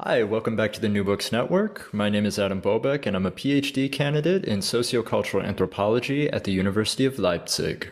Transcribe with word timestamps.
Hi, 0.00 0.22
welcome 0.24 0.56
back 0.56 0.74
to 0.74 0.80
the 0.82 0.90
New 0.90 1.04
Books 1.04 1.32
Network. 1.32 1.88
My 1.94 2.10
name 2.10 2.26
is 2.26 2.38
Adam 2.38 2.60
Bobeck, 2.60 3.06
and 3.06 3.16
I'm 3.16 3.24
a 3.24 3.30
PhD 3.30 3.90
candidate 3.90 4.44
in 4.44 4.58
sociocultural 4.58 5.42
anthropology 5.42 6.28
at 6.28 6.44
the 6.44 6.52
University 6.52 7.06
of 7.06 7.18
Leipzig. 7.18 7.90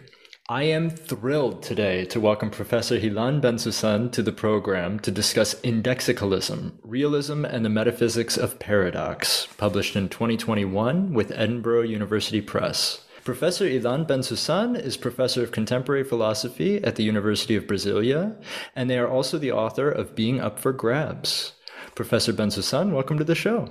I 0.50 0.64
am 0.64 0.90
thrilled 0.90 1.62
today 1.62 2.04
to 2.04 2.20
welcome 2.20 2.50
Professor 2.50 3.00
Hilan 3.00 3.40
Bensusan 3.40 4.12
to 4.12 4.22
the 4.22 4.32
program 4.32 5.00
to 5.00 5.10
discuss 5.10 5.58
Indexicalism, 5.62 6.78
Realism 6.82 7.46
and 7.46 7.64
the 7.64 7.70
Metaphysics 7.70 8.36
of 8.36 8.58
Paradox, 8.58 9.48
published 9.56 9.96
in 9.96 10.10
2021 10.10 11.14
with 11.14 11.30
Edinburgh 11.30 11.84
University 11.84 12.42
Press. 12.42 13.02
Professor 13.24 13.64
Hilan 13.64 14.06
Bensusan 14.06 14.78
is 14.78 14.98
professor 14.98 15.42
of 15.42 15.52
contemporary 15.52 16.04
philosophy 16.04 16.84
at 16.84 16.96
the 16.96 17.04
University 17.04 17.56
of 17.56 17.66
Brasilia, 17.66 18.36
and 18.76 18.90
they 18.90 18.98
are 18.98 19.08
also 19.08 19.38
the 19.38 19.52
author 19.52 19.90
of 19.90 20.14
Being 20.14 20.38
Up 20.38 20.58
for 20.58 20.74
Grabs. 20.74 21.52
Professor 21.94 22.32
Bensusan, 22.32 22.92
welcome 22.92 23.18
to 23.18 23.24
the 23.24 23.34
show. 23.34 23.68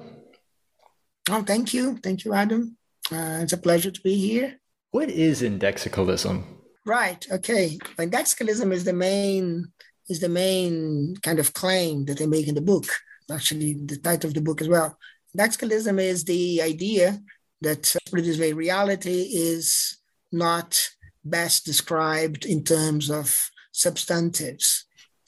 Oh, 1.30 1.44
thank 1.44 1.74
you. 1.74 1.98
Thank 1.98 2.24
you, 2.24 2.34
Adam. 2.34 2.78
Uh, 3.12 3.40
it's 3.42 3.54
a 3.54 3.58
pleasure 3.58 3.92
to 3.92 4.02
be 4.02 4.16
here. 4.16 4.60
What 4.92 5.10
is 5.10 5.42
indexicalism? 5.42 6.46
Right. 6.86 7.26
Okay. 7.32 7.78
Indexicalism 8.00 8.72
is 8.72 8.84
the 8.86 8.94
main 8.94 9.72
is 10.10 10.20
the 10.20 10.30
main 10.30 11.16
kind 11.22 11.40
of 11.40 11.54
claim 11.54 12.06
that 12.06 12.18
they 12.18 12.28
make 12.28 12.48
in 12.48 12.56
the 12.56 12.62
book. 12.62 12.86
Actually, 13.32 13.74
the 13.86 13.98
title 13.98 14.30
of 14.30 14.34
the 14.34 14.42
book 14.42 14.62
as 14.62 14.68
well. 14.68 14.98
Indexicalism 15.34 15.98
is 15.98 16.26
the 16.26 16.62
idea 16.62 17.20
that, 17.62 17.96
put 18.10 18.20
it 18.20 18.24
this 18.24 18.40
way, 18.40 18.52
reality 18.52 19.30
is 19.34 19.98
not 20.32 20.90
best 21.24 21.66
described 21.66 22.46
in 22.46 22.64
terms 22.64 23.10
of 23.10 23.50
substantives 23.72 24.86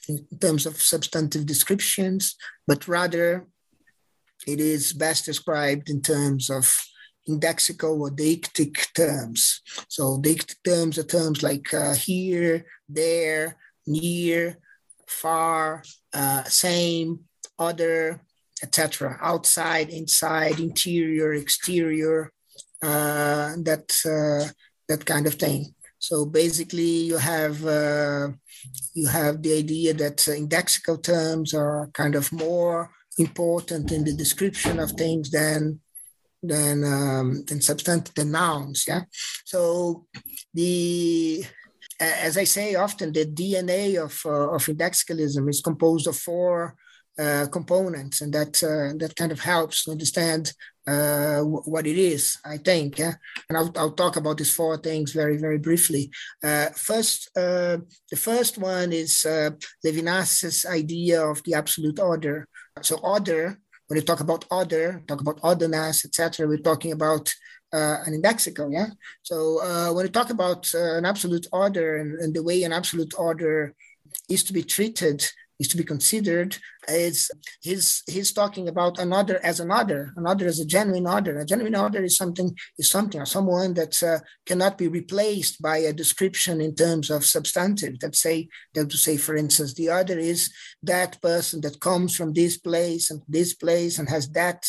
in 0.08 0.38
terms 0.40 0.66
of 0.66 0.80
substantive 0.80 1.46
descriptions, 1.46 2.36
but 2.66 2.86
rather 2.88 3.46
it 4.46 4.60
is 4.60 4.92
best 4.92 5.24
described 5.24 5.88
in 5.90 6.02
terms 6.02 6.50
of 6.50 6.72
indexical 7.28 7.98
or 8.00 8.10
deictic 8.10 8.92
terms. 8.94 9.60
So 9.88 10.18
deictic 10.18 10.56
terms 10.64 10.98
are 10.98 11.02
terms 11.02 11.42
like 11.42 11.72
uh, 11.74 11.94
here, 11.94 12.66
there, 12.88 13.56
near, 13.86 14.58
far, 15.06 15.82
uh, 16.12 16.44
same, 16.44 17.20
other, 17.58 18.20
etc. 18.62 19.18
Outside, 19.20 19.90
inside, 19.90 20.60
interior, 20.60 21.32
exterior, 21.34 22.32
uh, 22.82 23.54
that 23.62 23.90
uh, 24.04 24.50
that 24.88 25.04
kind 25.04 25.26
of 25.26 25.34
thing. 25.34 25.74
So 26.08 26.24
basically, 26.24 26.92
you 27.10 27.16
have 27.16 27.66
uh, 27.66 28.28
you 28.94 29.08
have 29.08 29.42
the 29.42 29.54
idea 29.54 29.92
that 29.94 30.18
uh, 30.28 30.32
indexical 30.32 31.02
terms 31.02 31.52
are 31.52 31.90
kind 31.94 32.14
of 32.14 32.32
more 32.32 32.90
important 33.18 33.90
in 33.90 34.04
the 34.04 34.12
description 34.12 34.78
of 34.78 34.92
things 34.92 35.30
than 35.30 35.80
than 36.42 36.84
um, 36.84 37.44
than 37.48 37.60
substantive 37.60 38.14
than 38.14 38.30
nouns. 38.30 38.84
Yeah. 38.86 39.02
So 39.44 40.06
the 40.54 41.44
as 41.98 42.38
I 42.38 42.44
say 42.44 42.76
often, 42.76 43.12
the 43.12 43.26
DNA 43.26 43.84
of 44.00 44.14
uh, 44.24 44.54
of 44.54 44.68
indexicalism 44.68 45.48
is 45.48 45.60
composed 45.60 46.06
of 46.06 46.16
four 46.16 46.76
uh, 47.18 47.46
components, 47.50 48.20
and 48.20 48.32
that 48.32 48.54
uh, 48.62 48.96
that 49.00 49.16
kind 49.16 49.32
of 49.32 49.40
helps 49.40 49.84
to 49.84 49.90
understand 49.90 50.52
uh, 50.86 51.40
what 51.40 51.86
it 51.86 51.98
is, 51.98 52.38
I 52.44 52.58
think. 52.58 52.98
Yeah? 52.98 53.14
And 53.48 53.58
I'll, 53.58 53.72
I'll, 53.76 53.92
talk 53.92 54.16
about 54.16 54.38
these 54.38 54.54
four 54.54 54.76
things 54.76 55.12
very, 55.12 55.36
very 55.36 55.58
briefly. 55.58 56.10
Uh, 56.42 56.66
first, 56.70 57.30
uh, 57.36 57.78
the 58.10 58.16
first 58.16 58.58
one 58.58 58.92
is 58.92 59.24
uh, 59.24 59.50
Levinas's 59.84 60.64
idea 60.66 61.24
of 61.24 61.42
the 61.42 61.54
absolute 61.54 61.98
other. 61.98 62.46
So, 62.82 62.98
order, 62.98 63.58
when 63.88 63.98
you 63.98 64.04
talk 64.04 64.20
about 64.20 64.44
order, 64.50 65.02
talk 65.08 65.20
about 65.20 65.40
otherness, 65.42 66.04
etc., 66.04 66.46
we're 66.46 66.58
talking 66.58 66.92
about 66.92 67.32
uh, 67.72 67.98
an 68.06 68.20
indexical, 68.20 68.72
yeah. 68.72 68.86
So 69.22 69.92
when 69.92 70.06
you 70.06 70.12
talk 70.12 70.30
about 70.30 70.72
an 70.74 71.04
absolute 71.04 71.46
other 71.52 71.96
and, 71.96 72.14
and, 72.20 72.34
the 72.34 72.42
way 72.42 72.62
an 72.62 72.72
absolute 72.72 73.12
order 73.18 73.74
is 74.28 74.44
to 74.44 74.52
be 74.52 74.62
treated, 74.62 75.26
is 75.58 75.68
to 75.68 75.76
be 75.76 75.84
considered 75.84 76.56
is 76.88 77.30
he's 77.60 78.02
he's 78.06 78.32
talking 78.32 78.68
about 78.68 78.98
another 78.98 79.44
as 79.44 79.60
another 79.60 80.12
another 80.16 80.46
as 80.46 80.60
a 80.60 80.66
genuine 80.66 81.06
other 81.06 81.38
a 81.38 81.46
genuine 81.46 81.74
other 81.74 82.04
is 82.04 82.16
something 82.16 82.56
is 82.78 82.88
something 82.88 83.20
or 83.20 83.26
someone 83.26 83.74
that 83.74 84.02
uh, 84.02 84.18
cannot 84.44 84.78
be 84.78 84.88
replaced 84.88 85.60
by 85.60 85.78
a 85.78 85.92
description 85.92 86.60
in 86.60 86.74
terms 86.74 87.10
of 87.10 87.24
substantive 87.24 87.98
that 88.00 88.14
say 88.14 88.48
that 88.74 88.90
to 88.90 88.96
say 88.96 89.16
for 89.16 89.36
instance 89.36 89.74
the 89.74 89.88
other 89.88 90.18
is 90.18 90.52
that 90.82 91.20
person 91.22 91.60
that 91.60 91.80
comes 91.80 92.14
from 92.14 92.32
this 92.32 92.56
place 92.58 93.10
and 93.10 93.22
this 93.28 93.54
place 93.54 93.98
and 93.98 94.08
has 94.08 94.28
that 94.30 94.64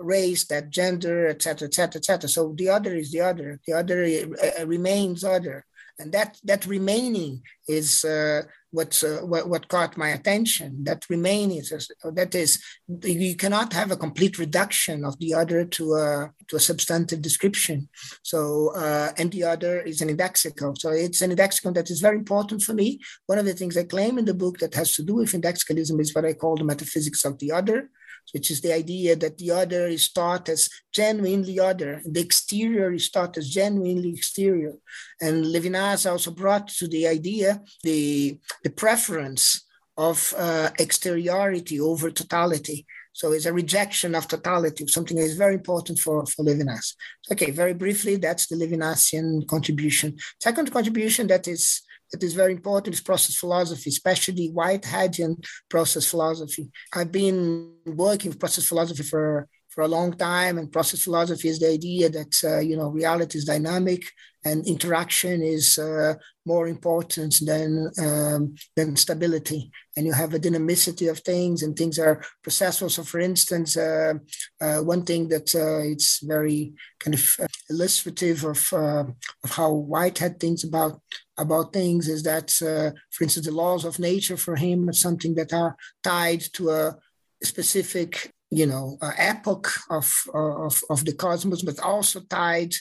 race, 0.00 0.46
that 0.46 0.70
gender, 0.70 1.26
etc., 1.26 1.66
etc., 1.66 1.98
etc. 1.98 2.28
So 2.28 2.54
the 2.56 2.68
other 2.68 2.94
is 2.94 3.10
the 3.10 3.20
other. 3.20 3.58
The 3.66 3.72
other 3.72 4.04
uh, 4.04 4.64
remains 4.64 5.24
other 5.24 5.66
and 5.98 6.12
that 6.12 6.38
that 6.44 6.66
remaining 6.66 7.42
is 7.66 8.04
uh, 8.04 8.42
what, 8.70 9.02
uh, 9.02 9.24
what, 9.26 9.48
what 9.48 9.68
caught 9.68 9.96
my 9.96 10.08
attention. 10.08 10.84
That 10.84 11.04
remaining 11.08 11.58
is 11.58 11.90
that 12.02 12.34
is 12.34 12.62
you 13.02 13.34
cannot 13.36 13.72
have 13.72 13.90
a 13.90 13.96
complete 13.96 14.38
reduction 14.38 15.04
of 15.04 15.18
the 15.18 15.34
other 15.34 15.64
to 15.64 15.94
a 15.94 16.32
to 16.48 16.56
a 16.56 16.60
substantive 16.60 17.22
description. 17.22 17.88
So 18.22 18.72
uh, 18.74 19.12
and 19.16 19.32
the 19.32 19.44
other 19.44 19.80
is 19.80 20.00
an 20.00 20.14
indexical. 20.14 20.76
So 20.78 20.90
it's 20.90 21.22
an 21.22 21.34
indexical 21.34 21.74
that 21.74 21.90
is 21.90 22.00
very 22.00 22.16
important 22.16 22.62
for 22.62 22.74
me. 22.74 23.00
One 23.26 23.38
of 23.38 23.46
the 23.46 23.54
things 23.54 23.76
I 23.76 23.84
claim 23.84 24.18
in 24.18 24.24
the 24.24 24.34
book 24.34 24.58
that 24.58 24.74
has 24.74 24.94
to 24.94 25.02
do 25.02 25.14
with 25.14 25.34
indexicalism 25.34 25.98
is 26.00 26.14
what 26.14 26.24
I 26.24 26.34
call 26.34 26.56
the 26.56 26.64
metaphysics 26.64 27.24
of 27.24 27.38
the 27.38 27.52
other 27.52 27.90
which 28.32 28.50
is 28.50 28.60
the 28.60 28.72
idea 28.72 29.16
that 29.16 29.38
the 29.38 29.50
other 29.50 29.86
is 29.86 30.10
taught 30.10 30.48
as 30.48 30.68
genuinely 30.92 31.58
other, 31.58 32.02
the 32.04 32.20
exterior 32.20 32.92
is 32.92 33.10
taught 33.10 33.36
as 33.38 33.48
genuinely 33.48 34.10
exterior. 34.10 34.74
And 35.20 35.44
Levinas 35.44 36.10
also 36.10 36.30
brought 36.30 36.68
to 36.68 36.88
the 36.88 37.06
idea 37.06 37.60
the, 37.82 38.38
the 38.64 38.70
preference 38.70 39.64
of 39.96 40.32
uh, 40.36 40.70
exteriority 40.78 41.80
over 41.80 42.10
totality. 42.10 42.86
So 43.12 43.32
it's 43.32 43.46
a 43.46 43.52
rejection 43.52 44.14
of 44.14 44.28
totality, 44.28 44.86
something 44.86 45.16
that 45.16 45.24
is 45.24 45.36
very 45.36 45.54
important 45.54 45.98
for, 45.98 46.24
for 46.26 46.44
Levinas. 46.44 46.94
Okay, 47.32 47.50
very 47.50 47.74
briefly, 47.74 48.14
that's 48.14 48.46
the 48.46 48.54
Levinasian 48.54 49.44
contribution. 49.48 50.16
Second 50.40 50.70
contribution 50.70 51.26
that 51.26 51.48
is 51.48 51.82
that 52.12 52.22
is 52.22 52.34
very 52.34 52.52
important 52.52 52.94
is 52.94 53.00
process 53.00 53.36
philosophy, 53.36 53.90
especially 53.90 54.52
Whiteheadian 54.54 55.44
process 55.68 56.06
philosophy. 56.06 56.70
I've 56.94 57.12
been 57.12 57.72
working 57.86 58.30
with 58.30 58.40
process 58.40 58.66
philosophy 58.66 59.02
for, 59.02 59.48
for 59.68 59.82
a 59.82 59.88
long 59.88 60.12
time, 60.14 60.58
and 60.58 60.72
process 60.72 61.02
philosophy 61.02 61.48
is 61.48 61.58
the 61.58 61.68
idea 61.68 62.08
that 62.08 62.34
uh, 62.44 62.58
you 62.60 62.76
know 62.76 62.88
reality 62.88 63.38
is 63.38 63.44
dynamic 63.44 64.04
and 64.44 64.66
interaction 64.66 65.42
is 65.42 65.78
uh, 65.78 66.14
more 66.46 66.68
important 66.68 67.34
than 67.44 67.90
um, 68.00 68.54
than 68.76 68.96
stability. 68.96 69.70
And 69.96 70.06
you 70.06 70.12
have 70.12 70.32
a 70.32 70.38
dynamicity 70.38 71.10
of 71.10 71.18
things, 71.20 71.62
and 71.62 71.76
things 71.76 71.98
are 71.98 72.22
processual. 72.46 72.90
So, 72.90 73.02
for 73.02 73.20
instance, 73.20 73.76
uh, 73.76 74.14
uh 74.60 74.78
one 74.78 75.04
thing 75.04 75.28
that 75.28 75.54
uh, 75.54 75.82
it's 75.92 76.20
very 76.22 76.72
kind 77.00 77.14
of 77.14 77.36
uh, 77.40 77.46
illustrative 77.70 78.44
of 78.44 78.72
of 78.72 79.50
how 79.50 79.72
Whitehead 79.72 80.40
thinks 80.40 80.64
about 80.64 81.00
about 81.38 81.72
things 81.72 82.08
is 82.08 82.22
that, 82.24 82.50
for 82.50 83.24
instance, 83.24 83.46
the 83.46 83.52
laws 83.52 83.84
of 83.84 83.98
nature 83.98 84.36
for 84.36 84.56
him 84.56 84.88
are 84.88 84.92
something 84.92 85.34
that 85.36 85.52
are 85.52 85.76
tied 86.02 86.40
to 86.54 86.70
a 86.70 86.96
specific 87.42 88.32
you 88.50 88.66
know, 88.66 88.96
uh, 89.02 89.12
epoch 89.16 89.68
of, 89.90 90.10
of, 90.34 90.80
of 90.90 91.04
the 91.04 91.12
cosmos, 91.12 91.62
but 91.62 91.78
also 91.80 92.20
tied 92.20 92.72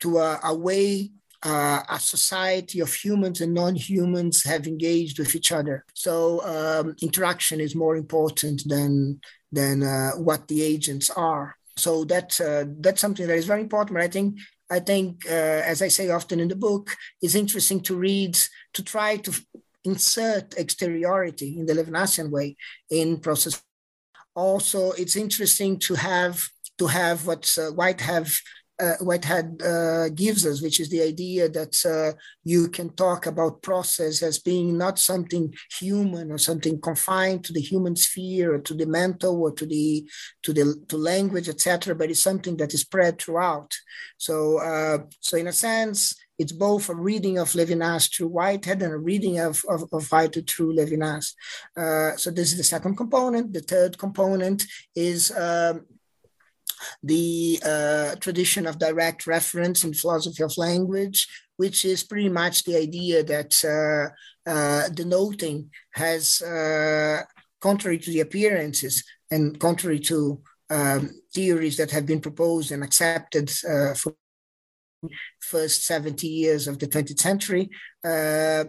to 0.00 0.18
a, 0.18 0.40
a 0.44 0.54
way 0.54 1.10
uh, 1.44 1.82
a 1.88 1.98
society 1.98 2.80
of 2.80 2.92
humans 2.92 3.40
and 3.40 3.52
non-humans 3.52 4.44
have 4.44 4.66
engaged 4.66 5.18
with 5.18 5.34
each 5.34 5.50
other. 5.50 5.84
So 5.94 6.40
um, 6.44 6.94
interaction 7.02 7.60
is 7.60 7.74
more 7.74 7.96
important 7.96 8.62
than 8.66 9.20
than 9.50 9.82
uh, 9.82 10.12
what 10.12 10.48
the 10.48 10.62
agents 10.62 11.10
are. 11.10 11.56
So 11.76 12.04
that 12.04 12.40
uh, 12.40 12.64
that's 12.78 13.00
something 13.00 13.26
that 13.26 13.36
is 13.36 13.46
very 13.46 13.62
important. 13.62 13.94
But 13.96 14.04
I 14.04 14.08
think 14.08 14.38
I 14.72 14.80
think, 14.80 15.26
uh, 15.26 15.60
as 15.72 15.82
I 15.82 15.88
say 15.88 16.08
often 16.08 16.40
in 16.40 16.48
the 16.48 16.56
book, 16.56 16.96
it's 17.20 17.34
interesting 17.34 17.80
to 17.82 17.94
read 17.94 18.38
to 18.72 18.82
try 18.82 19.18
to 19.18 19.32
insert 19.84 20.54
exteriority 20.56 21.58
in 21.58 21.66
the 21.66 21.74
Levinasian 21.74 22.30
way 22.30 22.56
in 22.88 23.18
process. 23.18 23.62
Also, 24.34 24.92
it's 24.92 25.16
interesting 25.16 25.78
to 25.80 25.94
have 25.94 26.48
to 26.78 26.86
have 26.86 27.26
what 27.26 27.44
uh, 27.58 27.70
White 27.72 28.00
have 28.00 28.32
uh, 28.82 28.96
Whitehead 29.00 29.62
uh, 29.64 30.08
gives 30.08 30.44
us, 30.44 30.60
which 30.60 30.80
is 30.80 30.88
the 30.88 31.02
idea 31.02 31.48
that 31.48 31.74
uh, 31.86 32.18
you 32.42 32.68
can 32.68 32.90
talk 32.90 33.26
about 33.26 33.62
process 33.62 34.22
as 34.22 34.38
being 34.38 34.76
not 34.76 34.98
something 34.98 35.54
human 35.78 36.32
or 36.32 36.38
something 36.38 36.80
confined 36.80 37.44
to 37.44 37.52
the 37.52 37.60
human 37.60 37.94
sphere 37.94 38.54
or 38.54 38.58
to 38.58 38.74
the 38.74 38.86
mental 38.86 39.40
or 39.40 39.52
to 39.52 39.66
the 39.66 40.08
to 40.42 40.52
the 40.52 40.82
to 40.88 40.96
language, 40.96 41.48
etc., 41.48 41.94
but 41.94 42.10
it's 42.10 42.22
something 42.22 42.56
that 42.56 42.74
is 42.74 42.80
spread 42.80 43.20
throughout. 43.20 43.72
So, 44.18 44.58
uh, 44.58 44.98
so 45.20 45.36
in 45.36 45.46
a 45.46 45.52
sense, 45.52 46.16
it's 46.38 46.52
both 46.52 46.88
a 46.88 46.94
reading 46.94 47.38
of 47.38 47.52
Levinas 47.52 48.12
through 48.12 48.28
Whitehead 48.28 48.82
and 48.82 48.92
a 48.92 48.98
reading 48.98 49.38
of, 49.38 49.64
of, 49.68 49.84
of 49.92 50.10
Whitehead 50.10 50.48
through 50.48 50.74
Levinas. 50.74 51.34
Uh, 51.76 52.16
so 52.16 52.30
this 52.30 52.50
is 52.50 52.58
the 52.58 52.64
second 52.64 52.96
component. 52.96 53.52
The 53.52 53.60
third 53.60 53.96
component 53.96 54.64
is 54.96 55.30
um, 55.30 55.86
the 57.02 57.60
uh, 57.64 58.14
tradition 58.16 58.66
of 58.66 58.78
direct 58.78 59.26
reference 59.26 59.84
in 59.84 59.94
philosophy 59.94 60.42
of 60.42 60.56
language, 60.58 61.28
which 61.56 61.84
is 61.84 62.02
pretty 62.02 62.28
much 62.28 62.64
the 62.64 62.76
idea 62.76 63.22
that 63.22 63.52
uh, 63.64 64.50
uh, 64.50 64.88
denoting 64.88 65.70
has, 65.92 66.42
uh, 66.42 67.22
contrary 67.60 67.98
to 67.98 68.10
the 68.10 68.20
appearances 68.20 69.04
and 69.30 69.58
contrary 69.60 70.00
to 70.00 70.42
um, 70.70 71.10
theories 71.34 71.76
that 71.76 71.90
have 71.90 72.06
been 72.06 72.20
proposed 72.20 72.72
and 72.72 72.82
accepted 72.82 73.50
uh, 73.68 73.94
for 73.94 74.14
first 75.40 75.86
70 75.86 76.26
years 76.26 76.68
of 76.68 76.78
the 76.78 76.86
20th 76.86 77.20
century, 77.20 77.70
uh, 78.04 78.64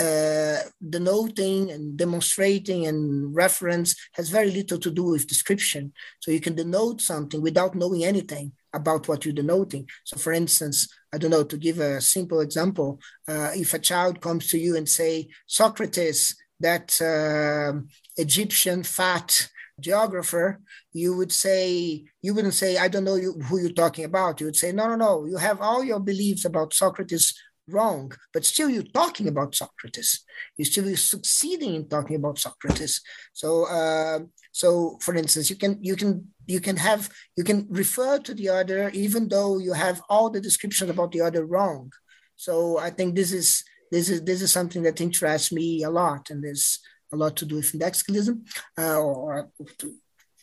uh, 0.00 0.56
denoting 0.88 1.70
and 1.70 1.96
demonstrating 1.96 2.86
and 2.86 3.34
reference 3.34 3.94
has 4.14 4.28
very 4.28 4.50
little 4.50 4.78
to 4.78 4.90
do 4.90 5.04
with 5.04 5.26
description. 5.26 5.92
So 6.20 6.30
you 6.30 6.40
can 6.40 6.54
denote 6.54 7.00
something 7.00 7.42
without 7.42 7.74
knowing 7.74 8.04
anything 8.04 8.52
about 8.72 9.08
what 9.08 9.24
you're 9.24 9.34
denoting. 9.34 9.88
So, 10.04 10.16
for 10.16 10.32
instance, 10.32 10.88
I 11.12 11.18
don't 11.18 11.30
know, 11.30 11.44
to 11.44 11.56
give 11.56 11.78
a 11.80 12.00
simple 12.00 12.40
example, 12.40 13.00
uh, 13.28 13.50
if 13.54 13.74
a 13.74 13.78
child 13.78 14.20
comes 14.20 14.50
to 14.50 14.58
you 14.58 14.76
and 14.76 14.88
say, 14.88 15.28
Socrates, 15.46 16.36
that 16.60 17.00
uh, 17.00 17.80
Egyptian 18.16 18.82
fat 18.82 19.48
geographer, 19.80 20.60
you 20.92 21.16
would 21.16 21.32
say, 21.32 22.04
you 22.22 22.34
wouldn't 22.34 22.54
say, 22.54 22.76
I 22.76 22.88
don't 22.88 23.04
know 23.04 23.16
you, 23.16 23.32
who 23.32 23.58
you're 23.60 23.72
talking 23.72 24.04
about. 24.04 24.40
You 24.40 24.46
would 24.46 24.56
say, 24.56 24.72
no, 24.72 24.88
no, 24.88 24.96
no, 24.96 25.26
you 25.26 25.36
have 25.36 25.60
all 25.60 25.82
your 25.82 26.00
beliefs 26.00 26.44
about 26.44 26.74
Socrates 26.74 27.34
wrong, 27.72 28.12
but 28.32 28.44
still 28.44 28.68
you're 28.68 28.82
talking 28.82 29.28
about 29.28 29.54
Socrates. 29.54 30.24
You're 30.56 30.66
still 30.66 30.96
succeeding 30.96 31.74
in 31.74 31.88
talking 31.88 32.16
about 32.16 32.38
Socrates. 32.38 33.00
So, 33.32 33.64
uh, 33.64 34.20
so 34.52 34.98
for 35.00 35.14
instance, 35.14 35.50
you 35.50 35.56
can 35.56 35.78
you 35.82 35.96
can 35.96 36.28
you 36.46 36.60
can 36.60 36.76
have 36.76 37.08
you 37.36 37.44
can 37.44 37.66
refer 37.70 38.18
to 38.18 38.34
the 38.34 38.48
other 38.48 38.90
even 38.90 39.28
though 39.28 39.58
you 39.58 39.72
have 39.72 40.02
all 40.08 40.30
the 40.30 40.40
descriptions 40.40 40.90
about 40.90 41.12
the 41.12 41.20
other 41.20 41.44
wrong. 41.44 41.92
So 42.36 42.78
I 42.78 42.90
think 42.90 43.14
this 43.14 43.32
is 43.32 43.64
this 43.90 44.08
is 44.08 44.22
this 44.22 44.42
is 44.42 44.52
something 44.52 44.82
that 44.82 45.00
interests 45.00 45.52
me 45.52 45.82
a 45.82 45.90
lot, 45.90 46.30
and 46.30 46.42
there's 46.42 46.80
a 47.12 47.16
lot 47.16 47.36
to 47.36 47.44
do 47.44 47.56
with 47.56 47.74
indexicalism, 47.74 48.44
uh, 48.78 48.98
or 48.98 49.50
to, 49.78 49.94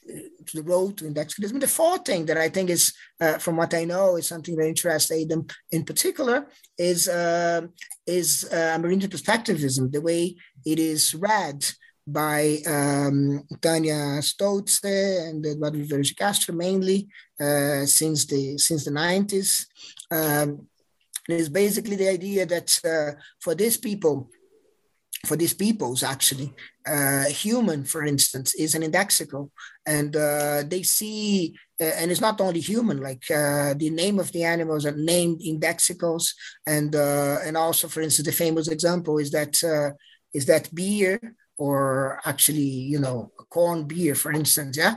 to 0.07 0.57
the 0.57 0.63
road 0.63 0.97
to 0.97 1.07
indexicalism. 1.07 1.59
The 1.59 1.67
fourth 1.67 2.05
thing 2.05 2.25
that 2.25 2.37
I 2.37 2.49
think 2.49 2.69
is, 2.69 2.93
uh, 3.19 3.37
from 3.37 3.57
what 3.57 3.73
I 3.73 3.83
know, 3.85 4.15
is 4.15 4.27
something 4.27 4.55
that 4.55 4.67
interests 4.67 5.11
Adam 5.11 5.45
in 5.71 5.83
particular 5.83 6.47
is 6.77 7.07
uh, 7.07 7.61
is 8.05 8.47
uh, 8.51 8.77
Amerindian 8.77 9.09
perspectivism, 9.09 9.91
the 9.91 10.01
way 10.01 10.35
it 10.65 10.79
is 10.79 11.13
read 11.15 11.65
by 12.07 12.59
um, 12.65 13.43
Tânia 13.55 14.21
Stolze 14.23 15.29
and 15.29 15.45
Eduardo 15.45 15.79
Viveiros 15.79 16.15
Castro 16.15 16.55
mainly 16.55 17.07
uh, 17.39 17.85
since 17.85 18.25
the 18.25 18.57
since 18.57 18.85
the 18.85 18.91
90s. 18.91 19.65
Um, 20.09 20.67
it 21.27 21.41
is 21.41 21.49
basically 21.49 21.97
the 21.97 22.07
idea 22.07 22.45
that 22.45 22.79
uh, 22.85 23.19
for 23.41 23.53
these 23.53 23.75
people, 23.75 24.29
for 25.25 25.35
these 25.35 25.53
peoples 25.53 26.03
actually. 26.03 26.53
Uh, 26.87 27.25
human 27.25 27.83
for 27.83 28.05
instance 28.05 28.55
is 28.55 28.75
an 28.75 28.81
indexical 28.81 29.49
and 29.85 30.15
uh, 30.15 30.63
they 30.67 30.83
see 30.83 31.55
uh, 31.81 31.83
and 31.83 32.11
it's 32.11 32.21
not 32.21 32.39
only 32.39 32.59
human 32.59 33.01
like 33.01 33.23
uh, 33.29 33.73
the 33.75 33.89
name 33.89 34.19
of 34.19 34.31
the 34.31 34.43
animals 34.43 34.85
are 34.85 34.95
named 34.95 35.41
indexicals 35.41 36.33
and 36.65 36.95
uh, 36.95 37.37
and 37.43 37.57
also 37.57 37.87
for 37.87 38.01
instance 38.01 38.25
the 38.25 38.31
famous 38.31 38.67
example 38.67 39.17
is 39.17 39.31
that 39.31 39.61
uh, 39.63 39.91
is 40.33 40.45
that 40.45 40.73
beer 40.73 41.19
or 41.57 42.21
actually 42.25 42.61
you 42.61 42.99
know 42.99 43.31
corn 43.49 43.83
beer 43.85 44.15
for 44.15 44.31
instance 44.31 44.77
yeah 44.77 44.95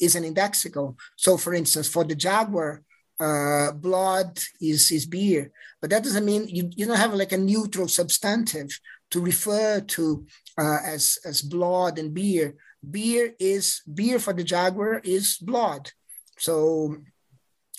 is 0.00 0.14
an 0.14 0.24
indexical. 0.24 0.96
So 1.16 1.36
for 1.36 1.52
instance 1.52 1.88
for 1.88 2.04
the 2.04 2.14
jaguar 2.14 2.82
uh, 3.20 3.72
blood 3.72 4.38
is, 4.60 4.90
is 4.90 5.06
beer, 5.06 5.50
but 5.80 5.90
that 5.90 6.02
doesn't 6.02 6.24
mean 6.24 6.48
you, 6.48 6.70
you 6.76 6.86
don't 6.86 6.96
have 6.96 7.14
like 7.14 7.32
a 7.32 7.38
neutral 7.38 7.88
substantive 7.88 8.78
to 9.10 9.20
refer 9.20 9.80
to 9.80 10.26
uh, 10.58 10.78
as, 10.84 11.18
as 11.24 11.42
blood 11.42 11.98
and 11.98 12.12
beer. 12.12 12.54
Beer 12.88 13.34
is 13.38 13.82
beer 13.92 14.18
for 14.18 14.32
the 14.32 14.44
jaguar 14.44 15.00
is 15.02 15.38
blood. 15.38 15.90
So 16.38 16.96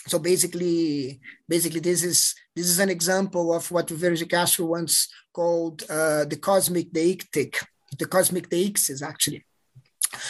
so 0.08 0.20
basically, 0.20 1.20
basically 1.48 1.82
this 1.82 2.04
is 2.04 2.34
this 2.56 2.68
is 2.68 2.80
an 2.80 2.90
example 2.90 3.54
of 3.54 3.70
what 3.72 3.88
Viveiros 3.88 4.28
Castro 4.30 4.66
once 4.66 5.10
called 5.34 5.84
uh, 5.90 6.24
the 6.26 6.38
cosmic 6.38 6.92
deictic, 6.92 7.64
the 8.00 8.06
cosmic 8.06 8.50
deixis 8.50 9.02
actually. 9.02 9.46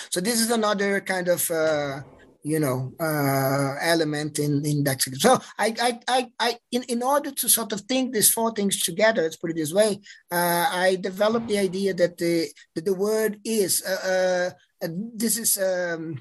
So 0.10 0.20
this 0.20 0.42
is 0.42 0.50
another 0.50 1.00
kind 1.02 1.28
of 1.28 1.50
uh, 1.52 2.02
you 2.44 2.60
know 2.60 2.94
uh, 3.00 3.76
element 3.82 4.40
in 4.40 4.66
in 4.66 4.84
that 4.84 5.02
so 5.02 5.40
I, 5.58 5.76
I 5.88 6.00
i 6.08 6.28
i 6.40 6.58
in, 6.72 6.84
in 6.84 7.04
order 7.04 7.32
to 7.32 7.50
sort 7.50 7.72
of 7.74 7.82
think 7.82 8.14
these 8.14 8.32
four 8.32 8.52
things 8.54 8.82
together 8.82 9.24
let's 9.24 9.38
put 9.38 9.52
it 9.52 9.58
this 9.58 9.74
way 9.74 10.00
uh, 10.32 10.66
i 10.72 10.98
developed 11.02 11.48
the 11.48 11.58
idea 11.58 11.94
that 11.94 12.18
the 12.18 12.48
that 12.76 12.86
the 12.86 12.94
word 12.94 13.40
is 13.44 13.84
uh, 13.84 14.52
uh 14.82 14.88
this 15.16 15.38
is 15.38 15.58
um, 15.58 16.18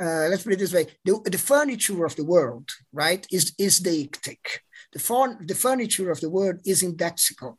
uh, 0.00 0.26
let's 0.30 0.44
put 0.44 0.52
it 0.52 0.58
this 0.58 0.72
way 0.72 0.86
the, 1.04 1.20
the 1.24 1.38
furniture 1.38 2.04
of 2.04 2.16
the 2.16 2.24
world 2.24 2.68
right 2.92 3.26
is 3.30 3.54
is 3.58 3.80
deictic 3.80 4.42
the, 4.92 4.98
for, 4.98 5.36
the 5.40 5.54
furniture 5.54 6.10
of 6.10 6.20
the 6.20 6.30
world 6.30 6.58
is 6.64 6.82
indexical 6.82 7.56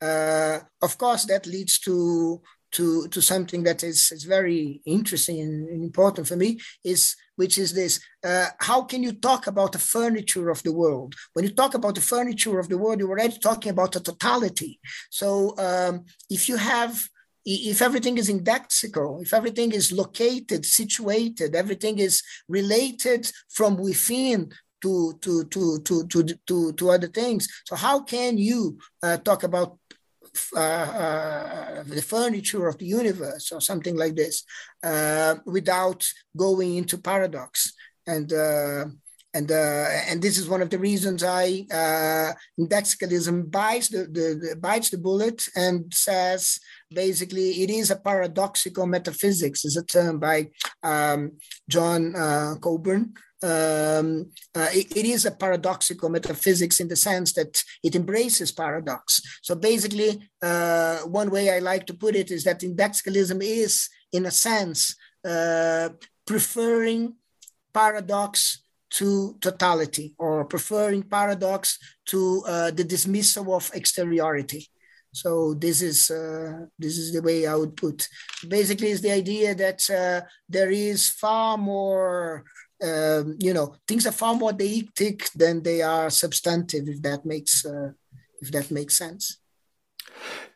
uh, 0.00 0.58
of 0.82 0.98
course 0.98 1.24
that 1.24 1.46
leads 1.46 1.78
to 1.78 2.40
to, 2.74 3.08
to 3.08 3.22
something 3.22 3.62
that 3.62 3.82
is, 3.82 4.12
is 4.12 4.24
very 4.24 4.82
interesting 4.84 5.40
and, 5.40 5.82
important 5.82 6.26
for 6.26 6.36
me 6.36 6.60
is 6.84 7.16
which 7.36 7.58
is 7.58 7.72
this 7.72 8.00
uh, 8.24 8.46
how 8.60 8.82
can 8.82 9.02
you 9.02 9.12
talk 9.12 9.46
about 9.46 9.72
the 9.72 9.78
furniture 9.78 10.50
of 10.50 10.62
the 10.62 10.72
world 10.72 11.14
when 11.32 11.44
you 11.44 11.52
talk 11.52 11.74
about 11.74 11.94
the 11.94 12.00
furniture 12.00 12.58
of 12.58 12.68
the 12.68 12.78
world 12.78 12.98
you're 12.98 13.10
already 13.10 13.38
talking 13.38 13.70
about 13.70 13.96
a 13.96 14.00
totality 14.00 14.78
so 15.10 15.54
um, 15.58 16.04
if 16.30 16.48
you 16.48 16.56
have 16.56 17.08
if 17.46 17.82
everything 17.82 18.16
is 18.16 18.30
indexical, 18.30 19.20
if 19.20 19.34
everything 19.34 19.72
is 19.72 19.92
located, 19.92 20.64
situated, 20.64 21.54
everything 21.54 21.98
is 21.98 22.22
related 22.48 23.30
from 23.50 23.76
within 23.76 24.50
to 24.84 25.18
to 25.20 25.44
to 25.44 25.78
to 25.80 26.06
to 26.06 26.24
to, 26.46 26.72
to 26.72 26.90
other 26.90 27.08
things. 27.08 27.48
So 27.66 27.76
how 27.76 28.00
can 28.00 28.38
you 28.38 28.78
uh, 29.02 29.18
talk 29.18 29.42
about 29.42 29.78
uh, 30.56 30.60
uh, 30.60 31.82
the 31.84 32.02
furniture 32.02 32.68
of 32.68 32.78
the 32.78 32.86
universe 32.86 33.52
or 33.52 33.60
something 33.60 33.96
like 33.96 34.14
this 34.16 34.44
uh, 34.82 35.36
without 35.46 36.06
going 36.36 36.76
into 36.76 36.98
paradox. 36.98 37.72
And 38.06 38.32
and 39.34 39.50
uh, 39.50 39.86
and 40.08 40.22
this 40.22 40.38
is 40.38 40.48
one 40.48 40.62
of 40.62 40.70
the 40.70 40.78
reasons 40.78 41.24
I 41.24 41.66
uh, 41.72 42.32
indexicalism 42.56 43.46
bites 43.46 43.88
the, 43.88 44.04
the, 44.04 44.26
the, 44.40 44.56
bites 44.56 44.90
the 44.90 44.98
bullet 44.98 45.48
and 45.56 45.92
says 45.92 46.60
basically 46.90 47.62
it 47.62 47.70
is 47.70 47.90
a 47.90 47.96
paradoxical 47.96 48.86
metaphysics 48.86 49.64
is 49.64 49.76
a 49.76 49.84
term 49.84 50.20
by 50.20 50.50
um, 50.84 51.32
John 51.68 52.14
uh, 52.14 52.54
Cogburn 52.60 53.10
um, 53.44 54.30
uh, 54.54 54.70
it, 54.72 54.96
it 54.96 55.06
is 55.14 55.26
a 55.26 55.30
paradoxical 55.30 56.08
metaphysics 56.08 56.80
in 56.80 56.88
the 56.88 56.96
sense 56.96 57.32
that 57.34 57.62
it 57.82 57.94
embraces 57.94 58.50
paradox. 58.52 59.20
So 59.42 59.54
basically, 59.54 60.10
uh, 60.42 60.98
one 61.20 61.30
way 61.30 61.50
I 61.50 61.58
like 61.58 61.84
to 61.86 61.94
put 61.94 62.16
it 62.16 62.30
is 62.30 62.44
that 62.44 62.62
indexicalism 62.62 63.42
is, 63.42 63.88
in 64.12 64.26
a 64.26 64.30
sense, 64.30 64.96
uh, 65.24 65.90
preferring 66.26 67.16
paradox 67.72 68.62
to 68.90 69.36
totality 69.40 70.14
or 70.18 70.44
preferring 70.44 71.02
paradox 71.02 71.78
to 72.06 72.42
uh, 72.46 72.70
the 72.70 72.84
dismissal 72.84 73.54
of 73.54 73.70
exteriority. 73.74 74.68
So 75.12 75.54
this 75.54 75.80
is 75.80 76.10
uh, 76.10 76.66
this 76.78 76.98
is 76.98 77.12
the 77.12 77.22
way 77.22 77.46
I 77.46 77.54
would 77.54 77.76
put. 77.76 78.08
Basically, 78.48 78.90
is 78.90 79.00
the 79.00 79.12
idea 79.12 79.54
that 79.54 79.80
uh, 79.90 80.26
there 80.48 80.70
is 80.70 81.08
far 81.08 81.56
more 81.56 82.44
um, 82.84 83.36
you 83.38 83.52
know 83.54 83.74
things 83.88 84.06
are 84.06 84.12
far 84.12 84.34
more 84.34 84.52
deictic 84.52 85.30
than 85.32 85.62
they 85.62 85.82
are 85.82 86.10
substantive 86.10 86.88
if 86.88 87.02
that 87.02 87.24
makes 87.24 87.64
uh, 87.64 87.90
if 88.40 88.50
that 88.50 88.70
makes 88.70 88.96
sense 88.96 89.38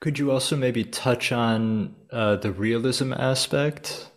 Could 0.00 0.18
you 0.18 0.30
also 0.30 0.56
maybe 0.56 0.84
touch 0.84 1.32
on 1.32 1.94
uh, 2.12 2.36
the 2.36 2.52
realism 2.52 3.12
aspect? 3.12 4.10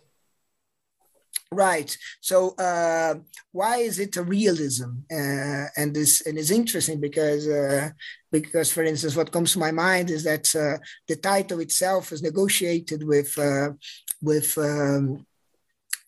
Right. 1.50 1.96
So 2.20 2.54
uh, 2.56 3.16
why 3.52 3.76
is 3.78 3.98
it 3.98 4.16
a 4.16 4.22
realism? 4.22 4.90
Uh, 5.12 5.66
and 5.76 5.94
this 5.94 6.26
and 6.26 6.38
it's 6.38 6.50
interesting 6.50 6.98
because 6.98 7.46
uh, 7.46 7.90
because 8.30 8.72
for 8.72 8.82
instance, 8.82 9.16
what 9.16 9.32
comes 9.32 9.52
to 9.52 9.58
my 9.58 9.70
mind 9.70 10.08
is 10.10 10.24
that 10.24 10.54
uh, 10.54 10.78
the 11.08 11.16
title 11.16 11.60
itself 11.60 12.10
is 12.10 12.22
negotiated 12.22 13.06
with 13.06 13.36
uh, 13.38 13.72
with 14.22 14.56
um, 14.56 15.26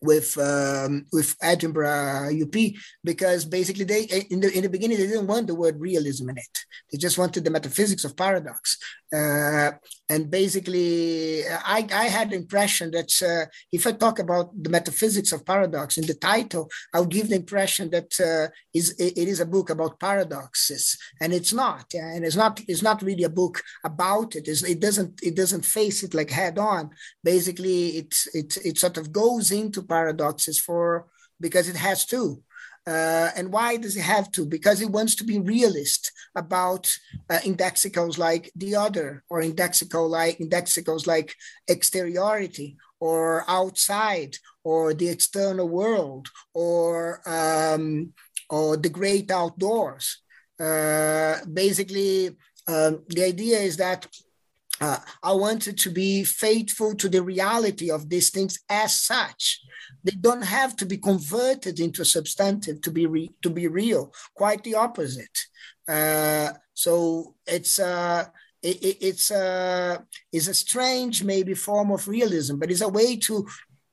with 0.05 0.37
um, 0.37 1.05
with 1.11 1.35
Edinburgh 1.41 2.31
UP 2.43 2.55
because 3.03 3.45
basically 3.45 3.85
they 3.85 4.03
in 4.29 4.39
the 4.39 4.55
in 4.55 4.63
the 4.63 4.69
beginning 4.69 4.97
they 4.97 5.07
didn't 5.07 5.27
want 5.27 5.47
the 5.47 5.55
word 5.55 5.79
realism 5.79 6.29
in 6.29 6.37
it. 6.37 6.57
They 6.91 6.97
just 6.97 7.17
wanted 7.17 7.43
the 7.43 7.51
metaphysics 7.51 8.05
of 8.05 8.15
paradox. 8.15 8.77
Uh, 9.15 9.71
and 10.09 10.29
basically, 10.29 11.43
I, 11.47 11.87
I 12.03 12.05
had 12.05 12.31
the 12.31 12.35
impression 12.35 12.91
that 12.91 13.11
uh, 13.23 13.45
if 13.71 13.87
I 13.87 13.93
talk 13.93 14.19
about 14.19 14.51
the 14.61 14.69
metaphysics 14.69 15.31
of 15.31 15.45
paradox 15.45 15.97
in 15.97 16.05
the 16.05 16.15
title, 16.15 16.69
I'll 16.93 17.05
give 17.05 17.29
the 17.29 17.35
impression 17.35 17.89
that 17.91 18.11
uh, 18.19 18.51
is, 18.73 18.95
it 18.99 19.27
is 19.33 19.39
a 19.39 19.45
book 19.45 19.69
about 19.69 19.99
paradoxes, 19.99 20.97
and 21.21 21.33
it's 21.33 21.53
not. 21.53 21.85
And 21.93 22.25
it's 22.25 22.35
not. 22.35 22.59
It's 22.67 22.83
not 22.83 23.01
really 23.01 23.23
a 23.23 23.29
book 23.41 23.61
about 23.83 24.35
it. 24.35 24.47
It 24.47 24.79
doesn't. 24.79 25.21
It 25.23 25.35
doesn't 25.35 25.65
face 25.65 26.03
it 26.03 26.13
like 26.13 26.29
head 26.29 26.57
on. 26.59 26.89
Basically, 27.23 27.97
it 27.99 28.15
it 28.33 28.57
it 28.65 28.77
sort 28.77 28.97
of 28.97 29.11
goes 29.11 29.51
into 29.51 29.83
paradoxes 29.83 30.59
for 30.59 31.07
because 31.39 31.69
it 31.69 31.75
has 31.75 32.05
to. 32.07 32.41
Uh, 32.87 33.31
and 33.35 33.51
why 33.51 33.77
does 33.77 33.95
he 33.95 34.01
have 34.01 34.31
to? 34.31 34.45
Because 34.45 34.79
he 34.79 34.85
wants 34.85 35.15
to 35.15 35.23
be 35.23 35.39
realist 35.39 36.11
about 36.35 36.95
uh, 37.29 37.39
indexicals 37.39 38.17
like 38.17 38.51
the 38.55 38.75
other, 38.75 39.23
or 39.29 39.41
indexical 39.41 40.07
like 40.07 40.37
indexicals 40.37 41.07
like 41.07 41.35
exteriority, 41.67 42.77
or 42.99 43.43
outside, 43.47 44.37
or 44.63 44.93
the 44.93 45.09
external 45.09 45.67
world, 45.67 46.27
or 46.53 47.21
um, 47.25 48.13
or 48.49 48.77
the 48.77 48.89
great 48.89 49.31
outdoors. 49.31 50.21
Uh, 50.59 51.37
basically, 51.51 52.37
um, 52.67 53.03
the 53.09 53.23
idea 53.23 53.57
is 53.59 53.77
that 53.77 54.07
uh, 54.81 54.97
I 55.23 55.33
wanted 55.33 55.77
to 55.79 55.89
be 55.89 56.23
faithful 56.23 56.95
to 56.95 57.07
the 57.07 57.23
reality 57.23 57.89
of 57.89 58.09
these 58.09 58.29
things 58.29 58.59
as 58.69 58.93
such. 58.93 59.61
They 60.03 60.11
don't 60.19 60.43
have 60.43 60.75
to 60.77 60.85
be 60.85 60.97
converted 60.97 61.79
into 61.79 62.01
a 62.01 62.05
substantive 62.05 62.81
to 62.81 62.91
be 62.91 63.05
re- 63.05 63.31
to 63.41 63.49
be 63.49 63.67
real. 63.67 64.13
Quite 64.35 64.63
the 64.63 64.75
opposite. 64.75 65.37
Uh, 65.87 66.51
so 66.73 67.35
it's 67.47 67.79
uh, 67.79 68.25
it, 68.61 68.97
it's 69.01 69.31
a 69.31 70.03
it's 70.31 70.47
a 70.47 70.53
strange 70.53 71.23
maybe 71.23 71.53
form 71.53 71.91
of 71.91 72.07
realism, 72.07 72.57
but 72.57 72.71
it's 72.71 72.81
a 72.81 72.89
way 72.89 73.15
to 73.17 73.47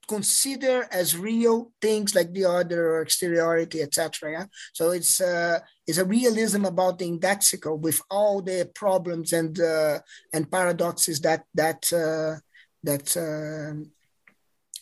consider 0.09 0.87
as 0.91 1.17
real 1.17 1.73
things 1.81 2.15
like 2.15 2.33
the 2.33 2.45
other 2.45 2.93
or 2.93 3.03
exteriority, 3.03 3.83
etc. 3.83 4.33
Yeah? 4.33 4.47
So 4.73 4.91
it's 4.91 5.21
uh, 5.21 5.61
it's 5.87 5.99
a 5.99 6.05
realism 6.05 6.65
about 6.65 6.99
the 6.99 7.11
indexical 7.11 7.79
with 7.79 8.01
all 8.11 8.43
the 8.43 8.71
problems 8.75 9.33
and 9.33 9.59
uh, 9.61 10.01
and 10.33 10.51
paradoxes 10.51 11.21
that 11.21 11.45
that 11.55 11.93
uh, 11.93 12.41
that 12.83 13.17
uh, 13.17 13.85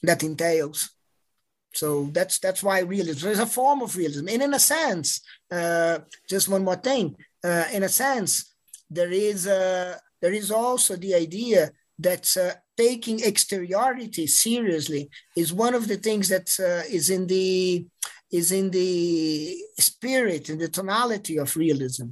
that 0.02 0.22
entails. 0.22 0.90
So 1.72 2.10
that's 2.12 2.38
that's 2.38 2.62
why 2.62 2.80
realism 2.80 3.28
is 3.28 3.38
a 3.38 3.46
form 3.46 3.82
of 3.82 3.96
realism, 3.96 4.28
and 4.28 4.42
in 4.42 4.54
a 4.54 4.58
sense, 4.58 5.20
uh, 5.50 6.00
just 6.28 6.48
one 6.48 6.64
more 6.64 6.76
thing. 6.76 7.16
Uh, 7.44 7.64
in 7.72 7.84
a 7.84 7.88
sense, 7.88 8.54
there 8.90 9.12
is 9.12 9.46
uh, 9.46 9.96
there 10.20 10.32
is 10.32 10.50
also 10.50 10.96
the 10.96 11.14
idea 11.14 11.70
that 11.98 12.36
uh, 12.36 12.52
taking 12.80 13.20
exteriority 13.22 14.26
seriously 14.26 15.10
is 15.36 15.52
one 15.52 15.74
of 15.74 15.84
the 15.90 16.00
things 16.06 16.26
that 16.28 16.48
uh, 16.58 16.82
is 16.98 17.10
in 17.16 17.26
the 17.26 17.86
is 18.38 18.52
in 18.52 18.70
the 18.70 19.56
spirit 19.90 20.48
and 20.48 20.60
the 20.60 20.68
tonality 20.68 21.36
of 21.36 21.56
realism. 21.64 22.08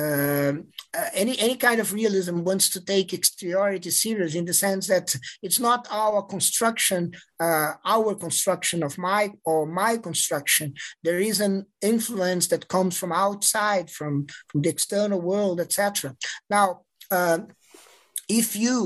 Um, 0.00 0.54
uh, 0.98 1.10
any 1.22 1.34
any 1.46 1.56
kind 1.66 1.80
of 1.80 1.92
realism 2.00 2.36
wants 2.50 2.66
to 2.70 2.80
take 2.92 3.10
exteriority 3.12 3.90
serious 3.90 4.34
in 4.34 4.44
the 4.46 4.58
sense 4.66 4.84
that 4.88 5.08
it's 5.46 5.60
not 5.68 5.82
our 6.02 6.20
construction 6.34 7.02
uh, 7.46 7.72
our 7.94 8.12
construction 8.26 8.82
of 8.82 8.92
my 9.10 9.22
or 9.50 9.60
my 9.82 9.92
construction. 10.08 10.68
There 11.06 11.20
is 11.30 11.38
an 11.40 11.56
influence 11.92 12.44
that 12.48 12.68
comes 12.74 12.94
from 12.98 13.12
outside 13.26 13.86
from 13.98 14.12
from 14.48 14.58
the 14.62 14.70
external 14.76 15.20
world 15.30 15.58
etc 15.66 16.14
now 16.56 16.66
uh, 17.16 17.38
if 18.40 18.48
you 18.64 18.78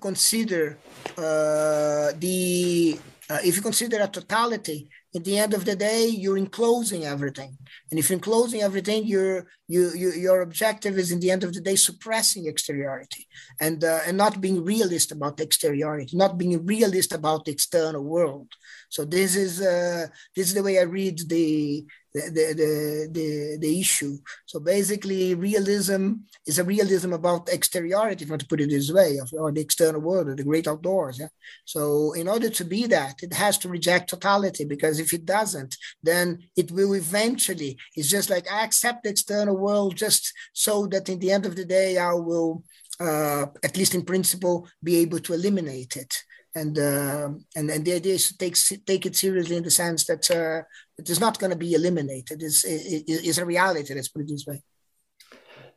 consider 0.00 0.78
uh, 1.18 2.12
the 2.18 2.98
uh, 3.28 3.38
if 3.44 3.56
you 3.56 3.62
consider 3.62 4.00
a 4.00 4.06
totality 4.06 4.88
at 5.16 5.24
the 5.24 5.36
end 5.38 5.54
of 5.54 5.64
the 5.64 5.74
day 5.74 6.06
you're 6.06 6.36
enclosing 6.36 7.04
everything. 7.04 7.56
And 7.90 7.98
if 7.98 8.08
you're 8.08 8.18
enclosing 8.18 8.60
everything 8.60 9.06
your 9.06 9.46
you, 9.66 9.90
you, 9.94 10.12
your 10.12 10.42
objective 10.42 10.96
is 10.98 11.10
in 11.10 11.18
the 11.18 11.30
end 11.30 11.42
of 11.42 11.52
the 11.52 11.60
day 11.60 11.74
suppressing 11.74 12.46
exteriority 12.46 13.26
and 13.60 13.82
uh, 13.82 14.00
and 14.06 14.16
not 14.16 14.40
being 14.40 14.62
realist 14.62 15.10
about 15.10 15.40
exteriority 15.40 16.16
not 16.16 16.38
being 16.38 16.64
realist 16.64 17.12
about 17.12 17.44
the 17.44 17.52
external 17.52 18.04
world 18.04 18.48
so 18.88 19.04
this 19.04 19.36
is 19.36 19.60
uh, 19.60 20.06
this 20.34 20.48
is 20.48 20.54
the 20.54 20.62
way 20.62 20.78
i 20.78 20.82
read 20.82 21.18
the 21.28 21.86
the, 22.16 22.30
the, 22.30 23.08
the, 23.12 23.58
the, 23.60 23.80
issue. 23.80 24.16
So 24.46 24.60
basically, 24.60 25.34
realism 25.34 26.14
is 26.46 26.58
a 26.58 26.64
realism 26.64 27.12
about 27.12 27.48
exteriority, 27.48 28.24
if 28.24 28.32
I 28.32 28.36
to 28.36 28.46
put 28.46 28.60
it 28.60 28.70
this 28.70 28.90
way, 28.90 29.18
of, 29.18 29.32
or 29.32 29.52
the 29.52 29.60
external 29.60 30.00
world, 30.00 30.28
or 30.28 30.34
the 30.34 30.44
great 30.44 30.66
outdoors. 30.66 31.18
Yeah? 31.18 31.28
So 31.64 32.12
in 32.12 32.28
order 32.28 32.48
to 32.48 32.64
be 32.64 32.86
that, 32.86 33.22
it 33.22 33.34
has 33.34 33.58
to 33.58 33.68
reject 33.68 34.10
totality, 34.10 34.64
because 34.64 34.98
if 34.98 35.12
it 35.12 35.26
doesn't, 35.26 35.76
then 36.02 36.38
it 36.56 36.70
will 36.70 36.94
eventually, 36.94 37.76
it's 37.94 38.08
just 38.08 38.30
like 38.30 38.50
I 38.50 38.64
accept 38.64 39.04
the 39.04 39.10
external 39.10 39.56
world 39.56 39.96
just 39.96 40.32
so 40.52 40.86
that 40.86 41.08
in 41.08 41.18
the 41.18 41.32
end 41.32 41.46
of 41.46 41.56
the 41.56 41.64
day, 41.64 41.98
I 41.98 42.14
will, 42.14 42.64
uh, 42.98 43.46
at 43.62 43.76
least 43.76 43.94
in 43.94 44.04
principle, 44.04 44.68
be 44.82 44.96
able 44.96 45.18
to 45.20 45.34
eliminate 45.34 45.96
it 45.96 46.14
and 46.56 46.78
uh, 46.78 47.28
and 47.56 47.66
and 47.70 47.84
the 47.84 47.94
idea 48.00 48.14
is 48.14 48.28
to 48.28 48.38
take 48.42 48.56
take 48.86 49.04
it 49.08 49.14
seriously 49.14 49.56
in 49.56 49.62
the 49.62 49.76
sense 49.82 50.00
that 50.06 50.24
uh, 50.30 50.62
it 51.00 51.08
is 51.10 51.20
not 51.20 51.38
going 51.38 51.52
to 51.52 51.64
be 51.66 51.74
eliminated. 51.74 52.42
It's 52.42 52.64
it 52.64 53.04
is 53.30 53.38
a 53.38 53.44
reality. 53.44 53.94
Let's 53.94 54.08
put 54.08 54.22
it 54.22 54.28
this 54.28 54.46
way. 54.46 54.62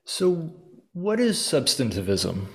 So, 0.05 0.25
what 0.93 1.19
is 1.19 1.37
substantivism? 1.37 2.47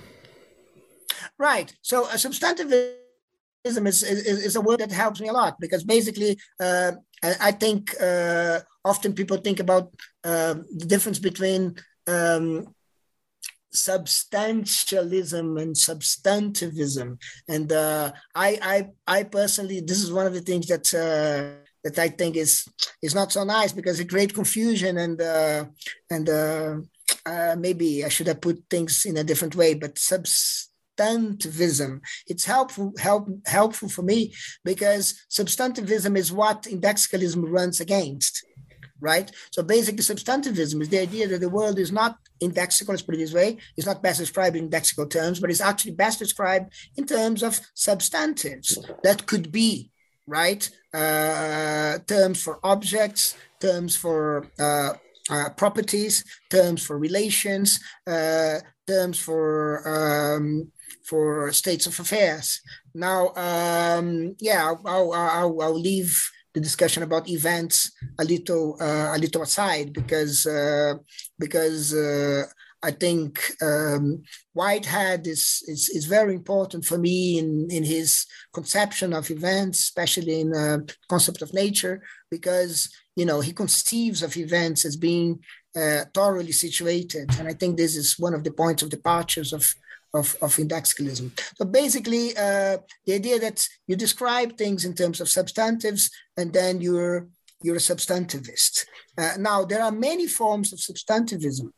Right. 1.39 1.73
So, 1.83 1.97
a 2.09 2.19
substantivism 2.19 3.87
is, 3.87 4.03
is, 4.03 4.45
is 4.49 4.57
a 4.57 4.61
word 4.61 4.81
that 4.81 4.93
helps 4.93 5.21
me 5.21 5.29
a 5.29 5.33
lot 5.33 5.61
because 5.61 5.85
basically, 5.85 6.39
uh, 6.59 6.93
I, 7.23 7.35
I, 7.49 7.53
think 7.53 7.95
uh, 8.01 8.61
often 8.85 9.13
people 9.13 9.37
think 9.37 9.61
about 9.61 9.93
uh, 10.25 10.55
the 10.81 10.87
difference 10.87 11.19
between 11.19 11.77
um, 12.07 12.75
substantialism 13.75 15.61
and 15.61 15.77
substantivism. 15.77 17.19
And 17.49 17.73
uh, 17.73 18.13
I, 18.35 18.59
I, 18.63 19.19
I 19.19 19.23
personally, 19.25 19.81
this 19.81 20.03
is 20.03 20.13
one 20.13 20.27
of 20.27 20.35
the 20.35 20.41
things 20.41 20.67
that 20.69 20.95
uh, 20.95 21.61
that 21.83 21.99
I 21.99 22.09
think 22.09 22.37
is 22.37 22.67
is 23.03 23.15
not 23.15 23.31
so 23.31 23.45
nice 23.45 23.73
because 23.73 24.01
it 24.01 24.09
creates 24.09 24.33
confusion 24.33 24.97
and 24.99 25.21
uh, 25.21 25.67
and 26.11 26.29
uh, 26.29 26.77
uh, 27.27 27.57
maybe 27.59 28.05
I 28.05 28.09
should 28.09 28.27
have 28.27 28.41
put 28.41 28.65
things 28.71 29.05
in 29.05 29.19
a 29.19 29.25
different 29.25 29.55
way. 29.55 29.75
But 29.75 29.99
substantivism, 29.99 32.01
it's 32.27 32.47
helpful 32.47 32.95
help 32.99 33.29
helpful 33.47 33.91
for 33.91 34.03
me 34.03 34.33
because 34.65 35.27
substantivism 35.29 36.17
is 36.17 36.33
what 36.33 36.67
indexicalism 36.67 37.45
runs 37.45 37.81
against 37.81 38.43
right? 39.01 39.31
So 39.51 39.63
basically, 39.63 40.03
substantivism 40.03 40.81
is 40.83 40.89
the 40.89 41.01
idea 41.01 41.29
that 41.29 41.41
the 41.41 41.49
world 41.49 41.79
is 41.79 41.93
not 41.93 42.17
indexical, 42.43 42.91
let's 42.91 43.03
put 43.03 43.15
it 43.15 43.19
this 43.19 43.35
way, 43.35 43.59
it's 43.77 43.87
not 43.87 44.03
best 44.03 44.21
described 44.21 44.57
in 44.57 44.69
indexical 44.69 45.09
terms, 45.09 45.41
but 45.41 45.51
it's 45.51 45.61
actually 45.61 45.93
best 45.93 46.19
described 46.19 46.73
in 46.97 47.07
terms 47.07 47.43
of 47.43 47.61
substantives 47.75 48.79
that 49.03 49.27
could 49.27 49.51
be, 49.51 49.91
right? 50.27 50.69
Uh, 50.93 51.99
terms 52.07 52.43
for 52.43 52.61
objects, 52.63 53.37
terms 53.61 53.97
for 53.97 54.51
uh, 54.59 54.95
uh, 55.31 55.49
properties, 55.57 56.25
terms 56.51 56.85
for 56.85 56.99
relations, 56.99 57.81
uh, 58.07 58.59
terms 58.87 59.19
for 59.19 60.37
um, 60.37 60.71
for 61.05 61.53
states 61.53 61.87
of 61.87 61.99
affairs. 62.01 62.61
Now, 62.95 63.33
um, 63.37 64.37
yeah, 64.41 64.75
I'll, 64.85 65.13
I'll, 65.13 65.61
I'll, 65.61 65.81
leave 65.81 66.19
the 66.55 66.61
discussion 66.61 67.03
about 67.03 67.29
events 67.29 67.93
a 68.19 68.25
little 68.25 68.77
uh, 68.81 69.11
a 69.15 69.19
little 69.19 69.43
aside 69.43 69.93
because 69.93 70.47
uh, 70.47 70.95
because 71.39 71.93
uh, 71.93 72.45
I 72.83 72.91
think 72.91 73.41
um, 73.63 74.23
Whitehead 74.53 75.27
is, 75.27 75.63
is, 75.67 75.89
is 75.89 76.05
very 76.05 76.35
important 76.35 76.85
for 76.85 76.99
me 76.99 77.39
in 77.39 77.69
in 77.71 77.83
his 77.83 78.27
conception 78.53 79.13
of 79.13 79.31
events, 79.31 79.79
especially 79.81 80.41
in 80.41 80.51
the 80.51 80.95
concept 81.09 81.43
of 81.43 81.55
nature, 81.55 82.03
because 82.31 82.89
you 83.17 83.27
know 83.27 83.41
he 83.41 83.53
conceives 83.53 84.23
of 84.23 84.37
events 84.37 84.85
as 84.85 84.97
being 84.97 85.41
uh, 85.77 86.03
thoroughly 86.15 86.53
situated, 86.53 87.27
and 87.39 87.49
I 87.49 87.55
think 87.55 87.77
this 87.77 87.97
is 87.97 88.19
one 88.19 88.35
of 88.35 88.45
the 88.45 88.53
points 88.53 88.83
of 88.83 88.91
departures 88.91 89.53
of 89.53 89.75
of, 90.15 90.37
of 90.41 90.59
indexicalism. 90.59 91.33
So 91.57 91.65
basically, 91.65 92.37
uh, 92.37 92.79
the 93.05 93.15
idea 93.15 93.39
that 93.41 93.67
you 93.87 93.97
describe 93.97 94.57
things 94.57 94.85
in 94.85 94.95
terms 94.95 95.21
of 95.21 95.29
substantives 95.29 96.11
and 96.37 96.53
then 96.53 96.81
you're 96.81 97.29
you're 97.63 97.77
a 97.77 97.79
substantivist. 97.79 98.85
Uh, 99.17 99.33
now, 99.39 99.65
there 99.65 99.83
are 99.83 99.91
many 99.91 100.27
forms 100.27 100.73
of 100.73 100.81
substantivism 100.81 101.73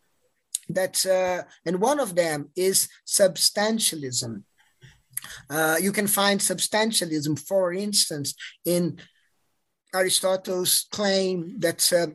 that, 0.69 1.07
uh, 1.07 1.45
and 1.65 1.81
one 1.81 2.01
of 2.01 2.17
them 2.17 2.51
is 2.57 2.89
substantialism. 3.07 4.43
Uh, 5.49 5.77
you 5.81 5.93
can 5.93 6.09
find 6.09 6.41
substantialism, 6.41 7.39
for 7.39 7.73
instance, 7.73 8.35
in 8.65 8.99
Aristotle's 9.95 10.87
claim 10.91 11.55
that 11.61 11.93
uh, 11.93 12.09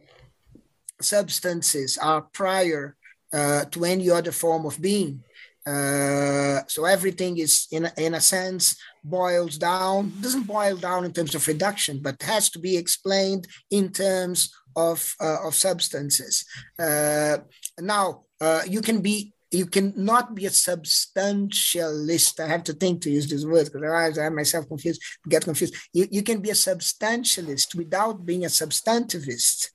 substances 1.01 1.97
are 1.97 2.23
prior 2.33 2.97
uh, 3.33 3.63
to 3.65 3.85
any 3.85 4.09
other 4.09 4.33
form 4.33 4.65
of 4.65 4.81
being. 4.81 5.23
Uh, 5.65 6.61
so 6.67 6.85
everything 6.85 7.37
is, 7.37 7.67
in 7.71 7.85
a, 7.85 7.91
in 7.97 8.15
a 8.15 8.21
sense, 8.21 8.75
boils 9.03 9.57
down, 9.57 10.11
doesn't 10.21 10.47
boil 10.47 10.75
down 10.75 11.05
in 11.05 11.13
terms 11.13 11.35
of 11.35 11.47
reduction, 11.47 11.99
but 12.01 12.21
has 12.21 12.49
to 12.49 12.59
be 12.59 12.77
explained 12.77 13.47
in 13.69 13.91
terms 13.91 14.53
of, 14.75 15.13
uh, 15.19 15.37
of 15.45 15.53
substances. 15.55 16.45
Uh, 16.79 17.37
now, 17.79 18.23
uh, 18.39 18.61
you 18.67 18.81
can 18.81 19.01
be 19.01 19.33
you 19.51 19.65
cannot 19.65 20.33
be 20.33 20.45
a 20.45 20.49
substantialist. 20.49 22.39
I 22.39 22.47
have 22.47 22.63
to 22.63 22.73
think 22.73 23.01
to 23.01 23.11
use 23.11 23.29
these 23.29 23.45
words 23.45 23.69
because 23.69 23.83
otherwise 23.83 24.17
I 24.17 24.29
myself 24.29 24.67
confused, 24.67 25.01
get 25.27 25.43
confused. 25.43 25.75
You, 25.93 26.07
you 26.09 26.23
can 26.23 26.39
be 26.39 26.51
a 26.51 26.53
substantialist 26.53 27.75
without 27.75 28.25
being 28.25 28.45
a 28.45 28.47
substantivist. 28.47 29.71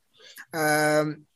Um, 0.55 1.26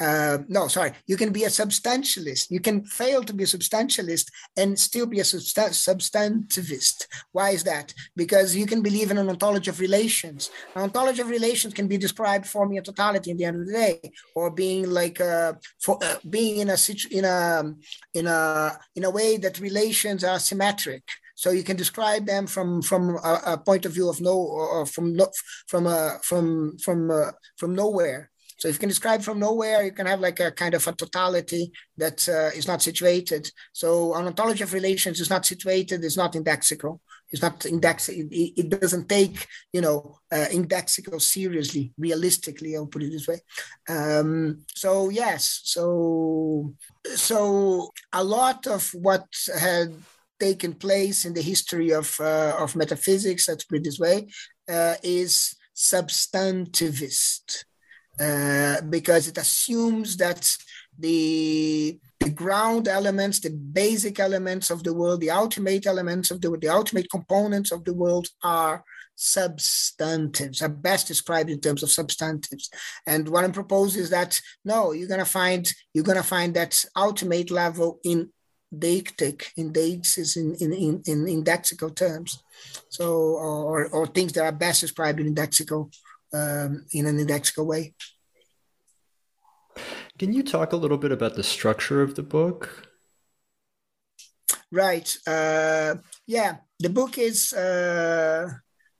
uh, 0.00 0.38
no, 0.48 0.68
sorry, 0.68 0.92
you 1.06 1.16
can 1.16 1.32
be 1.32 1.44
a 1.44 1.48
substantialist. 1.48 2.50
You 2.50 2.60
can 2.60 2.84
fail 2.84 3.22
to 3.24 3.32
be 3.32 3.44
a 3.44 3.46
substantialist 3.46 4.26
and 4.56 4.78
still 4.78 5.06
be 5.06 5.20
a 5.20 5.24
substan- 5.24 5.70
substantivist. 5.70 7.06
Why 7.32 7.50
is 7.50 7.64
that? 7.64 7.92
Because 8.14 8.54
you 8.54 8.66
can 8.66 8.82
believe 8.82 9.10
in 9.10 9.18
an 9.18 9.28
ontology 9.28 9.70
of 9.70 9.80
relations. 9.80 10.50
An 10.74 10.82
ontology 10.82 11.20
of 11.20 11.28
relations 11.28 11.74
can 11.74 11.88
be 11.88 11.98
described 11.98 12.46
forming 12.46 12.78
a 12.78 12.82
totality 12.82 13.30
in 13.30 13.36
the 13.36 13.44
end 13.44 13.60
of 13.60 13.66
the 13.66 13.72
day, 13.72 14.12
or 14.34 14.50
being 14.50 14.90
like 14.90 15.20
uh, 15.20 15.54
for 15.80 15.98
uh, 16.02 16.16
being 16.28 16.58
in 16.58 16.70
a 16.70 16.76
in 17.10 17.24
a 17.24 17.74
in 18.14 18.26
a 18.26 18.78
in 18.94 19.04
a 19.04 19.10
way 19.10 19.36
that 19.36 19.60
relations 19.60 20.22
are 20.24 20.38
symmetric. 20.38 21.02
So 21.34 21.50
you 21.50 21.62
can 21.62 21.76
describe 21.76 22.26
them 22.26 22.46
from 22.46 22.82
from 22.82 23.16
a, 23.22 23.40
a 23.46 23.58
point 23.58 23.86
of 23.86 23.92
view 23.92 24.08
of 24.08 24.20
no 24.20 24.36
or 24.36 24.86
from 24.86 25.14
no, 25.14 25.28
from 25.66 25.86
uh, 25.86 26.18
from 26.22 26.78
from 26.78 27.10
uh, 27.10 27.30
from 27.56 27.74
nowhere 27.74 28.30
so 28.58 28.68
if 28.68 28.74
you 28.74 28.80
can 28.80 28.88
describe 28.88 29.22
from 29.22 29.38
nowhere, 29.38 29.84
you 29.84 29.92
can 29.92 30.06
have 30.06 30.20
like 30.20 30.40
a 30.40 30.50
kind 30.50 30.74
of 30.74 30.86
a 30.86 30.92
totality 30.92 31.72
that 31.96 32.28
uh, 32.28 32.50
is 32.56 32.66
not 32.66 32.82
situated. 32.82 33.50
So 33.72 34.14
an 34.14 34.26
ontology 34.26 34.64
of 34.64 34.72
relations 34.72 35.20
is 35.20 35.30
not 35.30 35.46
situated, 35.46 36.04
it's 36.04 36.16
not 36.16 36.34
indexical. 36.34 37.00
It's 37.30 37.42
not 37.42 37.66
index. 37.66 38.08
It, 38.08 38.26
it 38.32 38.68
doesn't 38.70 39.08
take, 39.08 39.46
you 39.72 39.82
know, 39.82 40.18
uh, 40.32 40.46
indexical 40.50 41.20
seriously, 41.20 41.92
realistically. 41.98 42.74
I'll 42.74 42.86
put 42.86 43.02
it 43.02 43.12
this 43.12 43.28
way. 43.28 43.40
Um, 43.88 44.64
so 44.74 45.10
yes, 45.10 45.60
so 45.64 46.74
so 47.14 47.90
a 48.12 48.24
lot 48.24 48.66
of 48.66 48.90
what 48.94 49.26
had 49.60 49.94
taken 50.40 50.72
place 50.72 51.26
in 51.26 51.34
the 51.34 51.42
history 51.42 51.90
of 51.90 52.18
uh, 52.18 52.54
of 52.58 52.76
metaphysics, 52.76 53.48
let's 53.48 53.64
put 53.64 53.78
it 53.78 53.84
this 53.84 53.98
way, 53.98 54.26
uh, 54.68 54.94
is 55.02 55.54
substantivist. 55.76 57.64
Uh, 58.20 58.80
because 58.90 59.28
it 59.28 59.38
assumes 59.38 60.16
that 60.16 60.50
the 60.98 61.98
the 62.20 62.30
ground 62.30 62.88
elements, 62.88 63.38
the 63.38 63.50
basic 63.50 64.18
elements 64.18 64.70
of 64.70 64.82
the 64.82 64.92
world, 64.92 65.20
the 65.20 65.30
ultimate 65.30 65.86
elements 65.86 66.32
of 66.32 66.40
the 66.40 66.50
world, 66.50 66.62
the 66.62 66.68
ultimate 66.68 67.08
components 67.10 67.70
of 67.70 67.84
the 67.84 67.94
world 67.94 68.26
are 68.42 68.82
substantives, 69.14 70.60
are 70.60 70.68
best 70.68 71.06
described 71.06 71.50
in 71.50 71.60
terms 71.60 71.82
of 71.82 71.90
substantives. 71.90 72.70
And 73.06 73.28
what 73.28 73.44
I'm 73.44 73.52
proposing 73.52 74.02
is 74.02 74.10
that 74.10 74.40
no, 74.64 74.92
you're 74.92 75.08
gonna 75.08 75.24
find 75.24 75.70
you're 75.94 76.04
gonna 76.04 76.22
find 76.22 76.54
that 76.54 76.84
ultimate 76.96 77.50
level 77.50 78.00
in 78.04 78.30
deictic, 78.76 79.46
in 79.56 79.72
deixis, 79.72 80.36
in 80.36 80.54
in, 80.56 80.72
in, 80.72 81.02
in 81.06 81.44
indexical 81.44 81.94
terms. 81.94 82.42
So 82.88 83.12
or, 83.12 83.88
or 83.88 84.06
things 84.06 84.32
that 84.32 84.44
are 84.44 84.52
best 84.52 84.80
described 84.80 85.20
in 85.20 85.34
indexical 85.34 85.92
um, 86.32 86.86
in 86.92 87.06
an 87.06 87.18
indexical 87.18 87.66
way. 87.66 87.94
Can 90.18 90.32
you 90.32 90.42
talk 90.42 90.72
a 90.72 90.76
little 90.76 90.98
bit 90.98 91.12
about 91.12 91.34
the 91.34 91.42
structure 91.42 92.02
of 92.02 92.14
the 92.16 92.22
book? 92.22 92.88
Right. 94.70 95.16
Uh, 95.26 95.96
yeah, 96.26 96.56
the 96.78 96.90
book 96.90 97.18
is 97.18 97.52
uh, 97.52 98.50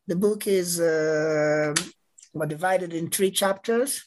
the 0.06 0.16
book 0.16 0.46
is 0.46 0.80
uh, 0.80 1.74
divided 2.46 2.92
in 2.92 3.10
three 3.10 3.30
chapters. 3.30 4.06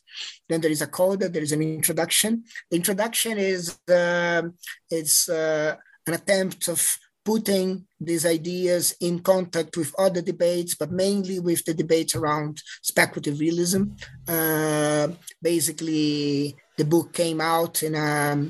Then 0.50 0.62
there 0.62 0.72
is 0.72 0.82
a 0.82 0.88
coda. 0.88 1.30
There 1.30 1.44
is 1.44 1.52
an 1.52 1.62
introduction. 1.62 2.46
The 2.70 2.78
introduction 2.78 3.38
is 3.38 3.78
uh, 3.90 4.44
it's 4.90 5.30
uh, 5.30 5.76
an 6.08 6.14
attempt 6.14 6.68
of 6.68 6.98
putting 7.24 7.86
these 8.00 8.26
ideas 8.26 8.96
in 9.00 9.20
contact 9.20 9.78
with 9.78 9.94
other 9.98 10.22
debates, 10.22 10.76
but 10.76 10.92
mainly 10.92 11.40
with 11.40 11.64
the 11.66 11.74
debates 11.74 12.16
around 12.16 12.62
speculative 12.82 13.40
realism. 13.40 13.84
Uh, 14.28 15.10
basically, 15.42 16.56
the 16.78 16.86
book 16.86 17.14
came 17.14 17.40
out 17.42 17.84
in 17.84 17.96
a 17.96 18.50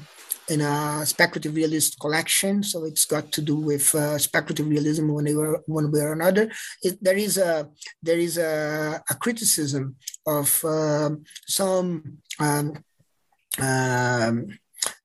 in 0.50 0.60
a 0.60 1.06
speculative 1.06 1.56
realist 1.56 2.00
collection, 2.00 2.62
so 2.64 2.84
it's 2.84 3.06
got 3.06 3.32
to 3.32 3.42
do 3.42 3.56
with 3.56 3.94
uh, 3.96 4.18
speculative 4.18 4.68
realism 4.68 5.08
one 5.08 5.26
way 5.26 5.34
or, 5.34 5.62
one 5.66 5.92
way 5.92 6.02
or 6.02 6.12
another. 6.12 6.52
It, 6.84 7.02
there 7.02 7.18
is 7.18 7.38
a 7.38 7.70
there 8.04 8.18
is 8.18 8.38
a, 8.38 9.02
a 9.10 9.16
criticism 9.16 9.96
of 10.26 10.64
um, 10.66 11.24
some 11.48 12.18
um, 12.40 12.84
um, 13.60 14.60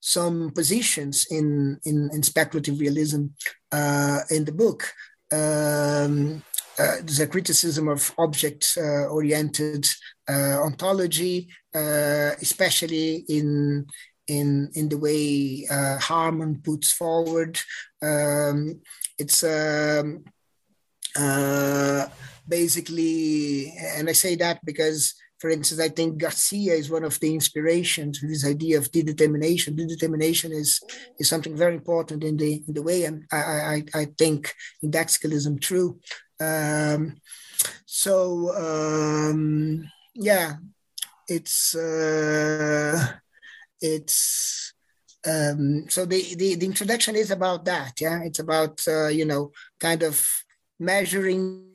some 0.07 0.53
positions 0.53 1.27
in, 1.33 1.81
in, 1.85 2.09
in 2.12 2.23
speculative 2.23 2.79
realism 2.79 3.27
uh, 3.73 4.21
in 4.31 4.45
the 4.45 4.53
book. 4.53 4.85
Um, 5.33 6.45
uh, 6.79 6.97
there's 7.03 7.19
a 7.19 7.27
criticism 7.27 7.88
of 7.88 8.14
object 8.16 8.75
uh, 8.77 9.07
oriented 9.07 9.85
uh, 10.29 10.62
ontology, 10.62 11.49
uh, 11.75 12.31
especially 12.40 13.25
in 13.29 13.87
in 14.29 14.71
in 14.75 14.88
the 14.88 14.99
way 14.99 15.66
uh, 15.71 15.99
Harman 15.99 16.61
puts 16.62 16.92
forward. 16.92 17.59
Um, 18.01 18.81
it's 19.19 19.42
um, 19.42 20.25
basically, 22.47 23.73
and 23.97 24.09
I 24.09 24.12
say 24.12 24.37
that 24.37 24.61
because 24.64 25.14
for 25.38 25.51
instance, 25.51 25.81
I 25.81 25.88
think 25.88 26.18
Garcia 26.18 26.75
is 26.75 26.90
one 26.90 27.05
of 27.05 27.20
the 27.20 27.35
inspirations 27.35 28.20
this 28.20 28.46
idea 28.46 28.79
of 28.79 28.90
determination. 28.90 29.77
Determination 29.77 30.53
is 30.53 30.81
is 31.18 31.29
something 31.29 31.57
very 31.57 31.75
important 31.75 32.25
in 32.25 32.37
the 32.37 32.62
in 32.66 32.75
the 32.75 32.83
way 32.83 33.05
and 33.05 33.25
I 33.31 33.37
I, 33.37 33.85
I 33.94 34.05
think 34.18 34.55
indexicalism 34.83 35.59
true. 35.59 36.01
Um, 36.40 37.16
so 37.85 38.55
um, 38.57 39.90
yeah, 40.14 40.55
it's 41.29 41.75
uh, 41.75 43.14
it's 43.81 44.72
um, 45.27 45.87
so 45.88 46.05
the, 46.05 46.35
the 46.35 46.55
the 46.55 46.66
introduction 46.66 47.16
is 47.16 47.31
about 47.31 47.64
that. 47.64 48.01
Yeah, 48.01 48.20
it's 48.22 48.38
about 48.38 48.81
uh, 48.88 49.09
you 49.09 49.25
know 49.25 49.53
kind 49.81 50.03
of 50.03 50.27
measuring 50.79 51.72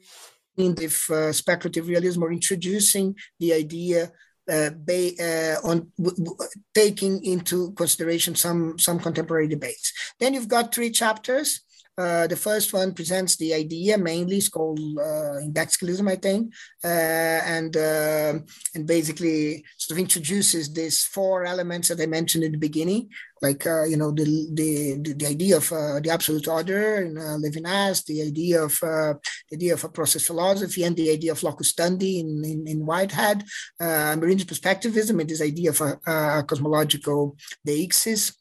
if 0.57 1.09
uh, 1.09 1.31
speculative 1.31 1.87
realism 1.87 2.23
or 2.23 2.31
introducing 2.31 3.15
the 3.39 3.53
idea 3.53 4.11
uh, 4.49 4.71
uh, 5.19 5.55
on 5.63 5.91
w- 5.97 6.17
w- 6.17 6.37
taking 6.73 7.23
into 7.23 7.71
consideration 7.73 8.35
some 8.35 8.77
some 8.77 8.99
contemporary 8.99 9.47
debates. 9.47 9.93
Then 10.19 10.33
you've 10.33 10.47
got 10.47 10.73
three 10.73 10.91
chapters. 10.91 11.61
Uh, 11.97 12.25
the 12.25 12.35
first 12.35 12.73
one 12.73 12.93
presents 12.93 13.35
the 13.35 13.53
idea 13.53 13.97
mainly. 13.97 14.37
It's 14.37 14.49
called 14.49 14.79
uh, 14.97 15.37
indexicalism, 15.39 16.07
I 16.07 16.15
think, 16.15 16.53
uh, 16.83 16.87
and 16.87 17.75
uh, 17.75 18.39
and 18.73 18.87
basically 18.87 19.63
sort 19.77 19.97
of 19.97 19.99
introduces 19.99 20.73
these 20.73 21.03
four 21.03 21.45
elements 21.45 21.89
that 21.89 22.01
I 22.01 22.07
mentioned 22.07 22.43
in 22.43 22.53
the 22.53 22.57
beginning, 22.57 23.09
like 23.41 23.65
uh, 23.65 23.83
you 23.83 23.97
know 23.97 24.11
the 24.11 24.25
the 24.53 25.13
the 25.13 25.25
idea 25.25 25.57
of 25.57 25.71
uh, 25.71 25.99
the 25.99 26.09
absolute 26.11 26.47
other 26.47 27.01
in 27.01 27.15
Levinas, 27.15 28.05
the 28.05 28.21
idea 28.21 28.61
of 28.63 28.77
the 28.81 29.19
idea 29.53 29.73
of 29.73 29.83
a 29.83 29.89
process 29.89 30.25
philosophy, 30.25 30.83
and 30.83 30.95
the 30.95 31.11
idea 31.11 31.31
of 31.31 31.43
locus 31.43 31.73
standi 31.73 32.19
in 32.19 32.43
in, 32.45 32.67
in 32.67 32.85
Whitehead, 32.85 33.43
uh, 33.79 34.15
Marine 34.17 34.39
perspectivism, 34.39 35.19
and 35.19 35.29
this 35.29 35.41
idea 35.41 35.71
of 35.71 35.81
a, 35.81 35.99
a 36.05 36.43
cosmological 36.43 37.35
deixis, 37.67 38.33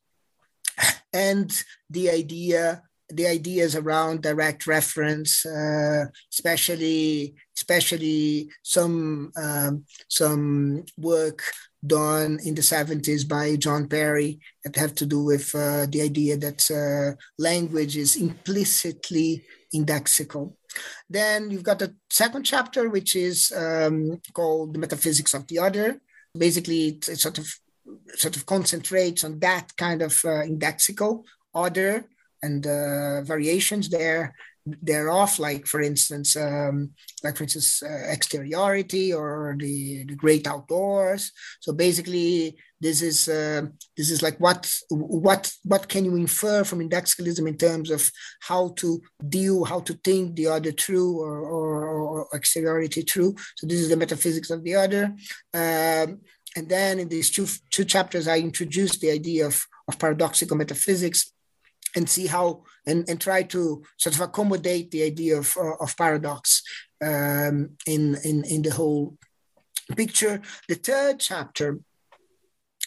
and 1.12 1.50
the 1.88 2.10
idea 2.10 2.82
the 3.12 3.26
ideas 3.26 3.74
around 3.74 4.22
direct 4.22 4.66
reference, 4.66 5.44
uh, 5.46 6.04
especially 6.32 7.34
especially 7.56 8.50
some 8.62 9.32
um, 9.36 9.84
some 10.08 10.84
work 10.96 11.42
done 11.86 12.38
in 12.44 12.54
the 12.54 12.62
70s 12.62 13.26
by 13.26 13.56
John 13.56 13.88
Perry 13.88 14.40
that 14.64 14.76
have 14.76 14.94
to 14.96 15.06
do 15.06 15.24
with 15.24 15.54
uh, 15.54 15.86
the 15.86 16.02
idea 16.02 16.36
that 16.36 16.70
uh, 16.70 17.16
language 17.38 17.96
is 17.96 18.16
implicitly 18.16 19.44
indexical. 19.74 20.54
Then 21.08 21.50
you've 21.50 21.62
got 21.62 21.78
the 21.78 21.94
second 22.10 22.44
chapter, 22.44 22.88
which 22.88 23.16
is 23.16 23.52
um, 23.56 24.20
called 24.32 24.74
The 24.74 24.78
Metaphysics 24.78 25.34
of 25.34 25.46
the 25.46 25.58
Other. 25.58 26.00
Basically, 26.36 26.88
it, 26.88 27.08
it, 27.08 27.18
sort 27.18 27.38
of 27.38 27.48
sort 28.14 28.36
of 28.36 28.46
concentrates 28.46 29.24
on 29.24 29.40
that 29.40 29.76
kind 29.76 30.02
of 30.02 30.12
uh, 30.24 30.44
indexical 30.46 31.24
other 31.54 32.04
and 32.42 32.66
uh, 32.66 33.22
variations 33.22 33.88
there 33.88 34.34
thereof, 34.82 35.38
like 35.38 35.66
for 35.66 35.80
instance, 35.80 36.36
um, 36.36 36.90
like 37.24 37.36
for 37.36 37.44
instance, 37.44 37.82
uh, 37.82 38.06
exteriority 38.10 39.12
or 39.12 39.56
the, 39.58 40.04
the 40.04 40.14
great 40.14 40.46
outdoors. 40.46 41.32
So 41.60 41.72
basically, 41.72 42.56
this 42.80 43.02
is 43.02 43.28
uh, 43.28 43.66
this 43.96 44.10
is 44.10 44.22
like 44.22 44.38
what 44.40 44.72
what 44.88 45.52
what 45.64 45.88
can 45.88 46.04
you 46.04 46.16
infer 46.16 46.64
from 46.64 46.80
indexicalism 46.80 47.46
in 47.46 47.56
terms 47.56 47.90
of 47.90 48.10
how 48.40 48.72
to 48.76 49.00
deal, 49.28 49.64
how 49.64 49.80
to 49.80 49.94
think 50.02 50.34
the 50.34 50.46
other 50.46 50.72
true 50.72 51.20
or, 51.20 51.40
or, 51.40 51.88
or 51.88 52.28
exteriority 52.34 53.02
true. 53.02 53.34
So 53.56 53.66
this 53.66 53.80
is 53.80 53.90
the 53.90 53.96
metaphysics 53.96 54.50
of 54.50 54.64
the 54.64 54.76
other. 54.76 55.14
Um, 55.52 56.20
and 56.56 56.68
then 56.68 56.98
in 56.98 57.08
these 57.08 57.30
two 57.30 57.46
two 57.70 57.84
chapters, 57.84 58.26
I 58.26 58.38
introduced 58.38 59.00
the 59.00 59.10
idea 59.10 59.46
of, 59.46 59.64
of 59.86 59.98
paradoxical 59.98 60.56
metaphysics 60.56 61.32
and 61.94 62.08
see 62.08 62.26
how 62.26 62.64
and, 62.86 63.08
and 63.08 63.20
try 63.20 63.42
to 63.42 63.82
sort 63.96 64.14
of 64.14 64.20
accommodate 64.20 64.90
the 64.90 65.02
idea 65.02 65.38
of, 65.38 65.56
uh, 65.56 65.76
of 65.80 65.96
paradox 65.96 66.62
um, 67.02 67.70
in, 67.86 68.16
in, 68.24 68.44
in 68.44 68.62
the 68.62 68.72
whole 68.72 69.16
picture. 69.96 70.40
The 70.68 70.74
third 70.74 71.20
chapter 71.20 71.80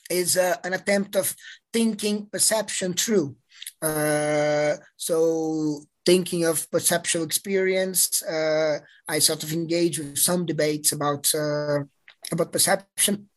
is 0.10 0.38
uh, 0.38 0.56
an 0.64 0.74
attempt 0.74 1.16
of 1.16 1.36
thinking 1.72 2.28
perception 2.32 2.94
through. 2.94 3.36
Uh, 3.82 4.76
so 4.98 5.84
thinking 6.06 6.46
of 6.46 6.70
perceptual 6.72 7.24
experience, 7.24 8.24
uh, 8.24 8.80
I 9.08 9.20
sort 9.20 9.44
of 9.44 9.54
engage 9.54 10.00
with 10.00 10.18
some 10.18 10.46
debates 10.46 10.92
about 10.92 11.34
uh, 11.34 11.84
about 12.32 12.52
perception 12.52 13.30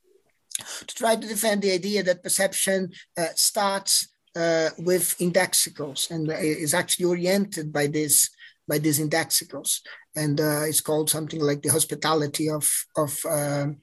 to 0.86 0.94
try 0.94 1.16
to 1.16 1.26
defend 1.26 1.62
the 1.62 1.72
idea 1.72 2.02
that 2.02 2.22
perception 2.22 2.92
uh, 3.18 3.26
starts 3.34 4.08
uh, 4.36 4.70
with 4.78 5.16
indexicals 5.18 6.10
and 6.10 6.30
is 6.30 6.74
actually 6.74 7.06
oriented 7.06 7.72
by 7.72 7.86
this 7.86 8.30
by 8.68 8.78
these 8.78 8.98
indexicals 8.98 9.80
and 10.16 10.40
uh, 10.40 10.62
it's 10.62 10.80
called 10.80 11.10
something 11.10 11.40
like 11.40 11.62
the 11.62 11.68
hospitality 11.68 12.48
of 12.48 12.66
of, 12.96 13.18
um, 13.28 13.76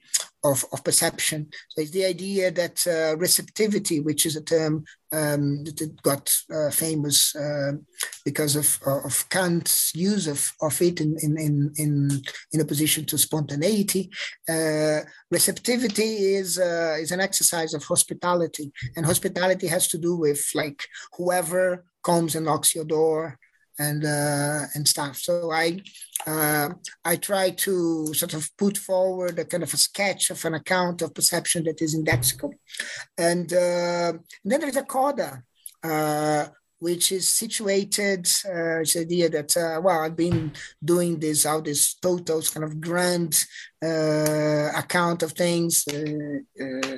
of, 0.44 0.64
of 0.72 0.84
perception. 0.84 1.48
So 1.70 1.80
it's 1.80 1.90
the 1.92 2.04
idea 2.04 2.50
that 2.50 2.86
uh, 2.86 3.16
receptivity, 3.16 4.00
which 4.00 4.26
is 4.26 4.36
a 4.36 4.42
term 4.42 4.84
um, 5.12 5.64
that 5.64 6.02
got 6.02 6.36
uh, 6.54 6.70
famous 6.70 7.34
uh, 7.34 7.72
because 8.24 8.56
of, 8.56 8.78
of 8.86 9.28
Kant's 9.30 9.92
use 9.94 10.26
of, 10.26 10.52
of 10.60 10.80
it 10.82 11.00
in, 11.00 11.16
in, 11.22 11.38
in, 11.38 11.72
in, 11.76 12.22
in 12.52 12.60
opposition 12.60 13.04
to 13.06 13.18
spontaneity. 13.18 14.10
Uh, 14.48 15.00
receptivity 15.30 16.34
is, 16.34 16.58
uh, 16.58 16.96
is 17.00 17.10
an 17.10 17.20
exercise 17.20 17.72
of 17.72 17.84
hospitality, 17.84 18.72
and 18.96 19.06
hospitality 19.06 19.66
has 19.66 19.88
to 19.88 19.98
do 19.98 20.16
with 20.16 20.44
like 20.54 20.82
whoever 21.16 21.84
comes 22.02 22.34
and 22.34 22.44
knocks 22.44 22.74
your 22.74 22.84
door 22.84 23.38
and 23.78 24.04
uh, 24.04 24.66
and 24.74 24.86
stuff. 24.86 25.16
So 25.16 25.50
I 25.52 25.80
uh, 26.26 26.70
I 27.04 27.16
try 27.16 27.50
to 27.50 28.14
sort 28.14 28.34
of 28.34 28.48
put 28.56 28.78
forward 28.78 29.38
a 29.38 29.44
kind 29.44 29.62
of 29.62 29.74
a 29.74 29.76
sketch 29.76 30.30
of 30.30 30.44
an 30.44 30.54
account 30.54 31.02
of 31.02 31.14
perception 31.14 31.64
that 31.64 31.82
is 31.82 31.96
indexical, 31.96 32.52
and, 33.18 33.52
uh, 33.52 34.12
and 34.12 34.52
then 34.52 34.60
there's 34.60 34.76
a 34.76 34.84
coda. 34.84 35.42
Which 36.86 37.06
is 37.18 37.26
situated, 37.44 38.22
uh, 38.44 38.84
the 38.84 38.98
idea 39.06 39.28
that, 39.36 39.50
uh, 39.56 39.80
well, 39.84 40.00
I've 40.02 40.20
been 40.26 40.52
doing 40.92 41.18
this, 41.18 41.46
all 41.46 41.62
this 41.62 41.94
totals 41.94 42.50
kind 42.50 42.64
of 42.64 42.78
grand 42.88 43.32
uh, 43.90 44.68
account 44.82 45.22
of 45.22 45.32
things 45.32 45.72
uh, 45.88 46.40
uh, 46.64 46.96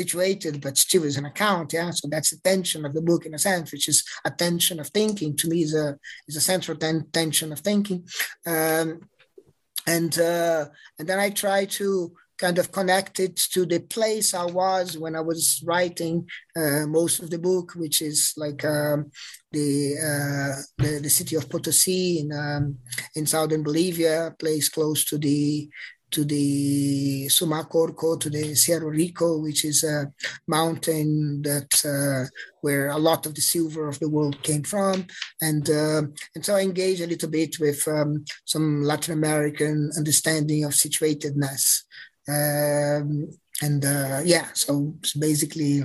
situated, 0.00 0.54
but 0.60 0.76
still 0.76 1.04
is 1.04 1.16
an 1.16 1.24
account, 1.32 1.72
yeah? 1.72 1.90
So 1.90 2.04
that's 2.08 2.30
the 2.32 2.40
tension 2.50 2.84
of 2.84 2.92
the 2.92 3.06
book 3.10 3.24
in 3.24 3.34
a 3.34 3.38
sense, 3.38 3.72
which 3.72 3.88
is 3.88 3.98
a 4.30 4.30
tension 4.30 4.78
of 4.80 4.88
thinking. 4.88 5.30
To 5.36 5.48
me, 5.48 5.62
is 5.62 5.74
a, 5.74 5.96
is 6.28 6.36
a 6.36 6.48
central 6.52 6.76
ten- 6.76 7.08
tension 7.10 7.50
of 7.52 7.60
thinking. 7.60 8.00
Um, 8.54 8.88
and, 9.86 10.12
uh, 10.18 10.66
and 10.98 11.08
then 11.08 11.18
I 11.18 11.30
try 11.30 11.64
to 11.80 12.12
kind 12.38 12.58
of 12.58 12.72
connected 12.72 13.36
to 13.36 13.66
the 13.66 13.80
place 13.80 14.32
I 14.32 14.44
was 14.46 14.96
when 14.96 15.16
I 15.16 15.20
was 15.20 15.62
writing 15.66 16.26
uh, 16.56 16.86
most 16.86 17.20
of 17.20 17.30
the 17.30 17.38
book, 17.38 17.72
which 17.74 18.00
is 18.00 18.32
like 18.36 18.64
um, 18.64 19.10
the, 19.52 19.94
uh, 19.98 20.82
the, 20.82 21.00
the 21.00 21.10
city 21.10 21.36
of 21.36 21.48
Potosi 21.48 22.20
in 22.20 22.32
um, 22.32 22.78
in 23.14 23.26
southern 23.26 23.62
Bolivia, 23.62 24.28
a 24.28 24.30
place 24.30 24.68
close 24.68 25.04
to 25.06 25.18
the 25.18 25.68
to 26.10 26.24
the 26.24 27.26
Sumacorco, 27.26 28.18
to 28.18 28.30
the 28.30 28.54
Cerro 28.54 28.88
Rico, 28.88 29.38
which 29.38 29.64
is 29.64 29.84
a 29.84 30.10
mountain 30.46 31.42
that 31.42 31.70
uh, 31.84 32.28
where 32.60 32.88
a 32.88 32.96
lot 32.96 33.26
of 33.26 33.34
the 33.34 33.40
silver 33.40 33.88
of 33.88 33.98
the 33.98 34.08
world 34.08 34.42
came 34.42 34.62
from, 34.62 35.06
and 35.40 35.68
uh, 35.68 36.02
and 36.34 36.44
so 36.44 36.56
I 36.56 36.62
engage 36.62 37.00
a 37.00 37.06
little 37.06 37.28
bit 37.28 37.58
with 37.60 37.86
um, 37.86 38.24
some 38.46 38.82
Latin 38.82 39.12
American 39.12 39.90
understanding 39.96 40.64
of 40.64 40.72
situatedness. 40.72 41.82
Um, 42.28 43.30
and 43.62 43.84
uh, 43.84 44.20
yeah, 44.24 44.48
so 44.54 44.94
it's 45.00 45.14
basically 45.14 45.82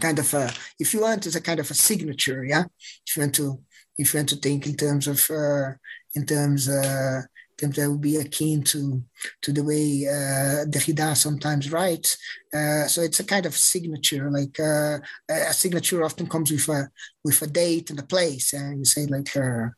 kind 0.00 0.18
of 0.18 0.32
a, 0.34 0.52
if 0.78 0.94
you 0.94 1.00
want, 1.00 1.26
it's 1.26 1.36
a 1.36 1.40
kind 1.40 1.60
of 1.60 1.70
a 1.70 1.74
signature. 1.74 2.44
Yeah, 2.44 2.64
if 3.06 3.16
you 3.16 3.22
want 3.22 3.34
to, 3.36 3.60
if 3.96 4.14
you 4.14 4.18
want 4.18 4.28
to 4.30 4.36
think 4.36 4.66
in 4.66 4.76
terms 4.76 5.08
of, 5.08 5.28
uh, 5.30 5.72
in 6.14 6.26
terms, 6.26 6.68
uh, 6.68 7.22
in 7.50 7.56
terms 7.56 7.76
that 7.76 7.90
would 7.90 8.00
be 8.00 8.16
akin 8.16 8.62
to 8.62 9.02
to 9.42 9.52
the 9.52 9.64
way 9.64 10.06
uh, 10.06 10.64
Derrida 10.66 11.16
sometimes 11.16 11.72
writes. 11.72 12.16
Uh, 12.54 12.86
so 12.86 13.02
it's 13.02 13.20
a 13.20 13.24
kind 13.24 13.46
of 13.46 13.54
signature. 13.54 14.30
Like 14.30 14.58
uh, 14.60 14.98
a 15.28 15.52
signature 15.52 16.04
often 16.04 16.28
comes 16.28 16.50
with 16.52 16.68
a 16.68 16.88
with 17.24 17.42
a 17.42 17.46
date 17.48 17.90
and 17.90 17.98
a 17.98 18.04
place, 18.04 18.52
and 18.52 18.78
you 18.78 18.84
say 18.84 19.06
like, 19.06 19.36
uh, 19.36 19.68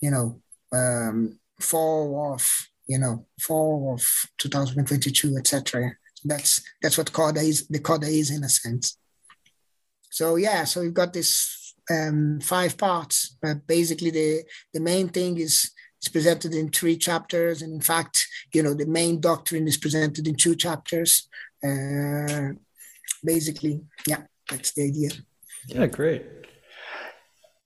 you 0.00 0.10
know, 0.10 0.40
um, 0.72 1.38
fall 1.58 2.32
off 2.32 2.69
you 2.90 2.98
know, 2.98 3.24
fall 3.40 3.94
of 3.94 4.02
2022, 4.38 5.36
etc. 5.38 5.92
That's 6.24 6.60
that's 6.82 6.98
what 6.98 7.12
Coda 7.12 7.40
is. 7.40 7.68
The 7.68 7.78
Coda 7.78 8.08
is 8.08 8.30
in 8.30 8.42
a 8.42 8.48
sense. 8.48 8.98
So 10.10 10.34
yeah, 10.34 10.64
so 10.64 10.80
we've 10.80 11.00
got 11.02 11.12
this 11.12 11.74
um, 11.88 12.40
five 12.40 12.76
parts, 12.76 13.36
but 13.40 13.64
basically 13.68 14.10
the 14.10 14.42
the 14.74 14.80
main 14.80 15.08
thing 15.08 15.38
is 15.38 15.70
it's 15.98 16.08
presented 16.08 16.52
in 16.52 16.68
three 16.70 16.96
chapters, 16.96 17.62
and 17.62 17.72
in 17.72 17.80
fact, 17.80 18.26
you 18.52 18.62
know, 18.64 18.74
the 18.74 18.86
main 18.86 19.20
doctrine 19.20 19.68
is 19.68 19.76
presented 19.76 20.26
in 20.26 20.34
two 20.34 20.56
chapters. 20.56 21.28
Uh, 21.62 22.54
basically, 23.22 23.82
yeah, 24.08 24.22
that's 24.48 24.72
the 24.72 24.82
idea. 24.88 25.10
Yeah, 25.68 25.86
great. 25.86 26.39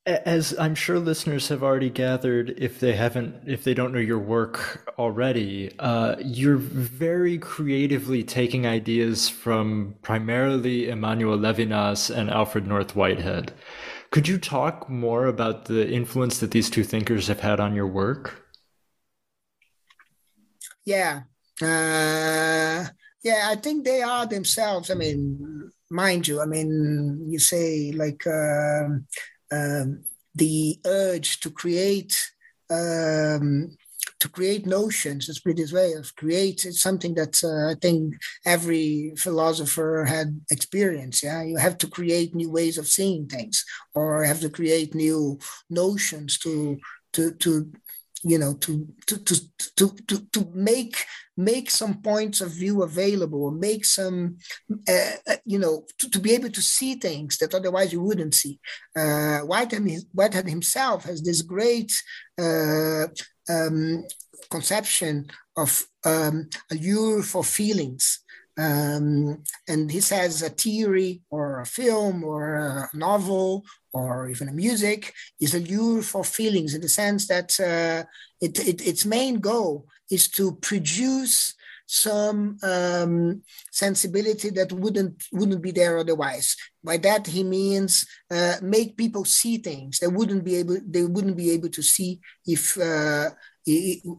As 0.07 0.55
I'm 0.59 0.75
sure 0.75 0.99
listeners 0.99 1.49
have 1.49 1.62
already 1.62 1.88
gathered, 1.88 2.55
if 2.59 2.79
they 2.79 2.93
haven't, 2.93 3.49
if 3.49 3.64
they 3.64 3.73
don't 3.73 3.90
know 3.90 3.99
your 3.99 4.19
work 4.19 4.93
already, 4.99 5.73
uh, 5.79 6.17
you're 6.23 6.59
very 6.59 7.38
creatively 7.38 8.23
taking 8.23 8.67
ideas 8.67 9.31
from 9.31 9.95
primarily 10.03 10.90
Emmanuel 10.90 11.38
Levinas 11.38 12.14
and 12.14 12.29
Alfred 12.29 12.67
North 12.67 12.95
Whitehead. 12.95 13.55
Could 14.11 14.29
you 14.29 14.37
talk 14.37 14.90
more 14.90 15.25
about 15.25 15.64
the 15.64 15.90
influence 15.90 16.38
that 16.40 16.51
these 16.51 16.69
two 16.69 16.85
thinkers 16.85 17.29
have 17.29 17.40
had 17.40 17.59
on 17.59 17.75
your 17.75 17.87
work? 17.87 18.45
Yeah. 20.85 21.23
Uh, 21.62 22.85
yeah, 23.23 23.49
I 23.49 23.57
think 23.57 23.85
they 23.85 24.03
are 24.03 24.27
themselves. 24.27 24.90
I 24.90 24.95
mean, 24.95 25.71
mind 25.90 26.29
you, 26.29 26.43
I 26.43 26.45
mean, 26.45 27.25
you 27.27 27.38
say 27.38 27.90
like, 27.93 28.27
um, 28.27 29.07
um, 29.55 30.05
the 30.35 30.79
urge 30.85 31.40
to 31.40 31.51
create 31.51 32.14
um, 32.71 33.77
to 34.21 34.29
create 34.29 34.67
notions. 34.67 35.27
Let's 35.29 35.40
put 35.40 35.53
it 35.53 35.57
this 35.59 35.73
way: 35.73 35.93
of 35.93 36.14
create 36.17 36.61
something 36.61 37.14
that 37.14 37.35
uh, 37.45 37.73
I 37.73 37.75
think 37.81 38.14
every 38.45 39.12
philosopher 39.17 40.05
had 40.07 40.40
experienced. 40.51 41.23
Yeah, 41.23 41.43
you 41.43 41.57
have 41.57 41.79
to 41.79 41.88
create 41.88 42.35
new 42.35 42.51
ways 42.51 42.79
of 42.79 42.87
seeing 42.87 43.27
things, 43.27 43.64
or 43.95 44.25
have 44.25 44.40
to 44.40 44.51
create 44.51 44.95
new 44.95 45.38
notions 45.71 46.38
to 46.38 46.79
to 47.12 47.33
to 47.33 47.73
you 48.23 48.38
know 48.38 48.55
to 48.55 48.88
to 49.07 49.19
to 49.19 49.37
to 49.77 49.97
to, 50.09 50.27
to 50.33 50.51
make 50.55 50.97
make 51.37 51.70
some 51.70 52.01
points 52.01 52.40
of 52.40 52.51
view 52.51 52.83
available 52.83 53.51
make 53.51 53.85
some 53.85 54.37
uh, 54.88 55.16
uh, 55.29 55.37
you 55.44 55.59
know 55.59 55.85
to, 55.99 56.09
to, 56.11 56.20
be 56.20 56.33
able 56.33 56.51
to 56.51 56.62
see 56.62 56.94
things 56.94 57.38
that 57.38 57.55
otherwise 57.55 57.92
you 57.92 58.01
wouldn't 58.01 58.35
see. 58.35 58.59
Uh, 58.97 59.40
whitehead, 59.40 59.87
whitehead 60.12 60.49
himself 60.49 61.05
has 61.05 61.23
this 61.23 61.42
great 61.42 61.92
uh, 62.38 63.07
um, 63.49 64.05
conception 64.51 65.27
of 65.57 65.87
um, 66.05 66.49
a 66.70 66.75
lure 66.75 67.23
for 67.23 67.44
feelings. 67.44 68.20
Um, 68.57 69.42
and 69.66 69.90
he 69.90 70.01
says 70.01 70.42
a 70.42 70.49
theory 70.49 71.23
or 71.29 71.61
a 71.61 71.66
film 71.66 72.23
or 72.23 72.55
a 72.55 72.97
novel 72.97 73.64
or 73.92 74.29
even 74.29 74.49
a 74.49 74.53
music 74.53 75.12
is 75.40 75.55
a 75.55 75.61
lure 75.61 76.03
for 76.03 76.23
feelings 76.23 76.75
in 76.75 76.81
the 76.81 76.88
sense 76.88 77.27
that 77.27 77.59
uh, 77.59 78.05
it, 78.40 78.59
it, 78.61 78.87
its 78.87 79.05
main 79.05 79.40
goal 79.40 79.87
is 80.11 80.29
to 80.29 80.57
produce 80.57 81.55
some 81.87 82.57
um, 82.62 83.43
sensibility 83.71 84.51
that 84.51 84.73
wouldn't 84.73 85.23
wouldn't 85.33 85.62
be 85.62 85.71
there 85.71 85.99
otherwise. 85.99 86.57
By 86.83 86.97
that 86.99 87.27
he 87.27 87.45
means 87.45 88.07
uh, 88.31 88.57
make 88.62 88.97
people 88.97 89.25
see 89.25 89.59
things 89.59 89.99
they 89.99 90.07
wouldn't 90.07 90.45
be 90.45 90.57
able 90.57 90.79
they 90.88 91.05
wouldn't 91.05 91.37
be 91.37 91.51
able 91.51 91.69
to 91.69 91.83
see 91.83 92.21
if 92.47 92.79
uh, 92.79 93.31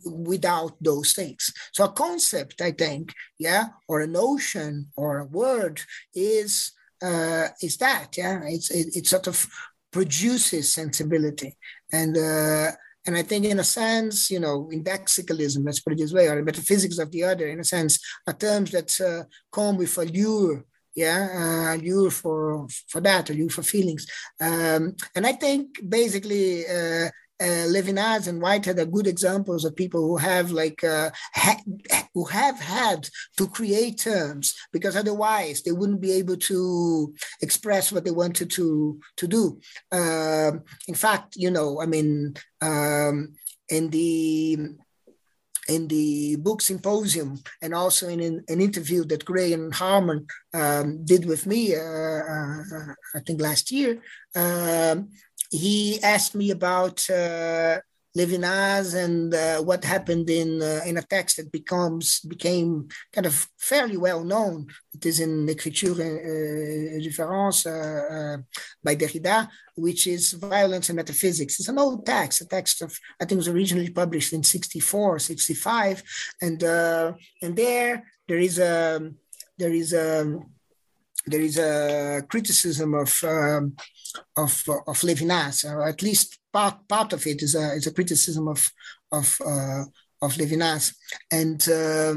without 0.06 0.74
those 0.82 1.13
things. 1.13 1.54
So 1.71 1.86
a 1.86 1.91
concept, 1.91 2.62
I 2.62 2.71
think, 2.71 3.13
yeah, 3.38 3.65
or 3.88 4.02
a 4.02 4.08
notion 4.08 4.91
or 4.95 5.19
a 5.19 5.26
word 5.26 5.82
is 6.13 6.71
uh, 7.02 7.48
is 7.62 7.78
that, 7.78 8.17
yeah, 8.17 8.41
it's 8.45 8.69
it, 8.71 8.95
it 8.95 9.08
sort 9.08 9.28
of 9.28 9.48
produces 9.91 10.71
sensibility 10.71 11.58
and. 11.91 12.17
Uh, 12.17 12.71
and 13.06 13.15
I 13.15 13.22
think, 13.22 13.46
in 13.46 13.60
a 13.60 13.63
sense, 13.63 14.32
you 14.32 14.39
know, 14.39 14.70
indexicalism, 14.72 15.63
let's 15.63 15.80
put 15.80 15.94
it 15.94 16.00
this 16.00 16.13
way, 16.13 16.28
or 16.28 16.41
metaphysics 16.44 16.98
of 17.00 17.12
the 17.12 17.24
other, 17.24 17.48
in 17.48 17.60
a 17.60 17.63
sense, 17.63 18.00
are 18.28 18.34
terms 18.34 18.72
that 18.72 19.00
uh, 19.02 19.24
come 19.52 19.78
with 19.78 19.98
a 19.98 20.06
lure 20.06 20.65
yeah 20.96 21.74
uh, 21.74 21.76
lure 21.76 22.10
for 22.10 22.68
for 22.88 23.02
that 23.02 23.30
or 23.30 23.34
lure 23.34 23.50
for 23.50 23.63
feelings. 23.63 24.08
Um, 24.39 24.96
and 25.15 25.28
i 25.28 25.34
think 25.34 25.65
basically 25.88 26.65
uh, 26.65 27.10
uh, 27.41 27.67
Levinas 27.67 28.28
and 28.28 28.41
Whitehead 28.41 28.80
are 28.80 28.86
good 28.86 29.08
examples 29.08 29.65
of 29.65 29.76
people 29.76 30.02
who 30.02 30.17
have 30.17 30.52
like 30.52 30.84
uh, 30.84 31.10
ha- 31.34 31.62
who 32.13 32.26
have 32.26 32.60
had 32.60 33.10
to 33.38 33.48
create 33.48 34.00
terms 34.00 34.54
because 34.71 34.95
otherwise 34.95 35.62
they 35.62 35.71
wouldn't 35.71 36.02
be 36.02 36.13
able 36.13 36.38
to 36.38 37.13
express 37.41 37.91
what 37.91 38.06
they 38.06 38.12
wanted 38.12 38.50
to 38.52 39.00
to 39.17 39.28
do. 39.28 39.60
Um, 39.91 40.63
in 40.88 40.95
fact, 40.95 41.36
you 41.36 41.52
know, 41.52 41.82
I 41.82 41.86
mean, 41.86 42.36
um, 42.62 43.34
in 43.69 43.89
the 43.89 44.58
in 45.67 45.88
the 45.88 46.36
book 46.38 46.62
symposium 46.62 47.41
and 47.62 47.74
also 47.74 48.08
in 48.08 48.19
an, 48.19 48.43
an 48.48 48.62
interview 48.62 49.04
that 49.06 49.26
Graham 49.26 49.71
Harman 49.71 50.28
um, 50.54 51.04
did 51.04 51.26
with 51.26 51.48
me, 51.48 51.76
uh, 51.76 51.80
uh, 51.80 52.93
I 53.15 53.19
think 53.26 53.41
last 53.41 53.71
year, 53.71 54.02
um, 54.36 55.10
he 55.56 56.00
asked 56.04 56.36
me 56.36 56.52
about 56.52 57.10
uh, 57.10 57.80
Levinas 58.18 58.96
and 58.96 59.34
uh, 59.34 59.62
what 59.62 59.84
happened 59.84 60.30
in 60.30 60.62
uh, 60.62 60.82
in 60.86 60.98
a 60.98 61.02
text 61.02 61.36
that 61.38 61.52
becomes 61.52 62.22
became 62.22 62.88
kind 63.12 63.28
of 63.28 63.48
fairly 63.58 63.98
well 63.98 64.24
known. 64.24 64.68
It 64.94 65.06
is 65.06 65.20
in 65.20 65.46
L'écriture 65.46 66.00
et 66.00 67.00
différence 67.00 67.65
uh, 67.65 67.72
uh, 68.15 68.38
by 68.82 68.96
Derrida, 68.96 69.50
which 69.76 70.08
is 70.08 70.32
Violence 70.32 70.88
and 70.89 70.96
Metaphysics. 70.96 71.60
It's 71.60 71.68
an 71.68 71.80
old 71.80 72.06
text, 72.06 72.41
a 72.41 72.48
text 72.48 72.82
of 72.82 72.98
I 73.20 73.26
think 73.26 73.38
it 73.38 73.46
was 73.46 73.50
originally 73.50 73.89
published 73.89 74.32
in 74.32 74.44
64, 74.44 75.20
65, 75.20 76.04
and 76.41 76.63
uh, 76.63 77.13
and 77.41 77.56
there 77.56 78.06
there 78.30 78.39
is 78.39 78.60
a 78.60 79.12
there 79.58 79.74
is 79.74 79.91
a 79.91 80.39
there 81.25 81.41
is 81.41 81.57
a 81.57 82.23
criticism 82.29 82.93
of 82.93 83.11
um, 83.23 83.75
of 84.38 84.63
of 84.88 85.03
Levinas, 85.03 85.65
or 85.65 85.83
at 85.88 86.01
least 86.01 86.39
part 86.53 86.88
part 86.88 87.13
of 87.13 87.25
it 87.25 87.41
is 87.41 87.55
a 87.55 87.73
is 87.73 87.88
a 87.88 87.93
criticism 87.93 88.47
of 88.47 88.67
of 89.11 89.41
uh, 89.45 89.83
of 90.21 90.33
Levinas, 90.33 90.93
and 91.31 91.67
uh, 91.69 92.15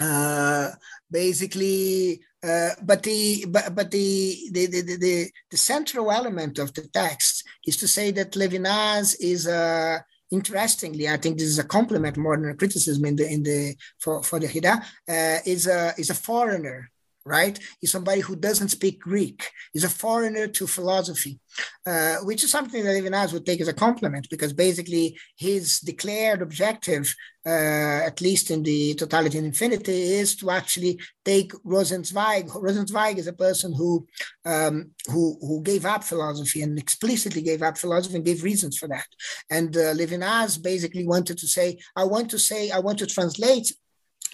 uh, 0.00 0.70
basically, 1.10 2.20
uh, 2.42 2.70
but 2.82 3.02
the 3.02 3.44
but, 3.48 3.74
but 3.74 3.90
the, 3.90 4.48
the 4.52 4.66
the, 4.66 4.96
the 4.96 5.30
the 5.50 5.56
central 5.56 6.10
element 6.10 6.58
of 6.58 6.72
the 6.74 6.88
text 6.88 7.44
is 7.66 7.76
to 7.76 7.86
say 7.86 8.10
that 8.10 8.32
Levinas 8.32 9.16
is 9.20 9.46
a 9.46 10.04
interestingly, 10.30 11.08
I 11.08 11.16
think 11.16 11.38
this 11.38 11.48
is 11.48 11.58
a 11.58 11.64
compliment 11.64 12.16
more 12.16 12.36
than 12.36 12.50
a 12.50 12.54
criticism 12.54 13.04
in 13.04 13.16
the 13.16 13.30
in 13.30 13.42
the 13.42 13.76
for 13.98 14.22
for 14.22 14.38
Derrida, 14.38 14.80
uh, 15.08 15.38
is 15.44 15.66
a 15.66 15.92
is 15.98 16.10
a 16.10 16.14
foreigner 16.14 16.90
right? 17.24 17.58
He's 17.80 17.92
somebody 17.92 18.20
who 18.20 18.36
doesn't 18.36 18.68
speak 18.68 19.00
Greek. 19.00 19.50
He's 19.72 19.84
a 19.84 19.88
foreigner 19.88 20.48
to 20.48 20.66
philosophy, 20.66 21.38
uh, 21.86 22.16
which 22.18 22.44
is 22.44 22.50
something 22.50 22.82
that 22.82 22.90
Levinas 22.90 23.32
would 23.32 23.44
take 23.44 23.60
as 23.60 23.68
a 23.68 23.74
compliment 23.74 24.28
because 24.30 24.52
basically 24.52 25.18
his 25.36 25.80
declared 25.80 26.40
objective, 26.40 27.14
uh, 27.46 27.48
at 27.48 28.20
least 28.20 28.50
in 28.50 28.62
the 28.62 28.94
Totality 28.94 29.38
and 29.38 29.46
Infinity, 29.46 29.92
is 29.92 30.36
to 30.36 30.50
actually 30.50 30.98
take 31.24 31.52
Rosenzweig. 31.64 32.48
Rosenzweig 32.48 33.18
is 33.18 33.26
a 33.26 33.32
person 33.32 33.72
who 33.72 34.06
um, 34.44 34.90
who 35.06 35.36
who 35.40 35.62
gave 35.62 35.84
up 35.84 36.04
philosophy 36.04 36.62
and 36.62 36.78
explicitly 36.78 37.42
gave 37.42 37.62
up 37.62 37.76
philosophy 37.76 38.16
and 38.16 38.24
gave 38.24 38.42
reasons 38.42 38.78
for 38.78 38.88
that. 38.88 39.06
And 39.50 39.76
uh, 39.76 39.94
Levinas 39.94 40.62
basically 40.62 41.06
wanted 41.06 41.38
to 41.38 41.46
say, 41.46 41.78
I 41.96 42.04
want 42.04 42.30
to 42.30 42.38
say, 42.38 42.70
I 42.70 42.78
want 42.78 42.98
to 43.00 43.06
translate 43.06 43.72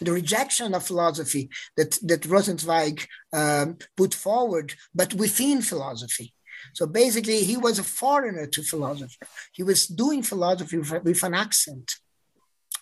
the 0.00 0.12
rejection 0.12 0.74
of 0.74 0.86
philosophy 0.86 1.48
that, 1.76 1.98
that 2.02 2.22
Rosenzweig 2.22 3.06
um, 3.32 3.78
put 3.96 4.14
forward, 4.14 4.74
but 4.94 5.14
within 5.14 5.62
philosophy. 5.62 6.34
So 6.74 6.86
basically, 6.86 7.42
he 7.44 7.56
was 7.56 7.78
a 7.78 7.84
foreigner 7.84 8.46
to 8.46 8.62
philosophy. 8.62 9.16
He 9.52 9.62
was 9.62 9.86
doing 9.86 10.22
philosophy 10.22 10.78
with, 10.78 11.22
an 11.22 11.34
accent. 11.34 11.96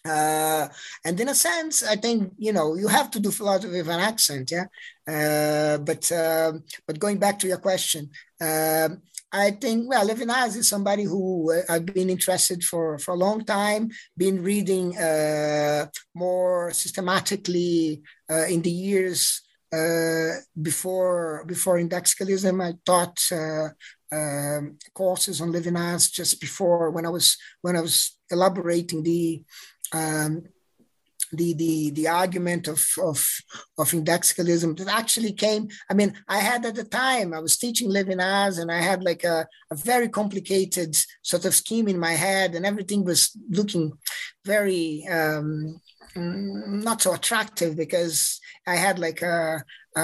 Uh, 0.04 0.68
and 1.04 1.18
in 1.18 1.28
a 1.28 1.34
sense, 1.34 1.82
I 1.82 1.96
think 1.96 2.32
you 2.36 2.52
know 2.52 2.74
you 2.74 2.88
have 2.88 3.10
to 3.12 3.20
do 3.20 3.30
philosophy 3.30 3.78
with 3.78 3.88
an 3.88 4.00
accent, 4.00 4.50
yeah. 4.50 4.66
Uh, 5.08 5.78
but 5.78 6.10
uh, 6.12 6.52
but 6.86 6.98
going 6.98 7.18
back 7.18 7.38
to 7.38 7.46
your 7.46 7.56
question, 7.58 8.10
um, 8.40 9.00
I 9.34 9.50
think, 9.50 9.88
well, 9.88 10.06
Levinas 10.06 10.56
is 10.56 10.68
somebody 10.68 11.02
who 11.02 11.52
uh, 11.52 11.62
I've 11.68 11.84
been 11.84 12.08
interested 12.08 12.62
for, 12.62 12.98
for 13.00 13.14
a 13.14 13.16
long 13.16 13.44
time, 13.44 13.90
been 14.16 14.40
reading 14.40 14.96
uh, 14.96 15.86
more 16.14 16.70
systematically 16.70 18.02
uh, 18.30 18.46
in 18.46 18.62
the 18.62 18.70
years 18.70 19.42
uh, 19.74 20.38
before 20.62 21.44
before 21.46 21.80
indexicalism. 21.80 22.60
I 22.60 22.74
taught 22.86 23.18
uh, 23.32 23.70
um, 24.12 24.78
courses 24.94 25.40
on 25.40 25.52
Levinas 25.52 26.12
just 26.12 26.40
before 26.40 26.90
when 26.92 27.04
I 27.04 27.08
was 27.08 27.36
when 27.62 27.76
I 27.76 27.80
was 27.80 28.16
elaborating 28.30 29.02
the 29.02 29.42
um, 29.92 30.44
the 31.36 31.54
the 31.54 31.90
the 31.90 32.08
argument 32.08 32.68
of 32.68 32.84
of 33.02 33.26
of 33.78 33.92
indexicalism 33.94 34.74
that 34.74 34.88
actually 34.88 35.32
came 35.32 35.68
i 35.90 35.94
mean 35.94 36.14
i 36.28 36.38
had 36.38 36.64
at 36.64 36.74
the 36.74 36.84
time 36.84 37.32
i 37.32 37.38
was 37.38 37.56
teaching 37.56 37.90
levinas 37.90 38.60
and 38.60 38.70
i 38.70 38.80
had 38.80 39.02
like 39.02 39.24
a, 39.24 39.46
a 39.70 39.74
very 39.76 40.08
complicated 40.08 40.96
sort 41.22 41.44
of 41.44 41.54
scheme 41.54 41.88
in 41.88 41.98
my 41.98 42.12
head 42.12 42.54
and 42.54 42.64
everything 42.66 43.04
was 43.04 43.36
looking 43.50 43.92
very 44.44 45.06
um, 45.10 45.80
not 46.16 47.02
so 47.02 47.14
attractive 47.14 47.76
because 47.76 48.40
i 48.66 48.76
had 48.76 48.98
like 48.98 49.22
a, 49.22 49.62
a 49.96 50.02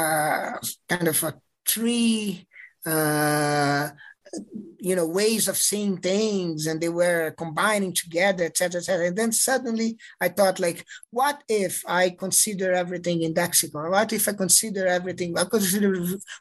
kind 0.88 1.08
of 1.08 1.22
a 1.24 1.34
tree 1.66 2.46
uh, 2.86 3.90
you 4.78 4.96
know 4.96 5.06
ways 5.06 5.48
of 5.48 5.56
seeing 5.56 5.96
things 5.98 6.66
and 6.66 6.80
they 6.80 6.88
were 6.88 7.34
combining 7.36 7.92
together 7.92 8.44
etc 8.44 8.78
etc 8.78 9.06
and 9.06 9.16
then 9.16 9.32
suddenly 9.32 9.96
i 10.20 10.28
thought 10.28 10.58
like 10.58 10.84
what 11.10 11.42
if 11.48 11.82
i 11.86 12.10
consider 12.10 12.72
everything 12.72 13.20
indexical 13.20 13.90
what 13.90 14.12
if 14.12 14.28
i 14.28 14.32
consider 14.32 14.86
everything 14.86 15.36
I 15.38 15.44
consider 15.44 15.94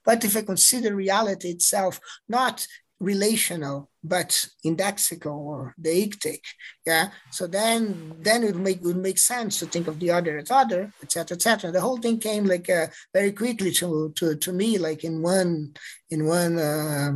what 0.03 0.23
if 0.23 0.37
i 0.37 0.41
consider 0.41 0.95
reality 0.95 1.49
itself 1.49 1.99
not 2.27 2.65
relational 2.99 3.89
but 4.03 4.45
indexical 4.65 5.37
or 5.37 5.75
deictic 5.81 6.41
yeah. 6.85 7.09
So 7.31 7.47
then 7.47 8.13
then 8.19 8.43
it 8.43 8.53
would 8.53 8.63
make 8.63 8.83
would 8.83 8.97
make 8.97 9.17
sense 9.17 9.59
to 9.59 9.65
think 9.65 9.87
of 9.87 9.99
the 9.99 10.11
other 10.11 10.37
as 10.37 10.51
other 10.51 10.91
etc 11.01 11.35
etc 11.35 11.71
the 11.71 11.81
whole 11.81 11.97
thing 11.97 12.17
came 12.19 12.45
like 12.45 12.69
uh, 12.69 12.87
very 13.13 13.31
quickly 13.31 13.71
to, 13.71 14.11
to 14.15 14.35
to 14.35 14.51
me 14.51 14.77
like 14.77 15.03
in 15.03 15.21
one 15.21 15.73
in 16.09 16.25
one 16.25 16.59
uh, 16.59 17.11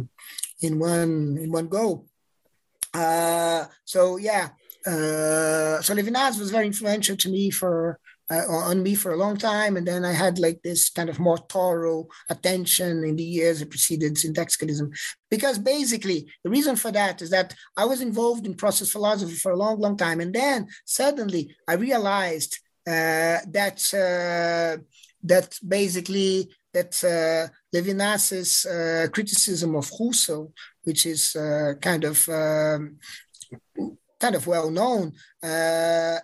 in 0.64 0.80
one 0.80 1.38
in 1.40 1.52
one 1.52 1.68
go. 1.68 2.06
Uh, 2.94 3.66
so 3.86 4.18
yeah, 4.18 4.50
uh, 4.86 5.82
so 5.82 5.94
Levinas 5.94 6.40
was 6.40 6.52
very 6.52 6.68
influential 6.68 7.16
to 7.18 7.30
me 7.30 7.50
for 7.50 8.00
uh, 8.32 8.46
on 8.48 8.82
me 8.82 8.96
for 8.96 9.12
a 9.12 9.18
long 9.18 9.38
time. 9.38 9.78
And 9.78 9.88
then 9.88 10.06
I 10.06 10.14
had 10.14 10.40
like 10.40 10.62
this 10.64 10.90
kind 10.90 11.10
of 11.10 11.20
more 11.20 11.38
thorough 11.38 12.08
attention 12.30 13.04
in 13.04 13.16
the 13.16 13.24
years 13.24 13.60
that 13.60 13.70
preceded 13.70 14.16
syntacticalism. 14.16 14.92
Because 15.30 15.58
basically, 15.60 16.28
the 16.44 16.50
reason 16.50 16.76
for 16.76 16.92
that 16.92 17.22
is 17.22 17.30
that 17.32 17.54
I 17.78 17.86
was 17.86 18.02
involved 18.02 18.46
in 18.46 18.56
process 18.56 18.92
philosophy 18.92 19.36
for 19.36 19.52
a 19.52 19.58
long, 19.58 19.80
long 19.80 19.98
time. 19.98 20.20
And 20.22 20.34
then 20.34 20.68
suddenly 20.86 21.56
I 21.68 21.74
realized 21.74 22.60
uh, 22.88 23.40
that, 23.48 23.80
uh, 23.94 24.82
that 25.24 25.58
basically 25.66 26.50
that 26.74 27.04
uh, 27.04 27.54
Levinas's 27.76 28.66
uh, 28.66 29.08
criticism 29.12 29.76
of 29.76 29.90
Husserl, 29.92 30.52
which 30.84 31.06
is 31.06 31.36
uh, 31.36 31.74
kind 31.82 32.04
of 32.04 32.28
um, 32.30 32.98
kind 34.20 34.36
of 34.36 34.48
well 34.48 34.70
known, 34.70 35.14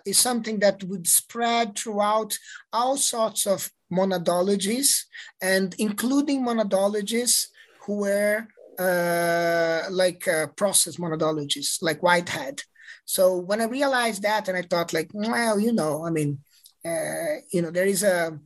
is 0.04 0.18
something 0.18 0.58
that 0.60 0.82
would 0.84 1.06
spread 1.06 1.78
throughout 1.78 2.36
all 2.72 2.96
sorts 2.96 3.46
of 3.46 3.70
monadologies, 3.92 5.04
and 5.42 5.74
including 5.78 6.44
monadologies 6.44 7.48
who 7.82 7.98
were 7.98 8.46
uh, 8.78 9.82
like 9.90 10.26
uh, 10.26 10.46
process 10.56 10.96
monadologies, 10.96 11.82
like 11.82 12.02
Whitehead. 12.02 12.62
So 13.04 13.36
when 13.36 13.60
I 13.60 13.64
realized 13.64 14.22
that, 14.22 14.48
and 14.48 14.56
I 14.56 14.62
thought, 14.62 14.92
like, 14.92 15.10
well, 15.12 15.60
you 15.60 15.72
know, 15.72 16.06
I 16.06 16.10
mean, 16.10 16.38
uh, 16.84 17.42
you 17.52 17.60
know, 17.60 17.70
there 17.70 17.86
is 17.86 18.02
a 18.02 18.38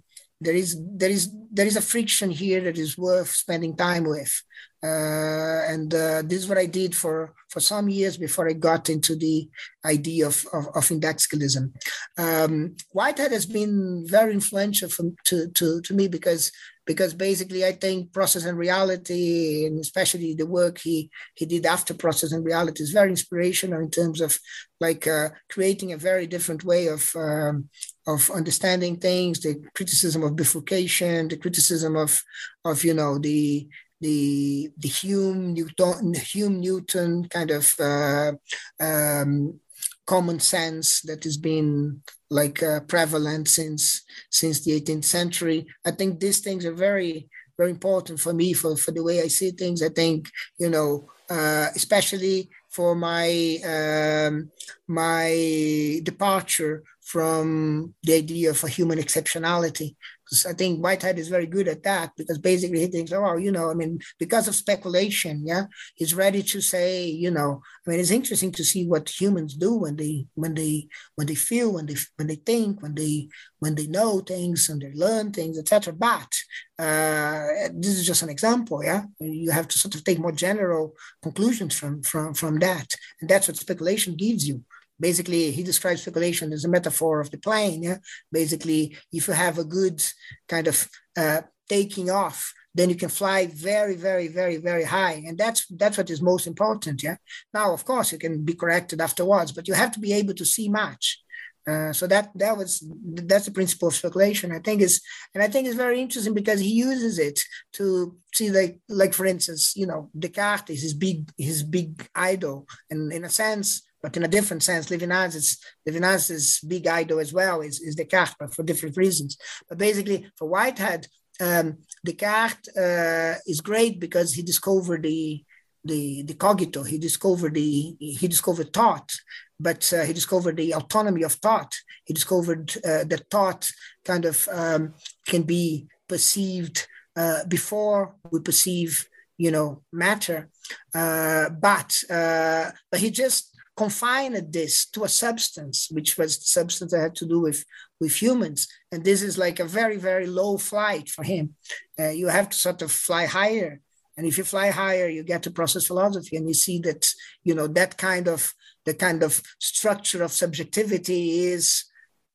there 0.45 0.55
is 0.55 0.81
there 1.01 1.11
is 1.11 1.31
there 1.51 1.67
is 1.67 1.77
a 1.77 1.89
friction 1.93 2.31
here 2.31 2.61
that 2.61 2.79
is 2.79 2.99
worth 2.99 3.31
spending 3.31 3.77
time 3.77 4.05
with. 4.05 4.43
Uh, 4.83 5.63
and 5.67 5.95
uh, 5.95 6.21
this 6.27 6.41
is 6.41 6.47
what 6.47 6.59
i 6.59 6.67
did 6.67 6.95
for 6.95 7.33
for 7.49 7.59
some 7.59 7.89
years 7.89 8.19
before 8.19 8.47
i 8.47 8.53
got 8.53 8.91
into 8.91 9.17
the 9.17 9.49
idea 9.87 10.27
of 10.27 10.45
of, 10.53 10.69
of 10.75 10.91
indexicalism 10.91 11.73
um, 12.19 12.77
whitehead 12.91 13.33
has 13.33 13.47
been 13.47 14.05
very 14.07 14.35
influential 14.35 14.91
to, 15.25 15.49
to 15.53 15.81
to 15.81 15.95
me 15.95 16.07
because 16.07 16.53
because 16.87 17.15
basically 17.15 17.65
I 17.65 17.73
think 17.73 18.13
process 18.13 18.45
and 18.45 18.59
reality, 18.59 19.67
and 19.67 19.81
especially 19.81 20.35
the 20.35 20.47
work 20.47 20.79
he 20.79 21.11
he 21.35 21.47
did 21.47 21.67
after 21.67 21.95
process 21.95 22.33
and 22.33 22.45
reality, 22.45 22.83
is 22.83 22.91
very 22.91 23.11
inspirational 23.11 23.81
in 23.81 23.91
terms 23.91 24.21
of 24.21 24.39
like 24.81 25.07
uh, 25.07 25.31
creating 25.51 25.93
a 25.93 25.97
very 25.97 26.27
different 26.27 26.65
way 26.65 26.89
of 26.89 27.11
um, 27.17 27.69
of 28.07 28.31
understanding 28.31 28.97
things. 28.97 29.41
The 29.41 29.63
criticism 29.75 30.23
of 30.23 30.37
bifurcation, 30.37 31.29
the 31.29 31.37
criticism 31.37 31.97
of 31.97 32.23
of 32.65 32.85
you 32.85 32.95
know 32.95 33.19
the 33.19 33.69
the 34.01 34.71
the 34.77 34.89
Hume 34.89 35.55
Newton 35.55 36.15
Hume 36.15 36.61
Newton 36.61 37.29
kind 37.29 37.51
of 37.51 37.73
uh, 37.81 38.33
um, 38.81 39.61
common 40.07 40.41
sense 40.41 41.01
that 41.03 41.25
has 41.25 41.37
been 41.37 42.03
like 42.31 42.63
uh, 42.63 42.81
prevalent 42.81 43.49
since 43.49 44.03
since 44.31 44.65
the 44.65 44.81
18th 44.81 45.05
century. 45.05 45.67
I 45.85 45.91
think 45.93 46.21
these 46.21 46.41
things 46.41 46.65
are 46.67 46.75
very 46.75 47.29
very 47.57 47.71
important 47.71 48.19
for 48.21 48.33
me 48.33 48.53
for 48.53 48.77
for 48.77 48.91
the 48.91 49.03
way 49.03 49.23
I 49.23 49.29
see 49.29 49.51
things. 49.51 49.83
I 49.83 49.89
think 49.89 50.31
you 50.59 50.71
know 50.71 51.09
uh, 51.31 51.69
especially 51.75 52.51
for 52.71 52.95
my 52.95 53.59
um, 53.65 54.51
my 54.89 56.01
departure 56.03 56.83
from 57.01 57.95
the 58.03 58.15
idea 58.15 58.51
of 58.51 58.65
a 58.65 58.69
human 58.69 58.99
exceptionality 58.99 59.95
because 60.25 60.47
I 60.47 60.53
think 60.53 60.83
Whitehead 60.83 61.19
is 61.19 61.29
very 61.29 61.47
good 61.47 61.69
at 61.69 61.83
that 61.83 62.13
because 62.17 62.39
basically 62.39 62.81
he 62.81 62.87
thinks, 62.87 63.13
oh, 63.13 63.37
you 63.37 63.53
know, 63.53 63.71
I 63.71 63.75
mean, 63.75 64.01
because 64.19 64.49
of 64.49 64.55
speculation, 64.55 65.47
yeah, 65.47 65.65
he's 65.95 66.15
ready 66.15 66.43
to 66.43 66.61
say, 66.61 67.07
you 67.07 67.31
know, 67.31 67.63
I 67.87 67.91
mean, 67.91 68.01
it's 68.01 68.11
interesting 68.11 68.53
to 68.53 68.65
see 68.65 68.87
what 68.87 69.09
humans 69.09 69.55
do 69.55 69.75
when 69.75 69.97
they 69.97 70.27
when 70.35 70.55
they 70.55 70.89
when 71.17 71.27
they 71.27 71.35
feel, 71.35 71.73
when 71.73 71.87
they 71.87 71.97
when 72.17 72.29
they 72.29 72.37
think, 72.37 72.83
when 72.83 72.95
they 72.95 73.29
when 73.59 73.75
they 73.75 73.87
know 73.87 74.21
things 74.21 74.69
and 74.69 74.81
they 74.81 74.93
learn 74.93 75.33
things, 75.33 75.59
etc. 75.59 75.93
But 75.93 76.35
uh, 76.79 77.47
this 77.75 77.99
is 77.99 78.07
just 78.07 78.23
an 78.23 78.31
example, 78.31 78.83
yeah. 78.83 79.05
You 79.21 79.51
have 79.51 79.69
to 79.69 79.79
sort 79.79 79.95
of 79.95 80.05
take 80.05 80.19
more 80.19 80.33
general 80.33 80.95
conclusions 81.23 81.77
from 81.79 82.03
from 82.03 82.35
from 82.35 82.59
that, 82.61 82.95
and 83.21 83.29
that's 83.29 83.49
what 83.49 83.57
speculation 83.57 84.17
gives 84.17 84.49
you 84.49 84.65
basically 84.99 85.51
he 85.51 85.63
describes 85.63 86.03
speculation 86.03 86.53
as 86.53 86.65
a 86.65 86.69
metaphor 86.69 87.21
of 87.21 87.31
the 87.31 87.39
plane 87.39 87.83
yeah? 87.83 87.99
Basically 88.33 88.97
if 89.13 89.29
you 89.29 89.35
have 89.35 89.59
a 89.59 89.65
good 89.65 90.03
kind 90.49 90.67
of 90.67 90.89
uh, 91.17 91.43
taking 91.69 92.11
off 92.11 92.53
then 92.75 92.91
you 92.91 92.97
can 92.97 93.09
fly 93.09 93.47
very 93.47 93.97
very 93.97 94.29
very 94.29 94.57
very 94.57 94.85
high 94.85 95.23
and 95.27 95.39
that's 95.39 95.67
that's 95.69 95.99
what 95.99 96.11
is 96.11 96.23
most 96.23 96.47
important 96.47 97.03
yeah? 97.03 97.17
Now 97.53 97.73
of 97.73 97.85
course 97.85 98.13
you 98.13 98.19
can 98.19 98.45
be 98.45 98.55
corrected 98.55 99.01
afterwards 99.01 99.53
but 99.53 99.69
you 99.69 99.75
have 99.75 99.93
to 99.93 100.01
be 100.01 100.13
able 100.13 100.35
to 100.35 100.45
see 100.45 100.69
much. 100.69 101.21
Uh, 101.67 101.95
so 101.95 102.07
that 102.07 102.31
that 102.35 102.55
was 102.55 102.87
that's 103.15 103.47
the 103.47 103.51
principle 103.51 103.89
of 103.89 103.95
speculation 103.95 104.53
i 104.53 104.59
think 104.59 104.83
is 104.83 105.01
and 105.33 105.43
i 105.43 105.49
think 105.49 105.67
it's 105.67 105.75
very 105.77 105.99
interesting 105.99 106.35
because 106.35 106.61
he 106.61 106.69
uses 106.69 107.19
it 107.19 107.41
to 107.73 108.15
see 108.35 108.51
like 108.51 108.79
like 108.91 109.15
for 109.15 109.25
instance 109.25 109.75
you 109.75 109.87
know 109.87 110.11
descartes 110.19 110.69
is 110.69 110.83
his 110.83 110.93
big 110.93 111.33
his 111.39 111.63
big 111.63 112.07
idol 112.15 112.69
and 112.91 113.11
in 113.15 113.25
a 113.25 113.31
sense 113.31 113.81
but 114.05 114.19
in 114.19 114.23
a 114.23 114.29
different 114.29 114.63
sense, 114.63 114.91
Levinas 114.91 115.35
is 115.35 115.59
Levinas's 115.89 116.61
big 116.61 116.87
idol 116.87 117.21
as 117.21 117.33
well 117.33 117.63
is, 117.63 117.81
is 117.81 117.97
Descartes, 117.97 118.35
but 118.39 118.53
for 118.53 118.63
different 118.63 118.99
reasons. 118.99 119.39
But 119.67 119.79
basically, 119.79 120.27
for 120.37 120.47
Whitehead, 120.47 121.07
um, 121.41 121.79
Descartes 122.05 122.69
uh, 122.77 123.39
is 123.47 123.63
great 123.63 123.99
because 123.99 124.35
he 124.35 124.43
discovered 124.43 125.05
the 125.05 125.43
the 125.83 126.23
the 126.25 126.35
cogito. 126.35 126.83
He 126.83 126.99
discovered 126.99 127.55
the 127.55 127.97
he 127.99 128.29
discovered 128.29 128.75
thought, 128.75 129.11
but 129.59 129.91
uh, 129.95 130.03
he 130.03 130.13
discovered 130.13 130.59
the 130.59 130.75
autonomy 130.75 131.23
of 131.23 131.33
thought. 131.33 131.73
He 132.05 132.13
discovered 132.13 132.77
uh, 132.85 133.05
that 133.05 133.31
thought 133.31 133.71
kind 134.05 134.27
of 134.27 134.47
um, 134.53 134.93
can 135.27 135.45
be 135.45 135.89
perceived 136.11 136.87
uh, 137.17 137.47
before 137.47 138.17
we 138.31 138.41
perceive, 138.41 139.09
you 139.39 139.51
know, 139.51 139.83
matter. 139.91 140.51
Uh, 140.95 141.49
but 141.49 141.99
uh, 142.11 142.71
but 142.91 143.01
he 143.01 143.11
just 143.11 143.54
confined 143.77 144.53
this 144.53 144.87
to 144.91 145.05
a 145.05 145.09
substance, 145.09 145.89
which 145.91 146.17
was 146.17 146.39
the 146.39 146.45
substance 146.45 146.93
that 146.93 147.01
had 147.01 147.17
to 147.17 147.27
do 147.27 147.41
with, 147.41 147.65
with 148.01 148.15
humans. 148.15 148.69
And 148.93 149.05
this 149.05 149.23
is 149.23 149.37
like 149.37 149.61
a 149.61 149.65
very, 149.65 149.97
very 149.97 150.27
low 150.27 150.59
flight 150.59 151.09
for 151.09 151.25
him. 151.25 151.55
Uh, 151.99 152.11
you 152.11 152.29
have 152.29 152.51
to 152.51 152.57
sort 152.57 152.83
of 152.83 152.93
fly 152.93 153.27
higher. 153.27 153.81
And 154.17 154.27
if 154.27 154.39
you 154.39 154.45
fly 154.45 154.71
higher, 154.71 155.09
you 155.09 155.25
get 155.25 155.43
to 155.43 155.51
process 155.51 155.87
philosophy 155.87 156.37
and 156.37 156.47
you 156.47 156.55
see 156.55 156.79
that, 156.81 157.07
you 157.43 157.55
know, 157.55 157.67
that 157.67 157.97
kind 157.99 158.29
of 158.29 158.55
the 158.85 158.95
kind 158.95 159.23
of 159.23 159.41
structure 159.59 160.23
of 160.23 160.31
subjectivity 160.31 161.41
is 161.47 161.85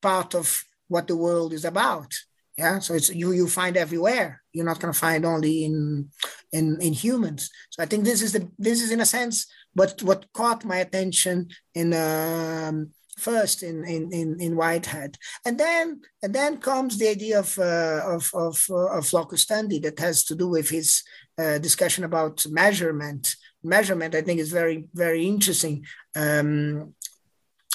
part 0.01 0.35
of 0.35 0.63
what 0.87 1.07
the 1.07 1.15
world 1.15 1.53
is 1.53 1.63
about. 1.63 2.13
Yeah. 2.57 2.79
So 2.79 2.93
it's 2.93 3.09
you 3.09 3.31
you 3.31 3.47
find 3.47 3.77
everywhere. 3.77 4.41
You're 4.51 4.65
not 4.65 4.81
going 4.81 4.93
to 4.93 4.99
find 4.99 5.25
only 5.25 5.63
in 5.63 6.09
in 6.51 6.77
in 6.81 6.91
humans. 6.91 7.49
So 7.69 7.81
I 7.81 7.85
think 7.85 8.03
this 8.03 8.21
is 8.21 8.33
the 8.33 8.49
this 8.57 8.81
is 8.81 8.91
in 8.91 8.99
a 8.99 9.05
sense 9.05 9.47
but 9.75 10.01
what 10.03 10.31
caught 10.33 10.65
my 10.65 10.77
attention 10.77 11.49
in 11.75 11.93
um, 11.93 12.91
first 13.19 13.63
in, 13.63 13.85
in, 13.85 14.11
in, 14.11 14.39
in, 14.39 14.55
Whitehead. 14.55 15.17
And 15.45 15.59
then 15.59 16.01
and 16.23 16.33
then 16.33 16.57
comes 16.57 16.97
the 16.97 17.09
idea 17.09 17.39
of, 17.39 17.59
uh, 17.59 18.01
of, 18.05 18.31
of, 18.33 18.65
uh, 18.69 18.97
of 18.97 19.11
that 19.11 19.99
has 19.99 20.23
to 20.25 20.35
do 20.35 20.47
with 20.47 20.69
his 20.69 21.03
uh, 21.37 21.57
discussion 21.59 22.03
about 22.03 22.45
measurement. 22.49 23.35
Measurement, 23.63 24.15
I 24.15 24.21
think, 24.21 24.39
is 24.39 24.51
very, 24.51 24.85
very 24.93 25.25
interesting. 25.27 25.85
Um, 26.15 26.95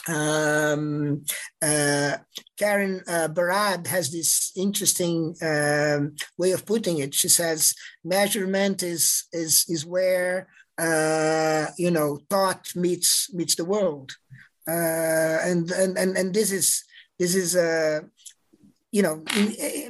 um, 0.08 1.24
uh, 1.62 2.16
Karen 2.58 3.02
uh, 3.08 3.28
Barad 3.28 3.86
has 3.86 4.12
this 4.12 4.52
interesting 4.56 5.34
um, 5.40 6.14
way 6.36 6.52
of 6.52 6.66
putting 6.66 6.98
it. 6.98 7.14
She 7.14 7.28
says 7.28 7.74
measurement 8.04 8.82
is 8.82 9.24
is 9.32 9.64
is 9.68 9.86
where 9.86 10.48
uh, 10.78 11.66
you 11.78 11.90
know, 11.90 12.18
thought 12.28 12.74
meets 12.74 13.32
meets 13.32 13.54
the 13.54 13.64
world, 13.64 14.12
uh, 14.68 15.38
and 15.42 15.70
and 15.70 15.96
and 15.96 16.16
and 16.16 16.34
this 16.34 16.50
is 16.50 16.84
this 17.18 17.34
is 17.34 17.54
uh, 17.54 18.00
you 18.90 19.02
know 19.02 19.22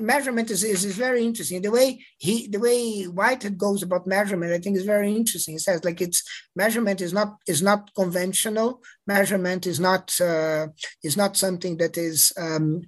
measurement 0.01 0.51
is, 0.51 0.63
is, 0.63 0.85
is 0.85 0.97
very 0.97 1.25
interesting. 1.25 1.63
The 1.63 1.71
way 1.71 2.05
he 2.19 2.49
the 2.49 2.59
way 2.59 3.05
whitehead 3.05 3.57
goes 3.59 3.83
about 3.83 4.07
measurement 4.07 4.53
i 4.53 4.59
think 4.59 4.77
is 4.77 4.85
very 4.85 5.15
interesting. 5.15 5.55
He 5.55 5.59
says 5.59 5.85
like 5.85 6.01
it's 6.01 6.23
measurement 6.55 7.01
is 7.01 7.13
not 7.13 7.37
is 7.47 7.63
not 7.63 7.91
conventional. 7.95 8.83
Measurement 9.07 9.67
is 9.67 9.81
not 9.81 10.19
uh, 10.21 10.69
is 11.03 11.17
not 11.17 11.37
something 11.37 11.79
that 11.79 11.97
is 11.97 12.33
um, 12.39 12.83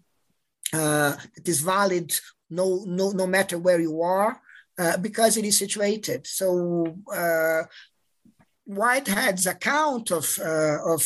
uh, 0.72 1.16
that 1.34 1.48
is 1.48 1.60
valid 1.60 2.12
no 2.50 2.84
no 2.86 3.10
no 3.10 3.26
matter 3.26 3.58
where 3.58 3.80
you 3.80 4.02
are 4.02 4.40
uh, 4.78 4.96
because 4.98 5.36
it 5.36 5.44
is 5.44 5.58
situated. 5.58 6.26
So 6.26 6.96
uh, 7.14 7.62
Whitehead's 8.66 9.46
account 9.46 10.10
of, 10.10 10.38
uh, 10.38 10.78
of, 10.94 11.02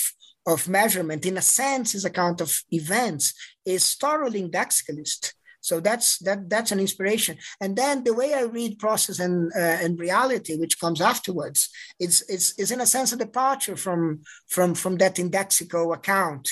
of 0.46 0.68
measurement, 0.68 1.26
in 1.26 1.37
a 1.37 1.42
sense, 1.42 1.92
his 1.92 2.04
account 2.04 2.40
of 2.40 2.50
events 2.70 3.35
is 3.64 3.94
thoroughly 3.94 4.42
indexicalist. 4.42 5.35
So 5.62 5.78
that's 5.78 6.18
that 6.20 6.48
that's 6.48 6.72
an 6.72 6.80
inspiration. 6.80 7.37
And 7.61 7.76
then 7.76 8.02
the 8.02 8.14
way 8.14 8.33
I 8.33 8.44
read 8.44 8.78
process 8.78 9.18
and 9.18 9.53
uh, 9.55 9.84
and 9.84 10.01
reality, 10.01 10.57
which 10.57 10.80
comes 10.80 11.03
afterwards, 11.03 11.68
it's 11.99 12.22
it's, 12.30 12.59
it's 12.59 12.70
in 12.70 12.80
a 12.80 12.86
sense 12.86 13.12
a 13.12 13.16
departure 13.18 13.76
from 13.76 14.22
from 14.49 14.74
from 14.74 14.97
that 14.97 15.16
indexical 15.16 15.94
account. 15.94 16.49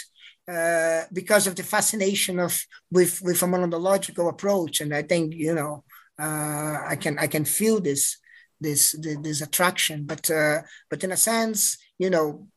uh, 0.49 1.03
because 1.12 1.47
of 1.47 1.55
the 1.57 1.62
fascination 1.62 2.40
of 2.40 2.59
with 2.90 3.20
with 3.22 3.42
a 3.42 3.47
monological 3.47 4.28
approach, 4.28 4.80
and 4.80 4.95
I 4.95 5.03
think 5.03 5.34
you 5.34 5.55
know 5.55 5.84
uh, 6.18 6.78
I 6.86 6.96
can 6.96 7.18
I 7.18 7.26
can 7.26 7.44
feel 7.44 7.80
this 7.80 8.18
this 8.60 8.96
this 9.22 9.40
attraction, 9.40 10.04
but 10.04 10.30
uh, 10.30 10.62
but 10.90 11.04
in 11.04 11.12
a 11.12 11.16
sense, 11.16 11.78
you 11.98 12.10
know, 12.10 12.48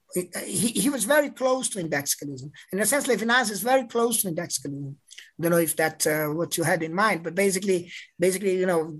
he, 0.45 0.67
he 0.67 0.89
was 0.89 1.05
very 1.05 1.29
close 1.29 1.69
to 1.69 1.79
indexicalism. 1.79 2.51
In 2.71 2.79
a 2.79 2.85
sense, 2.85 3.07
Levinas 3.07 3.51
is 3.51 3.61
very 3.61 3.85
close 3.85 4.21
to 4.21 4.27
indexicalism. 4.27 4.97
I 5.39 5.43
don't 5.43 5.51
know 5.51 5.57
if 5.57 5.75
that 5.75 6.05
uh, 6.07 6.27
what 6.27 6.57
you 6.57 6.63
had 6.63 6.83
in 6.83 6.93
mind, 6.93 7.23
but 7.23 7.35
basically, 7.35 7.91
basically, 8.19 8.57
you 8.57 8.65
know, 8.65 8.99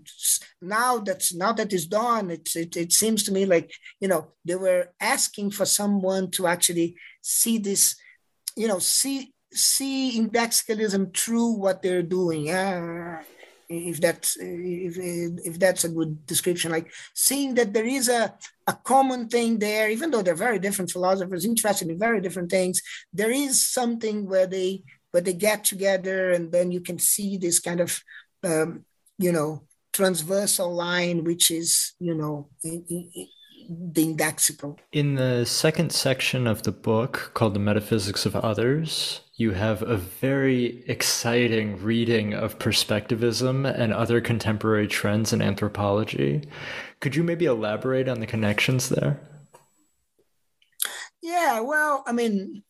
now 0.62 0.99
that 0.99 1.28
now 1.34 1.53
that 1.53 1.74
is 1.74 1.88
done, 1.88 2.32
it, 2.32 2.49
it 2.55 2.78
it 2.78 2.91
seems 2.91 3.24
to 3.24 3.32
me 3.32 3.45
like 3.45 3.72
you 3.99 4.07
know 4.07 4.34
they 4.45 4.55
were 4.55 4.89
asking 4.99 5.51
for 5.51 5.66
someone 5.66 6.30
to 6.32 6.47
actually 6.47 6.95
see 7.22 7.57
this 7.57 7.95
you 8.55 8.68
know, 8.68 8.80
see 8.80 9.34
see 9.53 10.18
indexicalism 10.18 11.12
through 11.12 11.53
what 11.53 11.82
they're 11.82 12.03
doing. 12.03 12.49
Uh, 12.49 13.22
if 13.72 14.02
that's 14.02 14.38
if, 14.40 14.98
if 14.98 15.60
that's 15.60 15.84
a 15.84 15.90
good 15.90 16.26
description, 16.26 16.72
like 16.72 16.92
seeing 17.14 17.56
that 17.56 17.74
there 17.74 17.86
is 17.86 18.10
a, 18.10 18.34
a 18.68 18.74
common 18.74 19.28
thing 19.28 19.60
there, 19.60 19.90
even 19.90 20.12
though 20.12 20.22
they're 20.22 20.36
very 20.36 20.60
different 20.60 20.92
philosophers, 20.92 21.46
interested 21.46 21.90
in 21.90 21.98
very 21.98 22.22
different 22.22 22.52
things, 22.52 22.82
there 23.14 23.32
is 23.32 23.64
something 23.64 24.28
where 24.28 24.48
they 24.48 24.84
where 25.12 25.22
they 25.22 25.34
get 25.34 25.64
together, 25.64 26.32
and 26.32 26.52
then 26.52 26.72
you 26.72 26.82
can 26.82 27.00
see 27.00 27.38
this 27.38 27.60
kind 27.60 27.80
of 27.80 28.02
um, 28.44 28.86
you 29.18 29.32
know 29.32 29.64
transversal 29.94 30.74
line, 30.74 31.24
which 31.24 31.52
is 31.52 31.94
you 32.00 32.14
know 32.14 32.50
in, 32.64 32.86
in, 32.90 33.28
the 33.70 34.14
indexical. 34.14 34.78
In 34.92 35.16
the 35.16 35.46
second 35.46 35.92
section 35.92 36.48
of 36.48 36.64
the 36.64 36.72
book 36.72 37.32
called 37.34 37.54
The 37.54 37.60
Metaphysics 37.60 38.26
of 38.26 38.36
Others, 38.36 39.22
you 39.42 39.52
have 39.52 39.82
a 39.82 39.98
very 39.98 40.84
exciting 40.88 41.82
reading 41.82 42.34
of 42.34 42.60
perspectivism 42.60 43.66
and 43.66 43.92
other 43.92 44.22
contemporary 44.22 44.88
trends 44.88 45.34
in 45.34 45.42
anthropology. 45.42 46.44
Could 47.00 47.16
you 47.16 47.24
maybe 47.24 47.46
elaborate 47.46 48.08
on 48.08 48.20
the 48.20 48.28
connections 48.28 48.89
there? 48.89 49.20
Yeah, 51.22 51.60
well, 51.62 52.04
I 52.06 52.12
mean, 52.12 52.64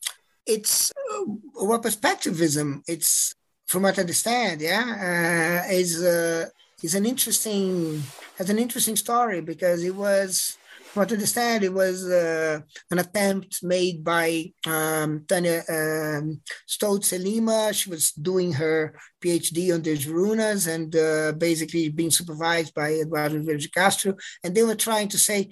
it's 0.45 0.91
uh, 0.91 1.25
what 1.53 1.83
perspectivism. 1.83 2.83
It's 2.87 3.35
from 3.67 3.83
what 3.83 3.97
I 3.97 4.01
understand, 4.01 4.61
yeah, 4.61 5.63
uh, 5.67 5.71
is 5.71 6.01
uh, 6.01 6.47
is 6.81 6.95
an 6.95 7.05
interesting 7.05 8.01
has 8.37 8.49
an 8.49 8.59
interesting 8.59 8.95
story 8.95 9.41
because 9.41 9.83
it 9.83 9.95
was 9.95 10.57
what 10.93 11.11
I 11.11 11.13
understand, 11.13 11.63
it 11.63 11.73
was 11.73 12.09
uh, 12.09 12.59
an 12.89 12.99
attempt 12.99 13.63
made 13.63 14.03
by 14.03 14.51
um, 14.65 15.21
Tânia 15.21 15.63
um, 15.69 16.41
She 17.73 17.89
was 17.89 18.11
doing 18.11 18.53
her 18.53 18.95
PhD 19.23 19.73
on 19.73 19.81
the 19.81 19.97
Jurunas 19.97 20.67
and 20.67 20.95
uh, 20.95 21.31
basically 21.37 21.89
being 21.89 22.11
supervised 22.11 22.73
by 22.73 22.93
Eduardo 22.93 23.39
Viveiros 23.39 23.61
de 23.61 23.69
Castro. 23.69 24.15
And 24.43 24.53
they 24.53 24.63
were 24.63 24.75
trying 24.75 25.07
to 25.09 25.17
say, 25.17 25.49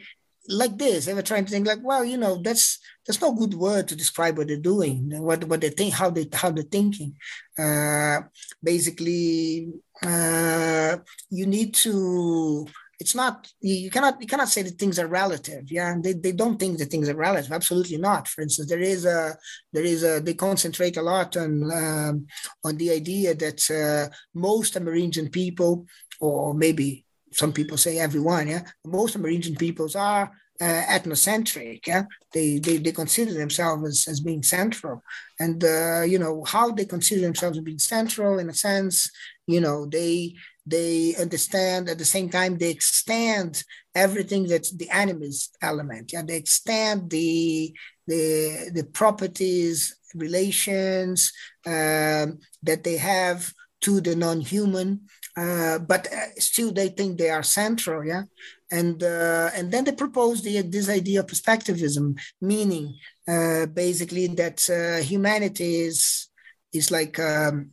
like 0.47 0.77
this, 0.77 1.05
they 1.05 1.13
were 1.13 1.21
trying 1.21 1.45
to 1.45 1.51
think 1.51 1.67
like, 1.67 1.79
well, 1.83 2.03
you 2.03 2.17
know, 2.17 2.41
that's 2.41 2.79
that's 3.05 3.21
no 3.21 3.33
good 3.33 3.53
word 3.53 3.87
to 3.87 3.95
describe 3.95 4.37
what 4.37 4.47
they're 4.47 4.57
doing, 4.57 5.11
what 5.21 5.43
what 5.45 5.61
they 5.61 5.69
think, 5.69 5.93
how 5.93 6.09
they 6.09 6.27
how 6.33 6.49
they're 6.49 6.63
thinking. 6.63 7.15
Uh, 7.57 8.21
basically, 8.63 9.71
uh, 10.03 10.97
you 11.29 11.45
need 11.45 11.75
to 11.75 12.67
it's 12.99 13.15
not 13.15 13.51
you 13.61 13.89
cannot 13.89 14.21
you 14.21 14.27
cannot 14.27 14.49
say 14.49 14.61
that 14.61 14.77
things 14.77 14.99
are 14.99 15.07
relative 15.07 15.71
yeah 15.71 15.95
they, 16.01 16.13
they 16.13 16.31
don't 16.31 16.59
think 16.59 16.77
that 16.77 16.91
things 16.91 17.07
are 17.09 17.15
relative 17.15 17.51
absolutely 17.51 17.97
not 17.97 18.27
for 18.27 18.41
instance 18.41 18.67
there 18.69 18.81
is 18.81 19.05
a 19.05 19.37
there 19.73 19.85
is 19.85 20.03
a 20.03 20.19
they 20.19 20.33
concentrate 20.33 20.97
a 20.97 21.01
lot 21.01 21.35
on 21.37 21.63
um, 21.71 22.27
on 22.63 22.77
the 22.77 22.91
idea 22.91 23.33
that 23.33 23.61
uh, 23.71 24.13
most 24.33 24.73
amerindian 24.75 25.31
people 25.31 25.85
or 26.19 26.53
maybe 26.53 27.05
some 27.31 27.53
people 27.53 27.77
say 27.77 27.99
everyone 27.99 28.47
yeah 28.47 28.63
most 28.85 29.17
amerindian 29.17 29.57
peoples 29.57 29.95
are 29.95 30.31
uh, 30.61 30.83
ethnocentric. 30.89 31.87
Yeah, 31.87 32.03
they, 32.33 32.59
they 32.59 32.77
they 32.77 32.91
consider 32.91 33.33
themselves 33.33 33.87
as, 33.87 34.07
as 34.07 34.19
being 34.19 34.43
central, 34.43 35.01
and 35.39 35.63
uh, 35.63 36.01
you 36.01 36.19
know 36.19 36.43
how 36.45 36.71
they 36.71 36.85
consider 36.85 37.21
themselves 37.21 37.57
as 37.57 37.63
being 37.63 37.79
central 37.79 38.39
in 38.39 38.49
a 38.49 38.53
sense. 38.53 39.09
You 39.47 39.61
know 39.61 39.85
they 39.85 40.35
they 40.69 41.15
understand 41.15 41.89
at 41.89 41.97
the 41.97 42.05
same 42.05 42.29
time 42.29 42.57
they 42.57 42.69
extend 42.69 43.63
everything 43.95 44.47
that's 44.47 44.71
the 44.71 44.87
animist 44.87 45.49
element. 45.61 46.11
Yeah 46.13 46.23
they 46.23 46.37
extend 46.37 47.09
the 47.09 47.73
the 48.07 48.71
the 48.73 48.83
properties 48.83 49.95
relations 50.15 51.31
um, 51.65 52.39
that 52.63 52.83
they 52.83 52.97
have 52.97 53.53
to 53.81 54.01
the 54.01 54.15
non-human 54.15 55.01
uh, 55.37 55.79
but 55.79 56.11
uh, 56.11 56.27
still 56.37 56.71
they 56.71 56.89
think 56.89 57.17
they 57.17 57.29
are 57.29 57.43
central 57.43 58.03
yeah? 58.05 58.23
And 58.71 59.01
uh, 59.01 59.49
and 59.55 59.71
then 59.71 59.83
they 59.85 59.93
propose 59.93 60.41
the, 60.41 60.61
this 60.61 60.89
idea 60.89 61.21
of 61.21 61.27
perspectivism 61.27 62.19
meaning 62.41 62.95
uh, 63.27 63.65
basically 63.67 64.27
that 64.27 64.69
uh, 64.69 65.03
humanity 65.03 65.81
is 65.81 66.27
is 66.73 66.91
like 66.91 67.19
um, 67.19 67.71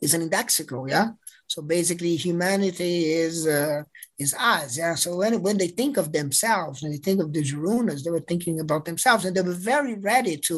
is 0.00 0.14
an 0.14 0.28
indexical 0.28 0.88
yeah 0.88 1.10
so 1.54 1.62
basically, 1.62 2.16
humanity 2.16 2.94
is 3.26 3.46
uh, 3.46 3.82
is 4.18 4.34
us. 4.34 4.76
Yeah. 4.76 4.96
So 4.96 5.08
when, 5.20 5.40
when 5.46 5.58
they 5.58 5.68
think 5.68 5.96
of 5.96 6.10
themselves, 6.10 6.82
when 6.82 6.90
they 6.92 7.02
think 7.06 7.20
of 7.20 7.32
the 7.32 7.42
Jurunas, 7.42 8.02
they 8.02 8.10
were 8.10 8.28
thinking 8.28 8.58
about 8.58 8.84
themselves, 8.84 9.24
and 9.24 9.36
they 9.36 9.46
were 9.48 9.52
very 9.74 9.94
ready 9.94 10.36
to 10.48 10.56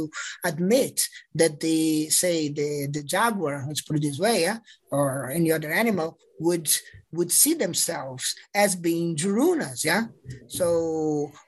admit 0.50 0.96
that 1.34 1.60
the 1.60 2.08
say 2.08 2.48
the 2.58 2.88
the 2.94 3.02
jaguar, 3.02 3.64
let's 3.68 3.82
put 3.82 3.96
it 3.96 4.02
this 4.02 4.18
way, 4.18 4.36
yeah, 4.46 4.58
or 4.90 5.30
any 5.30 5.52
other 5.52 5.70
animal 5.70 6.08
would 6.40 6.68
would 7.12 7.32
see 7.32 7.54
themselves 7.54 8.34
as 8.54 8.76
being 8.88 9.16
Jurunas, 9.16 9.84
yeah. 9.84 10.04
So, 10.48 10.68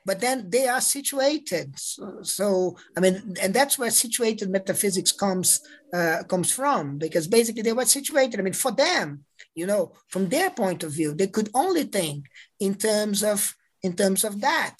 but 0.05 0.19
then 0.19 0.49
they 0.49 0.67
are 0.67 0.81
situated. 0.81 1.77
So, 1.77 2.19
so, 2.23 2.77
I 2.97 2.99
mean, 2.99 3.35
and 3.41 3.53
that's 3.53 3.77
where 3.77 3.91
situated 3.91 4.49
metaphysics 4.49 5.11
comes 5.11 5.49
uh, 5.93 6.23
comes 6.27 6.51
from, 6.51 6.97
because 6.97 7.27
basically 7.27 7.63
they 7.63 7.73
were 7.73 7.85
situated. 7.85 8.39
I 8.39 8.43
mean, 8.43 8.53
for 8.53 8.71
them, 8.71 9.25
you 9.55 9.65
know, 9.65 9.93
from 10.07 10.29
their 10.29 10.49
point 10.51 10.83
of 10.83 10.91
view, 10.91 11.13
they 11.13 11.27
could 11.27 11.49
only 11.53 11.83
think 11.83 12.25
in 12.59 12.75
terms 12.75 13.23
of 13.23 13.53
in 13.81 13.93
terms 13.93 14.23
of 14.23 14.41
that. 14.41 14.75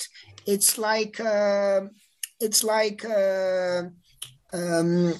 It's 0.46 0.78
like 0.78 1.20
uh, 1.20 1.82
it's 2.40 2.64
like 2.64 3.04
uh, 3.06 3.84
um, 4.54 5.14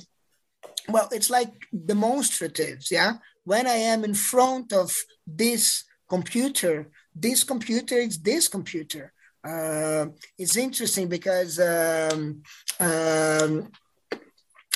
well, 0.88 1.10
it's 1.12 1.30
like 1.30 1.54
demonstratives, 1.74 2.92
yeah. 2.92 3.14
When 3.44 3.68
I 3.68 3.76
am 3.76 4.04
in 4.04 4.14
front 4.14 4.74
of 4.74 4.96
this 5.26 5.84
computer, 6.08 6.90
this 7.16 7.44
computer 7.44 7.96
is 7.96 8.20
this 8.22 8.48
computer. 8.48 9.14
Uh, 9.44 10.08
it's 10.38 10.58
interesting 10.58 11.08
because 11.08 11.60
um, 11.60 12.42
um, 12.80 13.72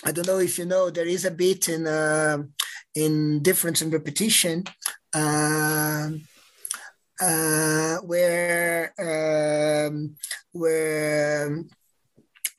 I 0.06 0.12
don't 0.12 0.28
know 0.28 0.40
if 0.40 0.58
you 0.58 0.66
know 0.66 0.90
there 0.90 1.08
is 1.08 1.26
a 1.26 1.32
bit 1.32 1.70
in 1.70 1.88
uh, 1.88 2.38
in 2.96 3.42
difference 3.42 3.82
and 3.82 3.94
repetition 3.94 4.64
uh, 5.14 6.10
uh, 7.22 7.98
where 7.98 8.94
um, 9.00 10.16
where 10.52 11.64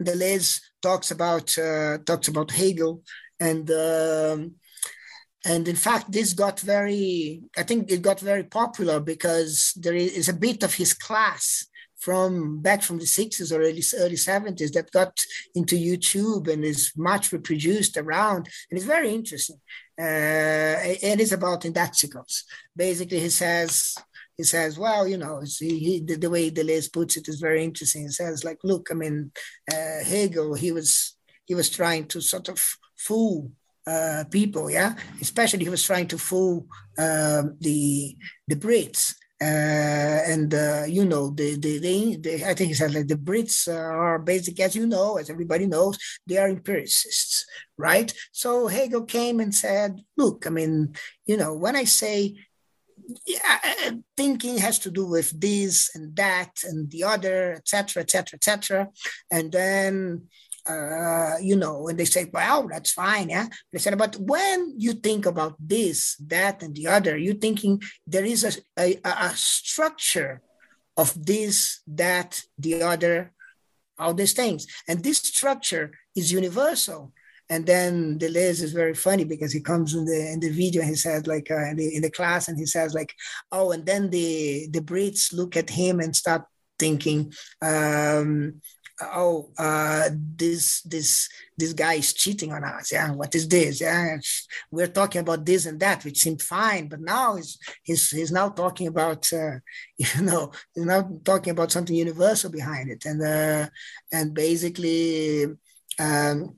Deleuze 0.02 0.60
talks 0.82 1.10
about 1.10 1.56
uh, 1.58 1.98
talks 1.98 2.28
about 2.28 2.50
Hegel 2.50 3.02
and 3.40 3.70
um, 3.70 4.54
and 5.44 5.68
in 5.68 5.76
fact 5.76 6.10
this 6.10 6.32
got 6.32 6.60
very 6.60 7.42
I 7.56 7.62
think 7.62 7.90
it 7.90 8.02
got 8.02 8.20
very 8.20 8.44
popular 8.44 9.00
because 9.00 9.72
there 9.76 9.94
is 9.94 10.28
a 10.28 10.32
bit 10.32 10.62
of 10.62 10.74
his 10.74 10.94
class 10.94 11.66
from 12.04 12.60
back 12.60 12.82
from 12.82 12.98
the 12.98 13.04
60s 13.04 13.50
or 13.50 13.62
early, 13.62 13.82
early 13.96 14.16
70s 14.16 14.72
that 14.72 14.90
got 14.90 15.18
into 15.54 15.74
YouTube 15.74 16.52
and 16.52 16.62
is 16.62 16.92
much 16.96 17.32
reproduced 17.32 17.96
around. 17.96 18.46
And 18.70 18.76
it's 18.76 18.86
very 18.86 19.14
interesting. 19.14 19.56
Uh, 19.98 20.76
it 20.82 21.20
is 21.20 21.32
about 21.32 21.62
indexicals. 21.62 22.42
Basically, 22.76 23.20
he 23.20 23.28
says, 23.28 23.96
he 24.36 24.42
says, 24.42 24.78
well, 24.78 25.06
you 25.06 25.16
know, 25.16 25.42
he, 25.58 25.78
he, 25.78 26.00
the, 26.00 26.28
way 26.28 26.50
the, 26.50 26.64
way 26.64 26.64
Deleuze 26.64 26.92
puts 26.92 27.16
it 27.16 27.28
is 27.28 27.38
very 27.38 27.62
interesting. 27.62 28.02
He 28.02 28.08
says, 28.08 28.44
like, 28.44 28.58
look, 28.64 28.88
I 28.90 28.94
mean, 28.94 29.30
uh, 29.72 30.04
Hegel, 30.04 30.54
he 30.54 30.72
was 30.72 31.16
he 31.46 31.54
was 31.54 31.68
trying 31.70 32.06
to 32.06 32.20
sort 32.20 32.48
of 32.48 32.58
fool 32.96 33.50
uh, 33.86 34.24
people, 34.30 34.70
yeah. 34.70 34.94
Especially 35.20 35.64
he 35.64 35.70
was 35.70 35.84
trying 35.84 36.08
to 36.08 36.18
fool 36.18 36.66
um, 36.98 37.56
the 37.60 38.16
the 38.48 38.56
Brits 38.56 39.14
Uh, 39.44 40.20
and 40.32 40.54
uh, 40.54 40.84
you 40.88 41.04
know 41.04 41.28
the, 41.28 41.56
the, 41.56 41.78
the, 41.78 42.16
the, 42.16 42.48
I 42.48 42.54
think 42.54 42.74
said 42.74 42.94
like 42.94 43.08
the 43.08 43.24
Brits 43.28 43.68
are 43.68 44.18
basic 44.18 44.58
as 44.60 44.74
you 44.74 44.86
know 44.86 45.18
as 45.18 45.28
everybody 45.28 45.66
knows 45.66 45.98
they 46.26 46.38
are 46.38 46.48
empiricists 46.48 47.44
right? 47.76 48.10
So 48.32 48.68
Hegel 48.68 49.04
came 49.04 49.40
and 49.40 49.54
said 49.54 50.00
look 50.16 50.46
I 50.46 50.50
mean 50.50 50.94
you 51.26 51.36
know 51.36 51.52
when 51.52 51.76
I 51.76 51.84
say 51.84 52.36
yeah, 53.26 53.58
uh, 53.64 53.88
uh, 53.88 53.92
thinking 54.16 54.56
has 54.58 54.78
to 54.78 54.90
do 54.90 55.04
with 55.06 55.38
this 55.38 55.90
and 55.94 56.16
that 56.16 56.52
and 56.64 56.90
the 56.90 57.04
other 57.04 57.52
etc 57.52 58.02
etc 58.02 58.36
etc 58.36 58.88
and 59.30 59.52
then 59.52 60.22
uh, 60.66 61.34
you 61.40 61.56
know, 61.56 61.88
and 61.88 61.98
they 61.98 62.04
say, 62.04 62.30
well, 62.32 62.68
that's 62.68 62.92
fine. 62.92 63.28
Yeah. 63.28 63.48
They 63.72 63.78
said, 63.78 63.98
but 63.98 64.16
when 64.16 64.74
you 64.78 64.94
think 64.94 65.26
about 65.26 65.56
this, 65.58 66.16
that, 66.26 66.62
and 66.62 66.74
the 66.74 66.86
other, 66.88 67.16
you're 67.16 67.34
thinking 67.34 67.82
there 68.06 68.24
is 68.24 68.62
a, 68.78 68.98
a, 69.04 69.10
a 69.28 69.30
structure 69.34 70.40
of 70.96 71.26
this, 71.26 71.80
that, 71.86 72.40
the 72.58 72.82
other, 72.82 73.32
all 73.98 74.14
these 74.14 74.32
things. 74.32 74.66
And 74.88 75.02
this 75.02 75.18
structure 75.18 75.92
is 76.16 76.32
universal. 76.32 77.12
And 77.50 77.66
then 77.66 78.18
Deleuze 78.18 78.62
is 78.62 78.72
very 78.72 78.94
funny 78.94 79.24
because 79.24 79.52
he 79.52 79.60
comes 79.60 79.94
in 79.94 80.06
the 80.06 80.32
in 80.32 80.40
the 80.40 80.48
video 80.48 80.80
and 80.80 80.88
he 80.88 80.96
says 80.96 81.26
like 81.26 81.50
uh, 81.50 81.68
in, 81.70 81.76
the, 81.76 81.94
in 81.96 82.02
the 82.02 82.10
class 82.10 82.48
and 82.48 82.58
he 82.58 82.64
says 82.64 82.94
like, 82.94 83.14
oh, 83.52 83.72
and 83.72 83.84
then 83.84 84.08
the 84.08 84.66
the 84.70 84.80
Brits 84.80 85.30
look 85.30 85.54
at 85.54 85.68
him 85.68 86.00
and 86.00 86.16
start 86.16 86.44
thinking, 86.78 87.32
um, 87.60 88.62
oh, 89.12 89.50
uh, 89.58 90.08
this 90.36 90.82
this 90.82 91.28
this 91.56 91.72
guy 91.72 91.94
is 91.94 92.12
cheating 92.12 92.52
on 92.52 92.64
us. 92.64 92.92
Yeah, 92.92 93.10
what 93.12 93.34
is 93.34 93.48
this? 93.48 93.80
Yeah, 93.80 94.18
we're 94.70 94.88
talking 94.88 95.20
about 95.20 95.44
this 95.44 95.66
and 95.66 95.78
that, 95.80 96.04
which 96.04 96.18
seemed 96.20 96.42
fine, 96.42 96.88
but 96.88 97.00
now 97.00 97.36
he's 97.36 97.58
he's, 97.82 98.10
he's 98.10 98.32
now 98.32 98.48
talking 98.48 98.86
about 98.86 99.32
uh, 99.32 99.58
you 99.96 100.22
know 100.22 100.52
he's 100.74 100.84
now 100.84 101.08
talking 101.24 101.52
about 101.52 101.72
something 101.72 101.96
universal 101.96 102.50
behind 102.50 102.90
it, 102.90 103.04
and 103.04 103.22
uh, 103.22 103.68
and 104.12 104.34
basically. 104.34 105.46
Um, 105.96 106.56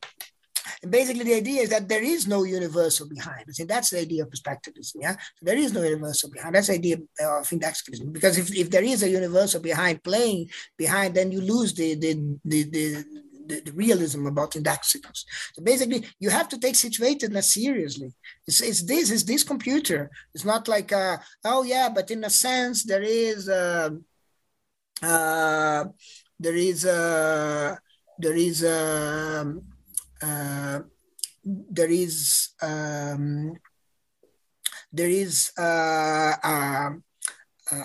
and 0.83 0.91
basically, 0.91 1.24
the 1.24 1.35
idea 1.35 1.62
is 1.62 1.70
that 1.70 1.89
there 1.89 2.03
is 2.03 2.27
no 2.27 2.45
universal 2.45 3.09
behind. 3.09 3.45
I 3.49 3.53
think 3.53 3.68
that's 3.68 3.91
the 3.91 4.01
idea 4.01 4.22
of 4.22 4.31
perspectivism. 4.31 4.97
Yeah, 5.01 5.12
so 5.12 5.43
there 5.43 5.57
is 5.57 5.72
no 5.72 5.83
universal 5.83 6.31
behind. 6.31 6.55
That's 6.55 6.68
the 6.68 6.74
idea 6.74 6.97
of 7.20 7.53
indexicalism. 7.53 8.12
Because 8.12 8.39
if, 8.39 8.55
if 8.55 8.70
there 8.70 8.85
is 8.85 9.03
a 9.03 9.09
universal 9.09 9.61
behind 9.61 10.03
playing 10.03 10.51
behind, 10.77 11.14
then 11.14 11.33
you 11.33 11.41
lose 11.41 11.74
the 11.74 11.95
the 11.95 12.14
the, 12.45 12.62
the 12.64 13.05
the, 13.47 13.61
the, 13.61 13.72
realism 13.72 14.27
about 14.27 14.53
indexicals. 14.53 15.24
So 15.55 15.62
basically, 15.62 16.05
you 16.18 16.31
have 16.31 16.49
to 16.49 16.59
take 16.59 16.74
situatedness 16.74 17.45
seriously. 17.45 18.12
It's, 18.47 18.61
it's 18.61 18.83
this, 18.83 19.11
it's 19.12 19.22
this 19.22 19.45
computer. 19.45 20.11
It's 20.35 20.45
not 20.45 20.66
like, 20.66 20.93
uh, 20.93 21.18
oh 21.45 21.62
yeah, 21.62 21.89
but 21.89 22.11
in 22.11 22.24
a 22.24 22.31
sense, 22.31 22.83
there 22.83 23.05
is, 23.05 23.49
uh, 23.49 23.91
uh, 25.01 25.85
there 26.41 26.57
is, 26.57 26.85
uh, 26.85 27.77
there 28.18 28.35
is, 28.35 28.64
um, 28.64 29.62
uh, 30.22 30.80
there 31.44 31.90
is 31.90 32.50
um, 32.62 33.56
there 34.92 35.08
is 35.08 35.52
uh, 35.58 36.32
a, 36.42 36.92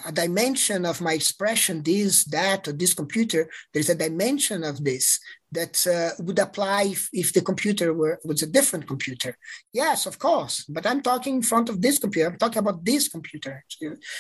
a, 0.08 0.12
dimension 0.12 0.86
of 0.86 1.02
my 1.02 1.14
expression, 1.14 1.84
this, 1.84 2.24
that, 2.26 2.68
or 2.68 2.72
this 2.72 2.94
computer. 2.94 3.50
There's 3.74 3.90
a 3.90 3.96
dimension 3.96 4.64
of 4.64 4.84
this 4.84 5.20
that 5.52 5.86
uh, 5.88 6.24
would 6.24 6.40
apply 6.40 6.84
if, 6.84 7.10
if, 7.12 7.34
the 7.34 7.42
computer 7.42 7.94
were 7.94 8.20
was 8.24 8.44
a 8.44 8.48
different 8.48 8.88
computer. 8.88 9.36
Yes, 9.74 10.06
of 10.06 10.18
course, 10.18 10.66
but 10.70 10.86
I'm 10.86 11.02
talking 11.02 11.36
in 11.38 11.42
front 11.42 11.70
of 11.70 11.82
this 11.82 12.00
computer. 12.00 12.30
I'm 12.30 12.38
talking 12.38 12.60
about 12.60 12.86
this 12.86 13.10
computer. 13.10 13.66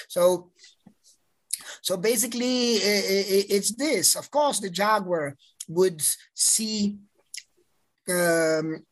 So, 0.10 0.52
so 1.82 1.96
basically, 1.98 2.74
it's 2.76 3.72
this. 3.76 4.16
Of 4.16 4.30
course, 4.30 4.60
the 4.60 4.70
Jaguar 4.70 5.38
would 5.70 6.02
see 6.34 6.98
um, 8.12 8.86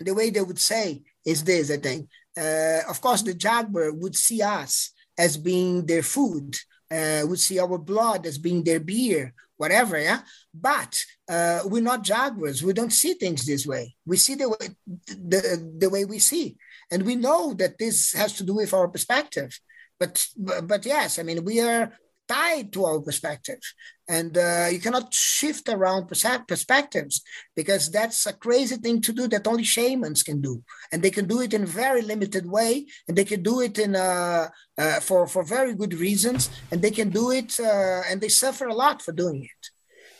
the 0.00 0.14
way 0.14 0.30
they 0.30 0.42
would 0.42 0.58
say 0.58 1.02
is 1.24 1.44
this, 1.44 1.70
I 1.70 1.78
think. 1.78 2.08
Uh, 2.36 2.80
of 2.88 3.00
course, 3.00 3.22
the 3.22 3.34
jaguar 3.34 3.92
would 3.92 4.16
see 4.16 4.42
us 4.42 4.92
as 5.18 5.36
being 5.36 5.86
their 5.86 6.02
food, 6.02 6.56
uh, 6.90 7.22
would 7.24 7.40
see 7.40 7.58
our 7.58 7.78
blood 7.78 8.26
as 8.26 8.38
being 8.38 8.64
their 8.64 8.80
beer, 8.80 9.32
whatever, 9.56 9.98
yeah? 9.98 10.20
But 10.52 11.02
uh, 11.28 11.60
we're 11.64 11.82
not 11.82 12.02
jaguars. 12.02 12.62
We 12.62 12.72
don't 12.72 12.92
see 12.92 13.14
things 13.14 13.46
this 13.46 13.66
way. 13.66 13.94
We 14.04 14.16
see 14.16 14.34
the 14.34 14.48
way, 14.48 14.68
the, 15.06 15.74
the 15.78 15.90
way 15.90 16.04
we 16.04 16.18
see. 16.18 16.56
And 16.90 17.04
we 17.04 17.14
know 17.14 17.54
that 17.54 17.78
this 17.78 18.12
has 18.12 18.32
to 18.34 18.44
do 18.44 18.54
with 18.54 18.74
our 18.74 18.88
perspective. 18.88 19.58
But, 19.98 20.26
but 20.36 20.84
yes, 20.84 21.18
I 21.18 21.22
mean, 21.22 21.44
we 21.44 21.60
are 21.60 21.92
tied 22.28 22.72
to 22.72 22.84
our 22.84 23.00
perspective. 23.00 23.60
And 24.08 24.36
uh, 24.36 24.68
you 24.70 24.80
cannot 24.80 25.14
shift 25.14 25.68
around 25.68 26.08
perspectives 26.08 27.22
because 27.56 27.90
that's 27.90 28.26
a 28.26 28.34
crazy 28.34 28.76
thing 28.76 29.00
to 29.00 29.12
do 29.12 29.28
that 29.28 29.46
only 29.46 29.64
shamans 29.64 30.22
can 30.22 30.42
do. 30.42 30.62
And 30.92 31.02
they 31.02 31.10
can 31.10 31.26
do 31.26 31.40
it 31.40 31.54
in 31.54 31.62
a 31.62 31.66
very 31.66 32.02
limited 32.02 32.46
way. 32.46 32.86
And 33.08 33.16
they 33.16 33.24
can 33.24 33.42
do 33.42 33.60
it 33.60 33.78
in 33.78 33.96
uh, 33.96 34.48
uh, 34.76 35.00
for, 35.00 35.26
for 35.26 35.42
very 35.42 35.74
good 35.74 35.94
reasons. 35.94 36.50
And 36.70 36.82
they 36.82 36.90
can 36.90 37.08
do 37.10 37.30
it 37.30 37.58
uh, 37.58 38.02
and 38.08 38.20
they 38.20 38.28
suffer 38.28 38.66
a 38.66 38.74
lot 38.74 39.00
for 39.00 39.12
doing 39.12 39.44
it 39.44 39.70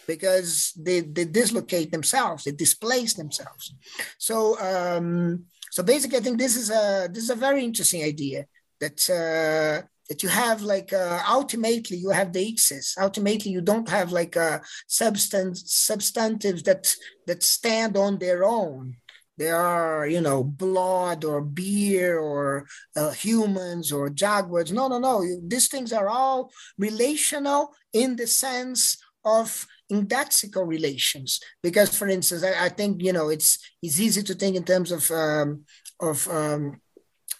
because 0.07 0.72
they, 0.76 1.01
they 1.01 1.24
dislocate 1.24 1.91
themselves, 1.91 2.45
they 2.45 2.53
displace 2.53 3.14
themselves. 3.14 3.74
So, 4.18 4.59
um, 4.61 5.45
so 5.70 5.82
basically, 5.82 6.18
I 6.18 6.20
think 6.20 6.39
this 6.39 6.57
is 6.57 6.70
a, 6.70 7.09
this 7.11 7.24
is 7.24 7.30
a 7.30 7.35
very 7.35 7.64
interesting 7.64 8.05
idea 8.05 8.47
that 8.80 9.11
uh, 9.11 9.87
that 10.09 10.23
you 10.23 10.29
have 10.29 10.63
like 10.63 10.93
uh, 10.93 11.21
ultimately 11.29 11.97
you 11.97 12.11
have 12.11 12.33
the 12.33 12.53
ixes 12.53 12.95
ultimately 13.01 13.51
you 13.51 13.61
don't 13.61 13.89
have 13.89 14.13
like 14.13 14.37
a 14.37 14.55
uh, 14.55 14.59
substance 14.87 15.63
substantives 15.67 16.63
that 16.63 16.95
that 17.27 17.43
stand 17.43 17.97
on 17.97 18.19
their 18.19 18.45
own. 18.45 18.97
They 19.37 19.51
are 19.51 20.07
you 20.07 20.21
know 20.21 20.45
blood 20.45 21.25
or 21.25 21.41
beer 21.41 22.19
or 22.19 22.67
uh, 22.97 23.11
humans 23.11 23.91
or 23.91 24.11
jaguars. 24.11 24.73
No 24.73 24.89
no 24.89 24.99
no. 24.99 25.25
These 25.47 25.69
things 25.69 25.93
are 25.93 26.09
all 26.09 26.53
relational 26.79 27.75
in 27.93 28.17
the 28.17 28.27
sense 28.27 28.97
of 29.25 29.67
indexical 29.91 30.67
relations. 30.67 31.41
Because 31.63 31.97
for 31.97 32.09
instance 32.09 32.45
I, 32.45 32.67
I, 32.67 32.69
think 32.69 33.03
you 33.03 33.13
know 33.13 33.29
it's 33.29 33.59
it's 33.83 33.99
easy 33.99 34.23
to 34.23 34.35
think 34.35 34.57
in 34.57 34.65
terms 34.65 34.93
of 34.93 35.11
um, 35.11 35.65
of 36.01 36.29
um, 36.29 36.81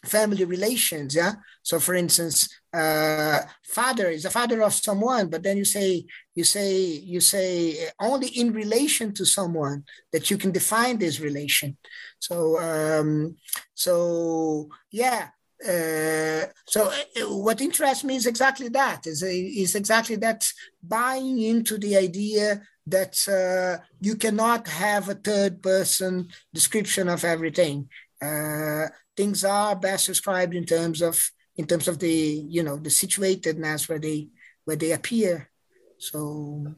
family 0.05 0.45
relations 0.45 1.15
yeah? 1.15 1.35
So 1.63 1.79
for 1.79 1.95
instance 1.95 2.49
uh, 2.73 3.41
father 3.65 4.09
is 4.09 4.25
the 4.25 4.31
father 4.31 4.63
of 4.63 4.73
someone 4.73 5.29
but 5.29 5.43
then 5.43 5.57
you 5.57 5.65
say 5.65 6.05
you 6.35 6.45
say 6.45 6.83
you 6.83 7.21
say 7.21 7.89
only 8.01 8.29
in 8.29 8.53
relation 8.53 9.13
to 9.15 9.25
someone 9.25 9.85
that 10.13 10.31
you 10.31 10.37
can 10.39 10.53
define 10.53 10.99
this 10.99 11.21
relation. 11.21 11.77
So 12.19 12.59
um 12.61 13.37
so 13.75 14.69
yeah 14.91 15.29
uh, 15.63 16.45
so 16.67 16.91
uh, 16.91 17.35
what 17.37 17.61
interests 17.61 18.05
me 18.05 18.17
is 18.17 18.27
exactly 18.27 18.69
that 18.69 19.07
is, 19.07 19.23
is 19.23 19.75
exactly 19.75 20.17
that 20.17 20.47
buying 20.83 21.41
into 21.41 21.79
the 21.79 21.97
idea 21.97 22.61
that 22.87 23.17
uh, 23.29 23.83
you 24.01 24.17
cannot 24.17 24.69
have 24.69 25.09
a 25.09 25.15
third 25.15 25.63
person 25.63 26.29
description 26.53 27.09
of 27.09 27.25
everything. 27.25 27.89
Uh, 28.21 28.87
things 29.17 29.45
are 29.45 29.77
best 29.77 30.07
described 30.07 30.55
in 30.55 30.65
terms 30.65 31.03
of 31.03 31.31
in 31.57 31.67
terms 31.67 31.89
of 31.89 31.99
the 31.99 32.45
you 32.49 32.63
know 32.63 32.77
the 32.77 32.91
situatedness 32.91 33.89
where 33.89 33.99
they 33.99 34.29
where 34.65 34.77
they 34.77 34.93
appear. 34.93 35.51
So 35.99 36.75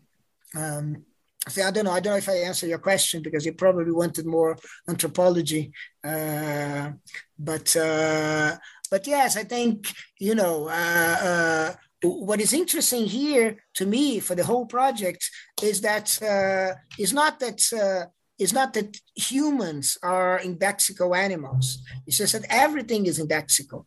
um, 0.54 1.04
so 1.48 1.62
I 1.62 1.70
don't 1.70 1.84
know. 1.84 1.92
I 1.92 2.00
don't 2.00 2.12
know 2.12 2.18
if 2.18 2.28
I 2.28 2.38
answer 2.38 2.66
your 2.66 2.78
question 2.78 3.22
because 3.22 3.46
you 3.46 3.52
probably 3.52 3.92
wanted 3.92 4.26
more 4.26 4.56
anthropology. 4.88 5.72
Uh, 6.02 6.92
but 7.38 7.76
uh, 7.76 8.56
but 8.90 9.06
yes, 9.06 9.36
I 9.36 9.44
think 9.44 9.86
you 10.18 10.34
know 10.34 10.68
uh, 10.68 11.16
uh 11.30 11.74
what 12.02 12.40
is 12.40 12.52
interesting 12.52 13.06
here 13.06 13.56
to 13.74 13.86
me 13.86 14.20
for 14.20 14.34
the 14.34 14.44
whole 14.44 14.66
project 14.66 15.28
is 15.62 15.80
that 15.80 16.20
uh, 16.22 16.74
it's 16.98 17.12
not 17.12 17.40
that 17.40 17.60
uh, 17.72 18.06
it's 18.38 18.52
not 18.52 18.74
that 18.74 18.96
humans 19.14 19.98
are 20.02 20.38
indexical 20.40 21.16
animals. 21.16 21.78
It's 22.06 22.18
just 22.18 22.34
that 22.34 22.46
everything 22.50 23.06
is 23.06 23.18
indexical, 23.18 23.86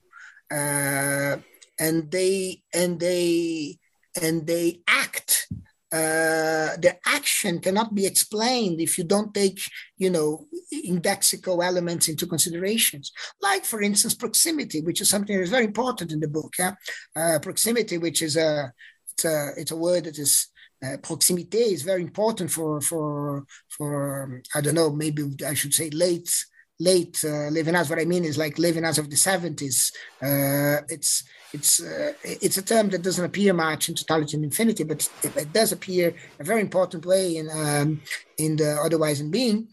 uh, 0.52 1.38
and 1.80 2.12
they 2.12 2.64
and 2.74 3.00
they 3.00 3.78
and 4.22 4.45
they 4.45 4.82
act. 4.88 5.47
Uh, 5.91 6.78
their 6.78 7.00
action 7.08 7.60
cannot 7.60 7.95
be 7.95 8.06
explained 8.06 8.80
if 8.80 8.95
you 9.00 9.04
don't 9.04 9.34
take, 9.34 9.60
you 9.97 10.12
know, 10.12 10.45
indexical 10.72 11.66
elements 11.66 12.08
into 12.08 12.28
considerations. 12.28 13.12
Like, 13.41 13.66
for 13.66 13.82
instance, 13.82 14.14
proximity, 14.14 14.82
which 14.82 15.02
is 15.02 15.10
something 15.10 15.36
that 15.36 15.41
is 15.41 15.50
very 15.50 15.66
important 15.66 16.12
in 16.12 16.20
the 16.20 16.28
book. 16.28 16.54
Yeah? 16.60 16.74
Uh, 17.16 17.39
proximity, 17.39 17.97
which 17.97 18.22
is 18.22 18.38
a 18.38 18.72
it's 19.14 19.26
a 19.26 19.50
it's 19.58 19.72
a 19.72 19.76
word 19.76 20.04
that 20.04 20.20
is 20.20 20.49
uh, 20.84 20.97
proximité 20.97 21.73
is 21.73 21.84
very 21.84 22.01
important 22.01 22.49
for 22.51 22.82
for 22.82 23.45
for 23.69 24.23
um, 24.23 24.41
I 24.55 24.61
don't 24.61 24.75
know 24.75 24.91
maybe 24.91 25.23
I 25.45 25.53
should 25.53 25.73
say 25.73 25.89
late 25.89 26.34
late 26.80 27.19
uh, 27.25 27.51
Levinas. 27.51 27.89
What 27.89 27.99
I 27.99 28.05
mean 28.05 28.23
is 28.23 28.38
like 28.38 28.55
Levinas 28.55 28.97
of 28.97 29.09
the 29.09 29.17
seventies. 29.17 29.91
Uh, 30.21 30.77
it's 30.88 31.23
it's 31.53 31.82
uh, 31.82 32.13
it's 32.23 32.57
a 32.57 32.61
term 32.61 32.89
that 32.89 33.01
doesn't 33.01 33.25
appear 33.25 33.53
much 33.53 33.89
in 33.89 33.95
totality 33.95 34.36
and 34.38 34.45
infinity, 34.45 34.84
but 34.84 35.09
it, 35.23 35.36
it 35.36 35.53
does 35.53 35.71
appear 35.71 36.15
a 36.39 36.43
very 36.43 36.61
important 36.61 37.05
way 37.05 37.38
in 37.38 37.49
um, 37.49 38.01
in 38.38 38.55
the 38.55 38.80
otherwise 38.84 39.19
in 39.19 39.32
being. 39.32 39.67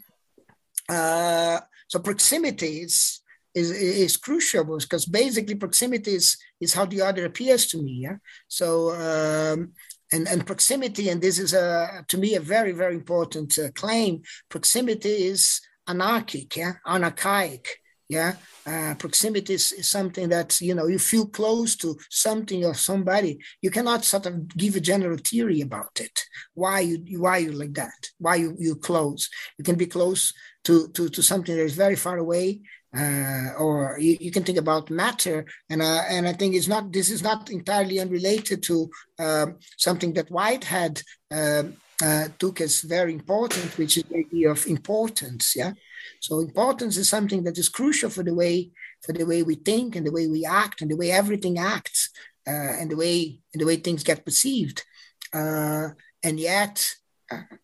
Uh, 0.89 1.61
so 1.89 2.01
proximity 2.01 2.81
is 2.81 3.21
is, 3.55 3.71
is 3.71 4.17
crucial 4.19 4.65
because 4.65 5.07
basically 5.07 5.55
proximity 5.55 6.15
is, 6.15 6.37
is 6.61 6.75
how 6.75 6.85
the 6.85 7.01
other 7.01 7.25
appears 7.25 7.67
to 7.69 7.79
me. 7.79 8.01
Yeah. 8.03 8.17
So 8.49 8.91
um, 8.93 9.73
and, 10.13 10.29
and 10.29 10.47
proximity, 10.47 11.09
and 11.09 11.21
this 11.21 11.39
is 11.39 11.53
a, 11.53 12.05
to 12.09 12.19
me 12.19 12.35
a 12.35 12.41
very, 12.41 12.73
very 12.73 12.95
important 12.95 13.59
uh, 13.59 13.71
claim. 13.73 14.23
Proximity 14.49 15.09
is 15.09 15.61
anarchic, 15.89 16.57
yeah, 16.57 16.75
anarchic, 16.87 17.67
yeah. 18.09 18.35
Uh, 18.65 18.95
proximity 18.95 19.55
is, 19.55 19.73
is, 19.73 19.89
something 19.89 20.29
that 20.29 20.61
you 20.61 20.75
know 20.75 20.87
you 20.87 20.99
feel 20.99 21.27
close 21.27 21.77
to 21.77 21.97
something 22.11 22.65
or 22.65 22.75
somebody. 22.75 23.39
You 23.63 23.71
cannot 23.71 24.05
sort 24.05 24.27
of 24.27 24.49
give 24.57 24.77
a 24.77 24.81
general 24.81 25.19
theory 25.19 25.61
about 25.61 26.01
it. 26.01 26.23
Why 26.55 26.81
you 26.81 27.21
why 27.21 27.39
you 27.39 27.53
like 27.53 27.75
that? 27.75 28.11
Why 28.19 28.37
you 28.37 28.57
you 28.59 28.77
close? 28.77 29.29
You 29.59 29.65
can 29.65 29.77
be 29.77 29.87
close 29.87 30.33
to 30.65 30.89
to 30.89 31.09
to 31.09 31.23
something 31.23 31.57
that 31.57 31.63
is 31.63 31.75
very 31.75 31.97
far 31.97 32.19
away, 32.19 32.61
uh, 32.95 33.53
or 33.59 33.99
you, 33.99 34.17
you, 34.21 34.31
can 34.31 34.43
think 34.45 34.59
about 34.59 34.91
matter 34.91 35.45
and 35.71 35.83
uh, 35.83 36.03
and 36.09 36.27
I 36.27 36.33
think 36.33 36.55
it's 36.55 36.69
not 36.69 36.93
this 36.93 37.11
is 37.11 37.23
not 37.23 37.51
entirely 37.51 38.01
unrelated 38.01 38.63
to 38.65 38.91
uh, 39.19 39.47
something 39.77 40.13
that 40.15 40.31
Whitehead 40.31 41.03
um, 41.31 41.77
uh, 42.03 42.29
took 42.39 42.61
as 42.61 42.83
very 42.83 43.13
important, 43.13 43.77
which 43.79 43.97
is 43.97 44.05
the 44.05 44.19
idea 44.19 44.51
of 44.51 44.67
importance. 44.67 45.55
Yeah, 45.57 45.73
so 46.21 46.41
importance 46.41 46.97
is 46.97 47.09
something 47.09 47.43
that 47.45 47.59
is 47.59 47.69
crucial 47.69 48.11
for 48.11 48.23
the 48.23 48.35
way 48.35 48.71
for 49.03 49.13
the 49.13 49.25
way 49.25 49.43
we 49.43 49.57
think 49.57 49.97
and 49.97 50.07
the 50.07 50.13
way 50.13 50.27
we 50.27 50.45
act 50.45 50.81
and 50.81 50.91
the 50.91 50.97
way 50.97 51.11
everything 51.11 51.59
acts 51.59 52.11
uh, 52.47 52.81
and 52.81 52.91
the 52.91 52.97
way 52.97 53.41
and 53.53 53.61
the 53.61 53.67
way 53.67 53.77
things 53.77 54.05
get 54.05 54.25
perceived. 54.25 54.85
Uh, 55.33 55.89
and 56.23 56.41
yet, 56.41 56.89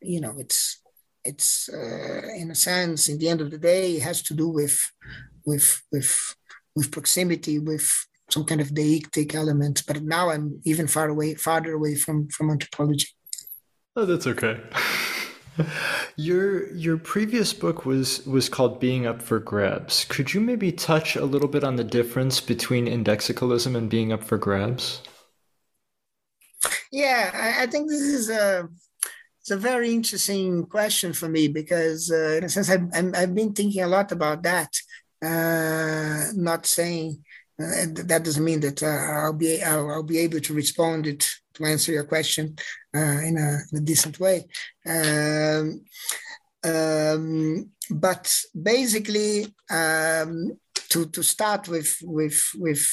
you 0.01 0.21
know, 0.21 0.35
it's 0.39 0.82
it's 1.25 1.69
uh, 1.69 2.29
in 2.37 2.51
a 2.51 2.55
sense 2.55 3.09
in 3.09 3.19
the 3.19 3.29
end 3.29 3.41
of 3.41 3.51
the 3.51 3.59
day 3.59 3.97
it 3.97 4.03
has 4.03 4.23
to 4.23 4.35
do 4.35 4.49
with 4.49 4.79
with 5.47 5.83
with 5.93 6.35
with 6.75 6.91
proximity 6.91 7.59
with 7.59 7.91
some 8.31 8.45
kind 8.45 8.61
of 8.61 8.69
deictic 8.69 9.35
element. 9.35 9.83
But 9.87 10.03
now 10.03 10.31
i'm 10.31 10.61
even 10.65 10.87
far 10.87 11.09
away 11.09 11.35
farther 11.35 11.73
away 11.73 11.95
from 11.95 12.29
from 12.29 12.51
anthropology. 12.51 13.09
Oh 13.97 14.05
that's 14.05 14.27
okay. 14.27 14.61
Your 16.17 16.73
your 16.73 16.97
previous 16.97 17.53
book 17.53 17.85
was 17.85 18.27
was 18.27 18.49
called 18.49 18.81
being 18.81 19.07
up 19.07 19.21
for 19.21 19.39
grabs. 19.39 20.07
Could 20.07 20.33
you 20.33 20.41
maybe 20.41 20.73
touch 20.73 21.15
a 21.15 21.27
little 21.27 21.49
bit 21.49 21.63
on 21.63 21.77
the 21.77 21.85
difference 21.85 22.41
between 22.41 22.89
indexicalism 22.89 23.77
and 23.77 23.91
being 23.91 24.13
up 24.13 24.25
for 24.25 24.39
grabs? 24.39 25.03
Yeah 26.91 27.31
i, 27.35 27.65
I 27.65 27.67
think 27.67 27.89
this 27.89 28.01
is 28.01 28.31
a 28.31 28.69
it's 29.43 29.51
a 29.51 29.57
very 29.57 29.93
interesting 29.93 30.67
question 30.67 31.13
for 31.13 31.29
me 31.29 31.49
because, 31.49 32.13
uh, 32.13 32.41
I've, 32.95 33.15
I've 33.17 33.35
been 33.35 33.53
thinking 33.53 33.83
a 33.83 33.89
lot 33.89 34.13
about 34.13 34.45
that. 34.45 34.71
Uh, 35.21 36.31
not 36.35 36.65
saying 36.65 37.25
uh, 37.61 37.87
that 38.07 38.23
doesn't 38.25 38.45
mean 38.45 38.61
that 38.61 38.83
uh, 38.83 38.87
I'll 38.87 39.33
be 39.33 39.63
I'll, 39.63 39.91
I'll, 39.91 40.03
be 40.03 40.19
able 40.19 40.41
to 40.41 40.55
respond 40.55 41.07
it 41.07 41.29
to 41.55 41.65
answer 41.65 41.93
your 41.93 42.05
question 42.05 42.57
uh, 42.95 42.99
in 42.99 43.37
a, 43.37 43.59
in, 43.71 43.79
a, 43.79 43.81
decent 43.81 44.19
way. 44.19 44.47
Um, 44.87 45.85
um, 46.65 47.71
but 47.91 48.35
basically, 48.61 49.47
um, 49.71 50.53
to 50.89 51.07
to 51.07 51.23
start 51.23 51.69
with 51.69 51.99
with 52.03 52.51
with 52.57 52.85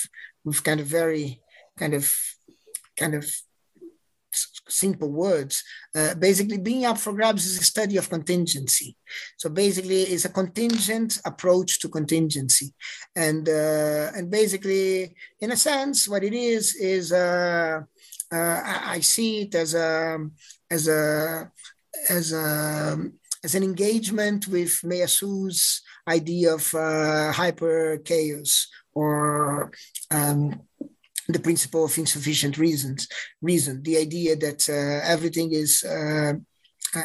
with 0.44 0.64
kind 0.64 0.80
of 0.80 0.88
very 0.88 1.42
kind 1.78 1.94
of 1.94 2.16
kind 2.98 3.16
of 3.16 3.26
simple 4.70 5.12
words, 5.12 5.64
uh, 5.96 6.16
basically 6.16 6.58
being 6.58 6.86
up 6.86 6.98
for 6.98 7.14
grabs 7.14 7.46
is 7.46 7.60
a 7.60 7.64
study 7.64 7.98
of 7.98 8.10
contingency. 8.10 8.96
So 9.38 9.50
basically 9.50 10.04
it's 10.04 10.26
a 10.26 10.30
contingent 10.30 11.20
approach 11.26 11.80
to 11.80 11.90
contingency. 11.90 12.74
And, 13.16 13.48
uh, 13.48 14.12
and 14.16 14.30
basically, 14.30 15.16
in 15.40 15.52
a 15.52 15.58
sense, 15.58 16.08
what 16.08 16.24
it 16.24 16.34
is, 16.34 16.76
is 16.76 17.12
uh, 17.12 17.82
uh 18.32 18.62
I 18.96 19.00
see 19.00 19.42
it 19.42 19.56
as 19.56 19.74
a, 19.74 20.20
as 20.70 20.88
a, 20.88 21.52
as 22.10 22.34
a, 22.34 22.98
as 23.44 23.56
an 23.56 23.64
engagement 23.64 24.48
with 24.48 24.82
Meillassoux 24.84 25.82
idea 26.08 26.54
of 26.54 26.74
uh, 26.76 27.32
hyper 27.32 28.00
chaos 28.04 28.68
or 28.94 29.72
um, 30.12 30.62
the 31.30 31.40
principle 31.40 31.86
of 31.86 31.98
insufficient 31.98 32.58
reasons 32.58 33.08
reason 33.42 33.84
the 33.84 33.98
idea 33.98 34.36
that 34.36 34.62
uh, 34.70 35.00
everything 35.14 35.54
is 35.54 35.84
uh, 35.84 36.34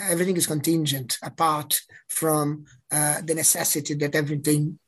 everything 0.09 0.37
is 0.37 0.47
contingent 0.47 1.19
apart 1.23 1.79
from 2.09 2.65
uh, 2.91 3.21
the 3.23 3.35
necessity 3.35 3.95
that 3.95 4.15
everything 4.15 4.79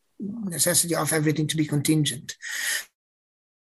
necessity 0.58 0.94
of 0.94 1.12
everything 1.12 1.46
to 1.46 1.58
be 1.58 1.66
contingent. 1.66 2.34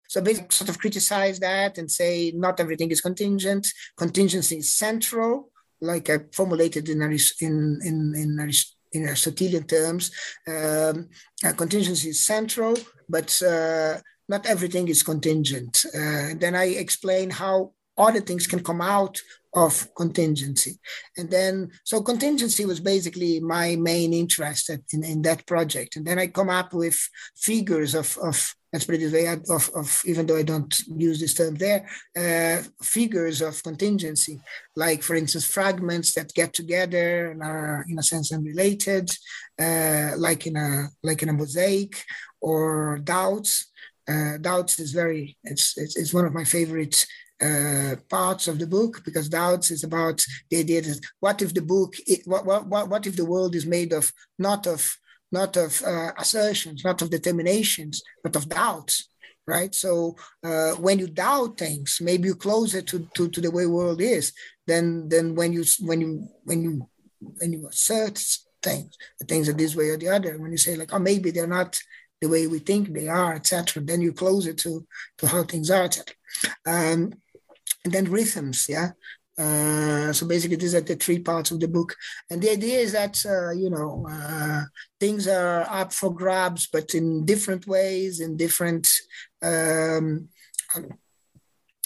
So 0.08 0.22
basically 0.22 0.48
sort 0.52 0.70
of 0.70 0.80
criticize 0.80 1.38
that 1.40 1.78
and 1.78 1.92
say 1.92 2.32
not 2.34 2.62
everything 2.62 2.90
is 2.92 3.02
contingent. 3.02 3.68
Contingency 3.98 4.60
is 4.60 4.74
central 4.74 5.52
like 5.82 6.10
i 6.10 6.18
formulated 6.34 6.90
in 6.90 7.02
in 7.02 7.80
in, 7.84 8.14
in 8.16 8.52
in 8.94 9.08
Aristotelian 9.08 9.66
terms, 9.66 10.12
um, 10.48 11.10
uh, 11.44 11.52
contingency 11.54 12.10
is 12.10 12.26
central, 12.26 12.76
but 13.10 13.30
uh, 13.42 13.98
not 14.28 14.46
everything 14.46 14.88
is 14.88 15.04
contingent. 15.04 15.86
Uh, 15.94 16.34
then 16.38 16.56
I 16.56 16.66
explain 16.66 17.30
how 17.30 17.72
other 17.98 18.22
things 18.22 18.46
can 18.46 18.64
come 18.64 18.82
out 18.82 19.20
of 19.56 19.90
contingency. 19.96 20.80
And 21.18 21.32
then, 21.32 21.72
so 21.84 22.02
contingency 22.02 22.66
was 22.66 22.80
basically 22.80 23.40
my 23.40 23.76
main 23.76 24.14
interest 24.14 24.70
in, 24.70 25.04
in 25.04 25.22
that 25.24 25.48
project. 25.48 25.96
And 25.96 26.06
then 26.06 26.20
I 26.20 26.28
come 26.28 26.50
up 26.50 26.74
with 26.74 26.98
figures 27.36 27.96
of, 27.96 28.16
of 28.22 28.54
let's 28.72 28.86
put 28.86 28.96
it 28.96 29.00
this 29.00 29.14
way, 29.14 29.26
of, 29.28 29.70
of 29.76 30.04
even 30.06 30.28
though 30.28 30.38
I 30.38 30.44
don't 30.44 30.80
use 30.88 31.20
this 31.20 31.34
term 31.34 31.56
there, 31.56 31.90
uh, 32.16 32.62
figures 32.84 33.42
of 33.42 33.64
contingency, 33.64 34.40
like 34.76 35.02
for 35.02 35.16
instance, 35.16 35.48
fragments 35.48 36.14
that 36.14 36.34
get 36.36 36.54
together 36.54 37.32
and 37.32 37.42
are 37.42 37.84
in 37.90 37.98
a 37.98 38.04
sense 38.04 38.32
unrelated, 38.32 39.10
uh, 39.60 40.12
like 40.18 40.46
in 40.46 40.56
a 40.56 40.90
like 41.02 41.24
in 41.24 41.30
a 41.30 41.34
mosaic, 41.34 42.04
or 42.42 43.00
doubts 43.04 43.72
uh, 44.08 44.38
doubts 44.38 44.80
is 44.80 44.92
very 44.92 45.38
it's, 45.44 45.78
it's, 45.78 45.98
it's 45.98 46.14
one 46.14 46.26
of 46.26 46.34
my 46.34 46.44
favorite 46.44 47.06
uh, 47.42 47.96
parts 48.10 48.48
of 48.48 48.58
the 48.58 48.68
book 48.68 49.02
because 49.06 49.30
doubts 49.30 49.70
is 49.70 49.84
about 49.84 50.26
the 50.50 50.60
idea 50.60 50.82
that 50.82 51.00
what 51.20 51.42
if 51.42 51.54
the 51.54 51.62
book 51.62 51.94
what, 52.26 52.46
what 52.46 52.90
what 52.90 53.06
if 53.06 53.16
the 53.16 53.26
world 53.26 53.54
is 53.54 53.66
made 53.66 53.94
of 53.94 54.12
not 54.40 54.66
of 54.66 54.96
not 55.32 55.56
of 55.58 55.82
uh, 55.84 56.12
assertions 56.18 56.84
not 56.84 57.02
of 57.02 57.10
determinations 57.10 58.02
but 58.24 58.36
of 58.36 58.50
doubts 58.50 59.10
right? 59.48 59.74
So 59.74 60.16
uh, 60.44 60.74
when 60.74 61.00
you 61.00 61.08
doubt 61.08 61.58
things 61.58 62.00
maybe 62.02 62.28
you're 62.28 62.36
closer 62.36 62.82
to, 62.82 63.08
to, 63.16 63.30
to 63.30 63.42
the 63.42 63.52
way 63.52 63.66
world 63.66 64.02
is 64.02 64.34
than 64.68 65.10
than 65.10 65.36
when 65.36 65.54
you 65.54 65.64
when 65.80 66.02
you 66.02 66.28
when 66.44 66.62
you 66.62 66.90
when 67.20 67.54
you 67.54 67.68
assert 67.68 68.22
things 68.62 68.98
the 69.20 69.26
things 69.26 69.48
are 69.48 69.54
this 69.54 69.76
way 69.76 69.90
or 69.90 69.98
the 69.98 70.10
other. 70.10 70.38
When 70.38 70.52
you 70.52 70.58
say 70.58 70.76
like 70.76 70.94
oh 70.94 71.00
maybe 71.00 71.32
they're 71.32 71.48
not 71.48 71.80
the 72.22 72.30
way 72.30 72.48
we 72.48 72.60
think 72.60 72.94
they 72.94 73.08
are, 73.08 73.34
etc. 73.36 73.84
Then 73.84 74.02
you 74.02 74.14
close 74.14 74.48
it 74.48 74.58
to, 74.60 74.86
to 75.20 75.28
how 75.28 75.44
things 75.44 75.70
are, 75.70 75.84
etc. 75.84 76.16
Um, 76.66 77.14
and 77.84 77.94
then 77.94 78.06
rhythms, 78.06 78.68
yeah. 78.70 78.92
Uh, 79.40 80.12
so 80.12 80.26
basically, 80.26 80.58
these 80.58 80.74
are 80.74 80.82
the 80.82 80.96
three 80.96 81.20
parts 81.20 81.52
of 81.52 81.60
the 81.60 81.68
book, 81.68 81.96
and 82.32 82.42
the 82.42 82.50
idea 82.50 82.80
is 82.80 82.94
that 82.94 83.24
uh, 83.24 83.52
you 83.52 83.70
know 83.70 84.04
uh, 84.10 84.64
things 85.00 85.28
are 85.28 85.62
up 85.70 85.94
for 85.94 86.12
grabs, 86.12 86.66
but 86.66 86.96
in 86.96 87.24
different 87.24 87.68
ways, 87.68 88.20
in 88.20 88.36
different. 88.36 88.90
Um, 89.44 90.30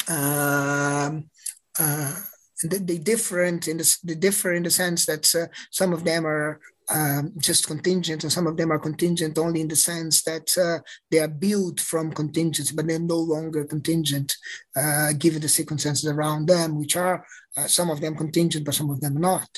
um 0.07 1.29
uh, 1.79 2.15
they 2.63 2.97
different 2.97 3.67
in 3.67 3.77
the, 3.77 3.97
they 4.03 4.15
differ 4.15 4.53
in 4.53 4.63
the 4.63 4.69
sense 4.69 5.05
that 5.05 5.33
uh, 5.35 5.47
some 5.71 5.93
of 5.93 6.03
them 6.03 6.25
are 6.25 6.59
um, 6.93 7.31
just 7.37 7.67
contingent, 7.67 8.23
and 8.23 8.31
some 8.31 8.47
of 8.47 8.57
them 8.57 8.71
are 8.71 8.79
contingent 8.79 9.37
only 9.37 9.61
in 9.61 9.67
the 9.67 9.75
sense 9.75 10.23
that 10.23 10.57
uh, 10.57 10.79
they 11.09 11.19
are 11.19 11.27
built 11.27 11.79
from 11.79 12.11
contingency, 12.11 12.75
but 12.75 12.87
they're 12.87 12.99
no 12.99 13.17
longer 13.17 13.63
contingent 13.65 14.35
uh, 14.75 15.13
given 15.17 15.41
the 15.41 15.47
circumstances 15.47 16.09
around 16.09 16.47
them, 16.47 16.77
which 16.77 16.95
are 16.97 17.25
uh, 17.57 17.67
some 17.67 17.89
of 17.89 18.01
them 18.01 18.15
contingent, 18.15 18.65
but 18.65 18.75
some 18.75 18.89
of 18.89 19.01
them 19.01 19.15
not. 19.15 19.49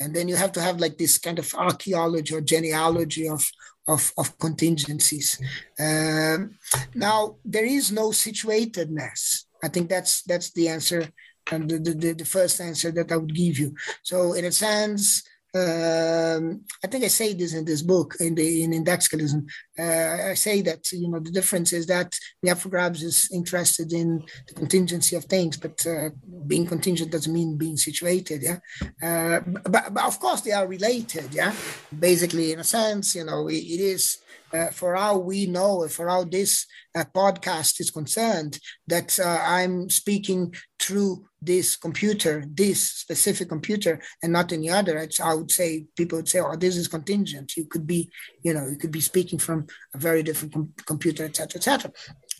And 0.00 0.14
then 0.14 0.28
you 0.28 0.36
have 0.36 0.52
to 0.52 0.60
have 0.60 0.80
like 0.80 0.98
this 0.98 1.18
kind 1.18 1.38
of 1.38 1.52
archaeology 1.54 2.34
or 2.34 2.40
genealogy 2.40 3.28
of 3.28 3.48
of, 3.88 4.12
of 4.18 4.38
contingencies. 4.38 5.40
Um, 5.78 6.58
now 6.94 7.36
there 7.44 7.64
is 7.64 7.90
no 7.90 8.10
situatedness. 8.10 9.44
I 9.62 9.68
think 9.68 9.88
that's 9.88 10.22
that's 10.22 10.52
the 10.52 10.68
answer 10.68 11.08
and 11.50 11.68
the, 11.68 11.78
the, 11.78 12.12
the 12.12 12.24
first 12.24 12.60
answer 12.60 12.90
that 12.92 13.10
I 13.10 13.16
would 13.16 13.34
give 13.34 13.58
you. 13.58 13.74
So 14.02 14.34
in 14.34 14.44
a 14.44 14.52
sense, 14.52 15.22
um, 15.52 16.64
I 16.84 16.86
think 16.86 17.04
I 17.04 17.08
say 17.08 17.34
this 17.34 17.54
in 17.54 17.64
this 17.64 17.82
book 17.82 18.14
in 18.20 18.36
the 18.36 18.62
in 18.62 18.72
indexicalism. 18.72 19.46
Uh, 19.76 20.30
I 20.30 20.34
say 20.34 20.62
that 20.62 20.92
you 20.92 21.08
know 21.08 21.18
the 21.18 21.32
difference 21.32 21.72
is 21.72 21.86
that 21.86 22.16
the 22.42 22.54
for 22.54 22.68
grabs 22.68 23.02
is 23.02 23.28
interested 23.32 23.92
in 23.92 24.22
the 24.46 24.54
contingency 24.54 25.16
of 25.16 25.24
things, 25.24 25.56
but 25.56 25.84
uh, 25.86 26.10
being 26.46 26.66
contingent 26.66 27.10
doesn't 27.10 27.32
mean 27.32 27.56
being 27.56 27.76
situated. 27.76 28.42
Yeah, 28.42 28.58
uh, 29.02 29.40
but, 29.68 29.92
but 29.92 30.04
of 30.04 30.20
course 30.20 30.42
they 30.42 30.52
are 30.52 30.68
related. 30.68 31.34
Yeah, 31.34 31.52
basically 31.98 32.52
in 32.52 32.60
a 32.60 32.64
sense, 32.64 33.16
you 33.16 33.24
know, 33.24 33.48
it, 33.48 33.54
it 33.56 33.80
is. 33.80 34.18
Uh, 34.52 34.68
for 34.70 34.96
how 34.96 35.16
we 35.16 35.46
know, 35.46 35.86
for 35.88 36.08
how 36.08 36.24
this 36.24 36.66
uh, 36.96 37.04
podcast 37.14 37.80
is 37.80 37.90
concerned, 37.90 38.58
that 38.86 39.18
uh, 39.20 39.38
I'm 39.42 39.88
speaking 39.88 40.52
through 40.78 41.24
this 41.40 41.76
computer, 41.76 42.44
this 42.52 42.80
specific 42.88 43.48
computer, 43.48 44.00
and 44.22 44.32
not 44.32 44.52
any 44.52 44.68
other, 44.68 44.98
it's, 44.98 45.20
I 45.20 45.34
would 45.34 45.50
say 45.50 45.86
people 45.96 46.18
would 46.18 46.28
say, 46.28 46.40
"Oh, 46.40 46.56
this 46.56 46.76
is 46.76 46.88
contingent." 46.88 47.56
You 47.56 47.66
could 47.66 47.86
be, 47.86 48.10
you 48.42 48.52
know, 48.52 48.66
you 48.66 48.76
could 48.76 48.90
be 48.90 49.00
speaking 49.00 49.38
from 49.38 49.66
a 49.94 49.98
very 49.98 50.22
different 50.22 50.52
com- 50.52 50.74
computer, 50.84 51.24
etc., 51.24 51.58
etc. 51.58 51.92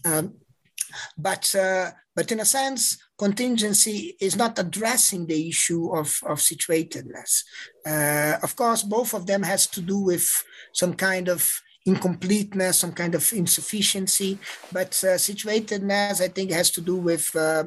Um, 0.05 0.35
but 1.17 1.55
uh, 1.55 1.93
but 2.17 2.33
in 2.33 2.41
a 2.41 2.45
sense, 2.45 2.99
contingency 3.19 4.17
is 4.21 4.37
not 4.37 4.59
addressing 4.59 5.27
the 5.27 5.49
issue 5.49 5.95
of 5.97 6.19
of 6.27 6.39
situatedness. 6.39 7.45
Uh, 7.87 8.39
of 8.43 8.57
course, 8.57 8.83
both 8.83 9.15
of 9.15 9.27
them 9.27 9.43
has 9.43 9.67
to 9.69 9.81
do 9.81 9.99
with 9.99 10.29
some 10.73 10.95
kind 10.95 11.29
of 11.29 11.61
incompleteness, 11.87 12.79
some 12.79 12.93
kind 12.93 13.15
of 13.15 13.33
insufficiency. 13.33 14.39
But 14.73 14.93
uh, 15.05 15.17
situatedness, 15.17 16.21
I 16.21 16.29
think, 16.29 16.51
has 16.53 16.71
to 16.73 16.81
do 16.81 16.97
with 16.97 17.35
uh, 17.35 17.65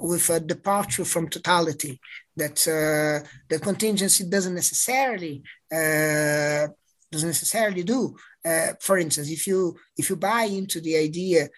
with 0.00 0.30
a 0.30 0.40
departure 0.40 1.04
from 1.04 1.28
totality. 1.28 2.00
That 2.36 2.58
uh, 2.66 3.26
the 3.48 3.58
contingency 3.58 4.24
doesn't 4.24 4.54
necessarily 4.54 5.42
uh, 5.72 6.68
doesn't 7.10 7.28
necessarily 7.28 7.82
do. 7.82 8.16
Uh, 8.44 8.72
for 8.80 8.98
instance, 8.98 9.30
if 9.30 9.46
you 9.46 9.76
if 9.96 10.08
you 10.10 10.16
buy 10.16 10.44
into 10.44 10.80
the 10.80 10.96
idea 10.96 11.48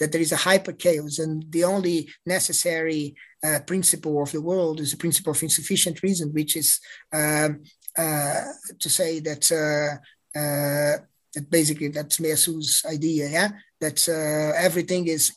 that 0.00 0.10
there 0.10 0.20
is 0.20 0.32
a 0.32 0.36
hyper 0.36 0.72
chaos 0.72 1.20
and 1.20 1.44
the 1.50 1.62
only 1.62 2.08
necessary 2.26 3.14
uh, 3.44 3.60
principle 3.64 4.20
of 4.20 4.32
the 4.32 4.40
world 4.40 4.80
is 4.80 4.90
the 4.90 4.96
principle 4.96 5.30
of 5.30 5.42
insufficient 5.42 6.02
reason, 6.02 6.32
which 6.32 6.56
is 6.56 6.80
um, 7.12 7.62
to 7.96 8.88
say 8.88 9.20
that 9.20 9.52
uh, 10.34 11.04
that 11.34 11.50
basically 11.50 11.88
that's 11.88 12.18
Meillassoux's 12.18 12.84
idea, 12.86 13.28
yeah, 13.28 13.48
that 13.80 14.08
uh, 14.08 14.56
everything 14.56 15.06
is 15.06 15.32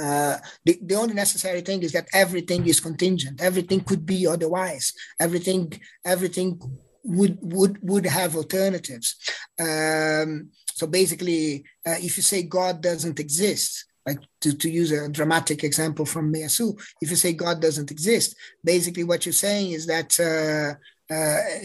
uh, 0.00 0.38
the, 0.64 0.78
the 0.82 0.94
only 0.94 1.14
necessary 1.14 1.60
thing 1.60 1.82
is 1.82 1.92
that 1.92 2.08
everything 2.12 2.66
is 2.66 2.80
contingent. 2.80 3.40
Everything 3.40 3.80
could 3.80 4.04
be 4.04 4.26
otherwise. 4.26 4.92
Everything 5.20 5.72
everything 6.04 6.60
would 7.04 7.38
would 7.40 7.78
would 7.82 8.06
have 8.06 8.34
alternatives. 8.36 9.16
Um, 9.60 10.50
so 10.72 10.86
basically, 10.86 11.64
uh, 11.86 11.96
if 11.98 12.16
you 12.16 12.22
say 12.22 12.42
God 12.42 12.80
doesn't 12.80 13.20
exist, 13.20 13.84
like 14.06 14.18
to, 14.40 14.56
to 14.56 14.68
use 14.68 14.90
a 14.90 15.08
dramatic 15.08 15.62
example 15.62 16.04
from 16.04 16.32
Meyasu, 16.32 16.78
if 17.00 17.10
you 17.10 17.16
say 17.16 17.32
God 17.32 17.60
doesn't 17.60 17.90
exist, 17.90 18.34
basically 18.64 19.04
what 19.04 19.24
you're 19.24 19.32
saying 19.32 19.70
is 19.72 19.86
that 19.86 20.18
uh, 20.18 20.74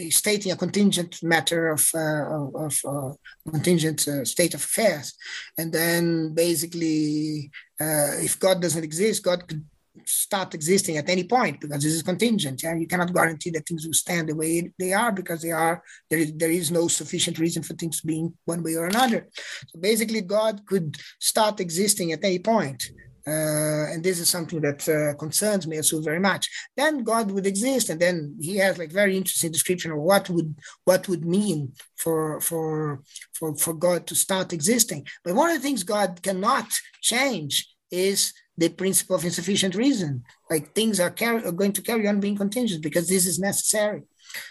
stating 0.09 0.51
a 0.51 0.55
contingent 0.55 1.21
matter 1.23 1.69
of, 1.69 1.89
uh, 1.95 2.65
of 2.65 2.79
uh, 2.85 3.11
contingent 3.49 4.07
uh, 4.07 4.25
state 4.25 4.53
of 4.53 4.61
affairs. 4.61 5.13
And 5.57 5.71
then 5.71 6.33
basically, 6.33 7.51
uh, 7.79 8.19
if 8.19 8.39
God 8.39 8.61
doesn't 8.61 8.83
exist, 8.83 9.23
God 9.23 9.47
could 9.47 9.65
start 10.05 10.53
existing 10.53 10.97
at 10.97 11.09
any 11.09 11.23
point 11.23 11.59
because 11.59 11.83
this 11.83 11.93
is 11.93 12.03
contingent. 12.03 12.63
Yeah? 12.63 12.75
You 12.75 12.87
cannot 12.87 13.13
guarantee 13.13 13.51
that 13.51 13.67
things 13.67 13.85
will 13.85 13.93
stand 13.93 14.29
the 14.29 14.35
way 14.35 14.71
they 14.79 14.93
are 14.93 15.11
because 15.11 15.41
they 15.41 15.51
are 15.51 15.83
there 16.09 16.19
is, 16.19 16.33
there 16.35 16.51
is 16.51 16.71
no 16.71 16.87
sufficient 16.87 17.39
reason 17.39 17.63
for 17.63 17.73
things 17.73 18.01
being 18.01 18.33
one 18.45 18.63
way 18.63 18.75
or 18.75 18.87
another. 18.87 19.27
So 19.67 19.79
basically, 19.79 20.21
God 20.21 20.65
could 20.65 20.97
start 21.19 21.59
existing 21.59 22.11
at 22.11 22.23
any 22.23 22.39
point. 22.39 22.83
Uh, 23.27 23.91
and 23.91 24.03
this 24.03 24.19
is 24.19 24.29
something 24.29 24.61
that 24.61 24.87
uh, 24.87 25.17
concerns 25.17 25.67
me 25.67 25.77
also 25.77 26.01
very 26.01 26.19
much. 26.19 26.49
Then 26.75 27.03
God 27.03 27.31
would 27.31 27.45
exist, 27.45 27.89
and 27.89 27.99
then 27.99 28.35
he 28.39 28.57
has 28.57 28.77
like 28.77 28.91
very 28.91 29.17
interesting 29.17 29.51
description 29.51 29.91
of 29.91 29.99
what 29.99 30.29
would 30.29 30.55
what 30.85 31.07
would 31.07 31.25
mean 31.25 31.73
for 31.97 32.39
for 32.41 33.01
for 33.33 33.55
for 33.55 33.73
God 33.73 34.07
to 34.07 34.15
start 34.15 34.53
existing. 34.53 35.05
But 35.23 35.35
one 35.35 35.49
of 35.49 35.57
the 35.57 35.61
things 35.61 35.83
God 35.83 36.21
cannot 36.21 36.67
change 37.01 37.67
is 37.91 38.33
the 38.57 38.69
principle 38.69 39.15
of 39.15 39.25
insufficient 39.25 39.75
reason. 39.75 40.23
Like 40.49 40.73
things 40.73 40.99
are, 40.99 41.13
are 41.21 41.51
going 41.51 41.73
to 41.73 41.81
carry 41.81 42.07
on 42.07 42.19
being 42.19 42.37
contingent 42.37 42.83
because 42.83 43.07
this 43.07 43.25
is 43.25 43.39
necessary. 43.39 44.03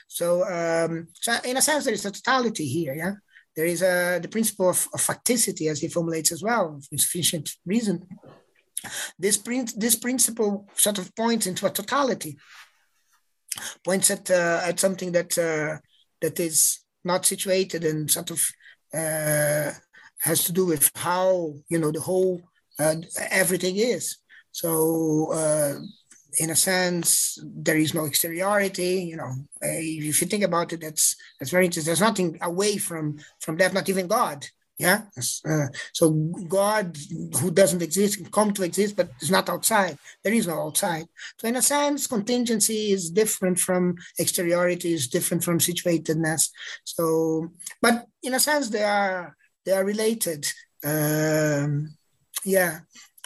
So, 0.08 0.44
um, 0.44 1.08
so 1.14 1.36
in 1.44 1.56
a 1.56 1.62
sense, 1.62 1.84
there 1.84 1.94
is 1.94 2.04
a 2.04 2.10
totality 2.10 2.66
here. 2.66 2.94
Yeah, 2.94 3.14
there 3.54 3.66
is 3.66 3.82
a 3.82 4.18
the 4.20 4.28
principle 4.28 4.70
of, 4.70 4.88
of 4.92 5.00
facticity, 5.00 5.70
as 5.70 5.80
he 5.80 5.88
formulates 5.88 6.32
as 6.32 6.42
well, 6.42 6.80
insufficient 6.90 7.50
reason 7.64 8.06
this, 9.18 9.36
prin- 9.36 9.68
this 9.76 9.96
principle 9.96 10.68
sort 10.74 10.98
of 10.98 11.14
points 11.14 11.46
into 11.46 11.66
a 11.66 11.70
totality, 11.70 12.38
points 13.84 14.10
at, 14.10 14.30
uh, 14.30 14.60
at 14.64 14.80
something 14.80 15.12
that, 15.12 15.36
uh, 15.38 15.78
that 16.20 16.40
is 16.40 16.80
not 17.04 17.26
situated 17.26 17.84
and 17.84 18.10
sort 18.10 18.30
of 18.30 18.40
uh, 18.94 19.72
has 20.20 20.44
to 20.44 20.52
do 20.52 20.66
with 20.66 20.90
how, 20.94 21.54
you 21.68 21.78
know, 21.78 21.90
the 21.90 22.00
whole, 22.00 22.40
uh, 22.78 22.96
everything 23.30 23.76
is. 23.76 24.18
So, 24.52 25.32
uh, 25.32 25.78
in 26.38 26.50
a 26.50 26.56
sense, 26.56 27.38
there 27.42 27.76
is 27.76 27.94
no 27.94 28.04
exteriority. 28.04 29.02
You 29.02 29.16
know, 29.16 29.32
if 29.60 30.20
you 30.20 30.26
think 30.26 30.44
about 30.44 30.72
it, 30.72 30.80
that's 30.80 31.16
that's 31.38 31.50
very 31.50 31.64
interesting. 31.64 31.88
There's 31.88 32.00
nothing 32.00 32.38
away 32.42 32.76
from 32.76 33.18
from 33.40 33.56
that, 33.56 33.72
not 33.72 33.88
even 33.88 34.06
God. 34.06 34.46
Yeah. 34.78 35.02
Uh, 35.44 35.66
so 35.92 36.10
God, 36.48 36.96
who 37.40 37.50
doesn't 37.50 37.82
exist, 37.82 38.18
can 38.18 38.30
come 38.30 38.52
to 38.52 38.62
exist, 38.62 38.94
but 38.94 39.10
is 39.20 39.30
not 39.30 39.48
outside. 39.48 39.98
There 40.22 40.32
is 40.32 40.46
no 40.46 40.60
outside. 40.62 41.06
So 41.36 41.48
in 41.48 41.56
a 41.56 41.62
sense, 41.62 42.06
contingency 42.06 42.92
is 42.92 43.10
different 43.10 43.58
from 43.58 43.96
exteriority, 44.20 44.92
is 44.92 45.08
different 45.08 45.42
from 45.42 45.58
situatedness. 45.58 46.50
So, 46.84 47.48
but 47.82 48.06
in 48.22 48.34
a 48.34 48.40
sense, 48.40 48.68
they 48.68 48.84
are 48.84 49.36
they 49.66 49.72
are 49.72 49.84
related. 49.84 50.46
Um, 50.84 51.96
yeah. 52.44 52.80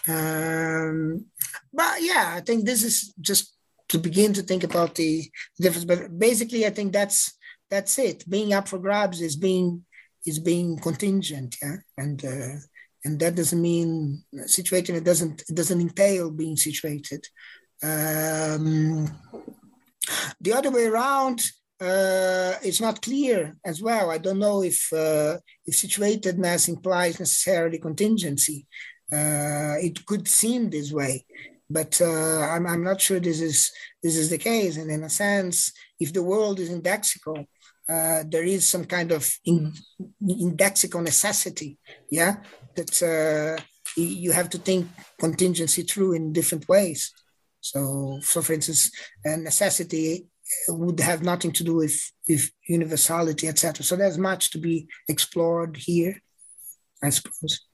Um, 0.08 1.26
but 1.70 2.00
yeah, 2.00 2.32
I 2.34 2.40
think 2.40 2.64
this 2.64 2.82
is 2.82 3.12
just 3.20 3.54
to 3.90 3.98
begin 3.98 4.32
to 4.32 4.42
think 4.42 4.64
about 4.64 4.94
the 4.94 5.30
difference. 5.60 5.84
But 5.84 6.18
basically, 6.18 6.64
I 6.64 6.70
think 6.70 6.94
that's 6.94 7.34
that's 7.68 7.98
it. 7.98 8.28
Being 8.28 8.54
up 8.54 8.68
for 8.68 8.78
grabs 8.78 9.20
is 9.20 9.36
being 9.36 9.84
is 10.26 10.38
being 10.38 10.78
contingent, 10.78 11.56
yeah, 11.62 11.76
and 11.96 12.24
uh, 12.24 12.56
and 13.04 13.18
that 13.20 13.34
doesn't 13.34 13.60
mean 13.60 14.22
situated. 14.46 14.96
It 14.96 15.04
doesn't 15.04 15.42
it 15.48 15.54
doesn't 15.54 15.80
entail 15.80 16.30
being 16.30 16.56
situated. 16.56 17.26
Um, 17.82 19.10
the 20.40 20.52
other 20.52 20.70
way 20.70 20.86
around, 20.86 21.40
uh, 21.80 22.54
it's 22.62 22.80
not 22.80 23.02
clear 23.02 23.56
as 23.64 23.82
well. 23.82 24.10
I 24.10 24.18
don't 24.18 24.38
know 24.38 24.62
if 24.62 24.92
uh, 24.92 25.38
if 25.66 25.74
situatedness 25.74 26.68
implies 26.68 27.18
necessarily 27.18 27.78
contingency. 27.78 28.66
Uh, 29.12 29.76
it 29.82 30.06
could 30.06 30.26
seem 30.26 30.70
this 30.70 30.90
way, 30.92 31.26
but 31.68 32.00
uh, 32.00 32.40
I'm, 32.40 32.66
I'm 32.66 32.84
not 32.84 33.00
sure 33.00 33.20
this 33.20 33.40
is 33.40 33.70
this 34.02 34.16
is 34.16 34.30
the 34.30 34.38
case. 34.38 34.76
And 34.76 34.90
in 34.90 35.02
a 35.02 35.10
sense, 35.10 35.72
if 35.98 36.12
the 36.12 36.22
world 36.22 36.60
is 36.60 36.70
indexical, 36.70 37.46
uh, 37.92 38.24
there 38.26 38.44
is 38.44 38.66
some 38.66 38.84
kind 38.84 39.12
of 39.12 39.30
in, 39.44 39.72
indexical 40.22 41.02
necessity, 41.02 41.78
yeah, 42.10 42.36
that 42.76 42.94
uh, 43.02 43.62
you 43.96 44.32
have 44.32 44.48
to 44.50 44.58
think 44.58 44.86
contingency 45.18 45.82
through 45.82 46.12
in 46.14 46.32
different 46.32 46.68
ways. 46.68 47.12
So, 47.60 48.18
so 48.22 48.42
for 48.42 48.52
instance, 48.54 48.90
a 49.24 49.36
necessity 49.36 50.26
would 50.68 51.00
have 51.00 51.22
nothing 51.22 51.52
to 51.52 51.64
do 51.64 51.74
with, 51.76 51.98
with 52.28 52.50
universality, 52.68 53.48
etc. 53.48 53.84
So 53.84 53.96
there's 53.96 54.18
much 54.18 54.50
to 54.50 54.58
be 54.58 54.88
explored 55.08 55.76
here, 55.76 56.20
I 57.02 57.10
suppose. 57.10 57.66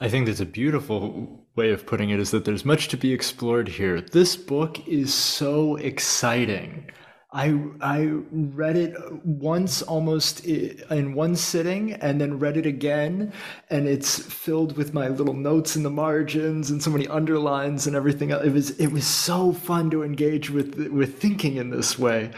I 0.00 0.08
think 0.08 0.26
that's 0.26 0.40
a 0.40 0.46
beautiful 0.46 1.46
way 1.56 1.70
of 1.70 1.86
putting 1.86 2.10
it 2.10 2.20
is 2.20 2.30
that 2.32 2.44
there's 2.44 2.64
much 2.64 2.88
to 2.88 2.96
be 2.96 3.12
explored 3.12 3.68
here. 3.68 4.00
This 4.00 4.36
book 4.36 4.86
is 4.86 5.14
so 5.14 5.76
exciting. 5.76 6.90
I 7.32 7.58
I 7.80 8.18
read 8.30 8.76
it 8.76 8.94
once 9.24 9.80
almost 9.82 10.44
in 10.44 11.14
one 11.14 11.34
sitting 11.34 11.92
and 11.94 12.20
then 12.20 12.38
read 12.38 12.58
it 12.58 12.66
again 12.66 13.32
and 13.70 13.88
it's 13.88 14.18
filled 14.18 14.76
with 14.76 14.92
my 14.92 15.08
little 15.08 15.34
notes 15.34 15.74
in 15.74 15.82
the 15.82 15.90
margins 15.90 16.70
and 16.70 16.82
so 16.82 16.90
many 16.90 17.08
underlines 17.08 17.86
and 17.86 17.96
everything 17.96 18.30
it 18.30 18.52
was 18.52 18.70
it 18.78 18.88
was 18.88 19.06
so 19.06 19.52
fun 19.52 19.90
to 19.90 20.02
engage 20.02 20.50
with 20.50 20.74
with 20.88 21.18
thinking 21.18 21.56
in 21.56 21.70
this 21.70 21.98
way 21.98 22.30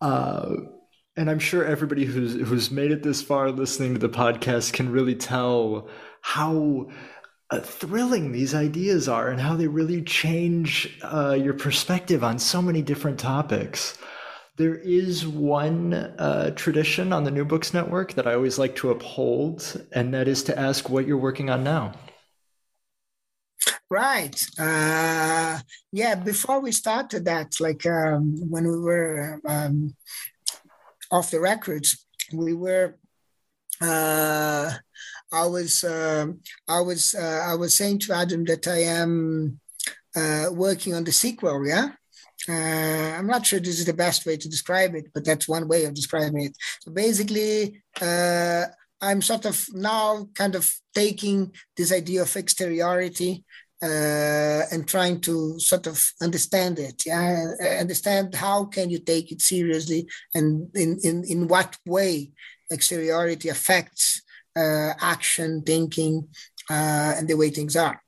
uh, 0.00 0.56
and 1.16 1.30
I'm 1.30 1.38
sure 1.38 1.64
everybody 1.64 2.04
who's 2.04 2.34
who's 2.34 2.70
made 2.70 2.90
it 2.90 3.02
this 3.04 3.22
far 3.22 3.50
listening 3.50 3.94
to 3.94 4.00
the 4.00 4.08
podcast 4.08 4.72
can 4.72 4.90
really 4.90 5.14
tell 5.14 5.88
how 6.20 6.88
uh, 7.50 7.60
thrilling 7.60 8.32
these 8.32 8.54
ideas 8.54 9.08
are 9.08 9.28
and 9.28 9.40
how 9.40 9.54
they 9.54 9.68
really 9.68 10.02
change 10.02 10.98
uh, 11.02 11.36
your 11.40 11.54
perspective 11.54 12.24
on 12.24 12.38
so 12.40 12.60
many 12.60 12.82
different 12.82 13.20
topics. 13.20 13.96
There 14.56 14.76
is 14.76 15.26
one 15.26 15.92
uh, 15.92 16.52
tradition 16.56 17.12
on 17.12 17.24
the 17.24 17.30
New 17.30 17.44
Books 17.44 17.74
Network 17.74 18.14
that 18.14 18.26
I 18.26 18.32
always 18.32 18.58
like 18.58 18.74
to 18.76 18.90
uphold, 18.90 19.86
and 19.92 20.14
that 20.14 20.28
is 20.28 20.42
to 20.44 20.58
ask 20.58 20.88
what 20.88 21.06
you're 21.06 21.18
working 21.18 21.50
on 21.50 21.62
now. 21.62 21.92
Right. 23.90 24.42
Uh, 24.58 25.58
yeah. 25.92 26.14
Before 26.14 26.60
we 26.60 26.72
started 26.72 27.26
that, 27.26 27.60
like 27.60 27.84
um, 27.84 28.34
when 28.48 28.66
we 28.66 28.78
were 28.78 29.40
um, 29.46 29.94
off 31.10 31.30
the 31.30 31.40
records, 31.40 32.06
we 32.32 32.54
were. 32.54 32.96
Uh, 33.80 34.72
I 35.32 35.46
was. 35.46 35.84
Uh, 35.84 36.28
I 36.66 36.80
was. 36.80 37.14
Uh, 37.14 37.44
I 37.46 37.54
was 37.56 37.74
saying 37.74 37.98
to 38.00 38.14
Adam 38.14 38.44
that 38.46 38.66
I 38.66 38.84
am 38.84 39.60
uh, 40.16 40.46
working 40.50 40.94
on 40.94 41.04
the 41.04 41.12
sequel. 41.12 41.66
Yeah. 41.66 41.90
Uh, 42.48 43.14
I'm 43.18 43.26
not 43.26 43.44
sure 43.46 43.60
this 43.60 43.78
is 43.78 43.86
the 43.86 43.92
best 43.92 44.26
way 44.26 44.36
to 44.36 44.48
describe 44.48 44.94
it, 44.94 45.06
but 45.12 45.24
that's 45.24 45.48
one 45.48 45.66
way 45.68 45.84
of 45.84 45.94
describing 45.94 46.44
it. 46.44 46.56
So 46.80 46.92
basically, 46.92 47.82
uh, 48.00 48.64
I'm 49.00 49.20
sort 49.22 49.44
of 49.46 49.66
now 49.74 50.28
kind 50.34 50.54
of 50.54 50.72
taking 50.94 51.52
this 51.76 51.92
idea 51.92 52.22
of 52.22 52.36
exteriority 52.36 53.44
uh, 53.82 54.62
and 54.72 54.88
trying 54.88 55.20
to 55.20 55.58
sort 55.60 55.86
of 55.86 56.02
understand 56.22 56.78
it. 56.78 57.04
Yeah, 57.04 57.52
understand 57.80 58.34
how 58.34 58.64
can 58.64 58.90
you 58.90 59.00
take 59.00 59.32
it 59.32 59.42
seriously, 59.42 60.08
and 60.34 60.70
in 60.74 60.98
in 61.02 61.24
in 61.24 61.48
what 61.48 61.76
way 61.84 62.32
exteriority 62.72 63.48
affects 63.48 64.22
uh, 64.56 64.92
action, 65.00 65.62
thinking, 65.62 66.28
uh, 66.70 67.14
and 67.16 67.28
the 67.28 67.36
way 67.36 67.50
things 67.50 67.76
are. 67.76 68.00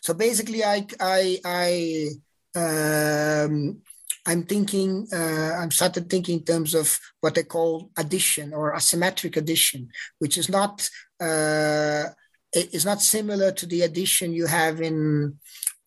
So 0.00 0.14
basically, 0.14 0.64
I 0.64 0.86
I 1.00 1.38
I. 1.44 2.08
Um, 2.54 3.82
I'm 4.24 4.44
thinking, 4.44 5.08
uh, 5.12 5.52
I'm 5.58 5.70
started 5.70 6.08
thinking 6.08 6.38
in 6.38 6.44
terms 6.44 6.74
of 6.74 6.98
what 7.20 7.36
I 7.36 7.42
call 7.42 7.90
addition 7.98 8.54
or 8.54 8.74
asymmetric 8.74 9.36
addition, 9.36 9.88
which 10.18 10.38
is 10.38 10.48
not 10.48 10.88
uh, 11.20 12.04
is 12.52 12.84
not 12.84 13.02
similar 13.02 13.50
to 13.52 13.66
the 13.66 13.82
addition 13.82 14.32
you 14.32 14.46
have 14.46 14.80
in 14.80 15.38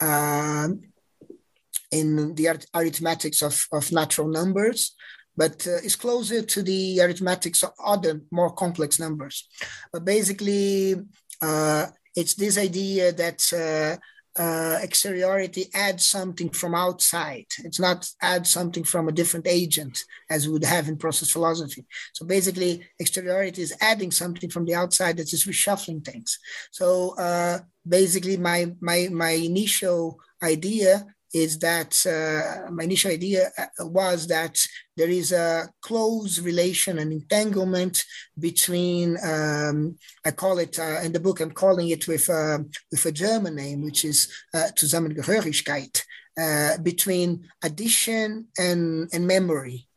uh, 0.02 0.68
in 1.92 2.36
the 2.36 2.60
arithmetics 2.74 3.42
of, 3.42 3.68
of 3.72 3.92
natural 3.92 4.28
numbers, 4.28 4.96
but 5.38 5.66
uh, 5.68 5.78
is 5.84 5.96
closer 5.96 6.42
to 6.42 6.62
the 6.62 7.00
arithmetics 7.02 7.64
of 7.64 7.72
other 7.84 8.22
more 8.32 8.52
complex 8.52 9.00
numbers. 9.00 9.48
But 9.94 10.04
basically, 10.04 10.96
uh, 11.42 11.86
it's 12.16 12.34
this 12.34 12.58
idea 12.58 13.14
that 13.14 14.00
uh, 14.38 14.80
exteriority 14.84 15.68
adds 15.74 16.06
something 16.06 16.50
from 16.50 16.76
outside. 16.76 17.46
It's 17.64 17.80
not 17.80 18.10
add 18.22 18.46
something 18.46 18.84
from 18.84 19.08
a 19.08 19.14
different 19.14 19.48
agent 19.48 20.04
as 20.30 20.46
we 20.46 20.54
would 20.54 20.66
have 20.66 20.88
in 20.88 20.98
process 20.98 21.30
philosophy. 21.30 21.86
So 22.14 22.26
basically, 22.26 22.86
exteriority 23.00 23.62
is 23.62 23.76
adding 23.80 24.12
something 24.12 24.50
from 24.50 24.66
the 24.66 24.76
outside 24.76 25.18
that 25.18 25.32
is 25.32 25.46
reshuffling 25.46 26.04
things. 26.04 26.38
So 26.72 27.16
uh, 27.18 27.60
basically, 27.88 28.38
my 28.38 28.74
my 28.82 29.08
my 29.12 29.32
initial 29.32 30.20
idea 30.44 31.06
is 31.34 31.60
that 31.60 31.94
uh, 32.06 32.72
my 32.72 32.84
initial 32.84 33.12
idea 33.12 33.52
uh, 33.58 33.86
was 33.86 34.28
that 34.28 34.58
there 34.96 35.10
is 35.10 35.32
a 35.32 35.68
close 35.82 36.40
relation 36.40 37.00
and 37.00 37.12
entanglement 37.12 38.04
between 38.40 39.18
um, 39.24 39.98
I 40.26 40.32
call 40.32 40.60
it 40.60 40.80
uh, 40.80 41.02
in 41.04 41.12
the 41.12 41.20
book 41.20 41.40
I'm 41.40 41.52
calling 41.52 41.90
it 41.90 42.08
with 42.08 42.30
uh, 42.30 42.60
with 42.92 43.06
a 43.06 43.12
German 43.12 43.56
name 43.56 43.84
which 43.84 44.06
is 44.06 44.32
uh, 44.54 44.70
Zusammengehörigkeit 44.76 46.02
uh, 46.40 46.78
between 46.80 47.48
addition 47.64 48.48
and 48.58 49.10
and 49.14 49.28
memory. 49.28 49.88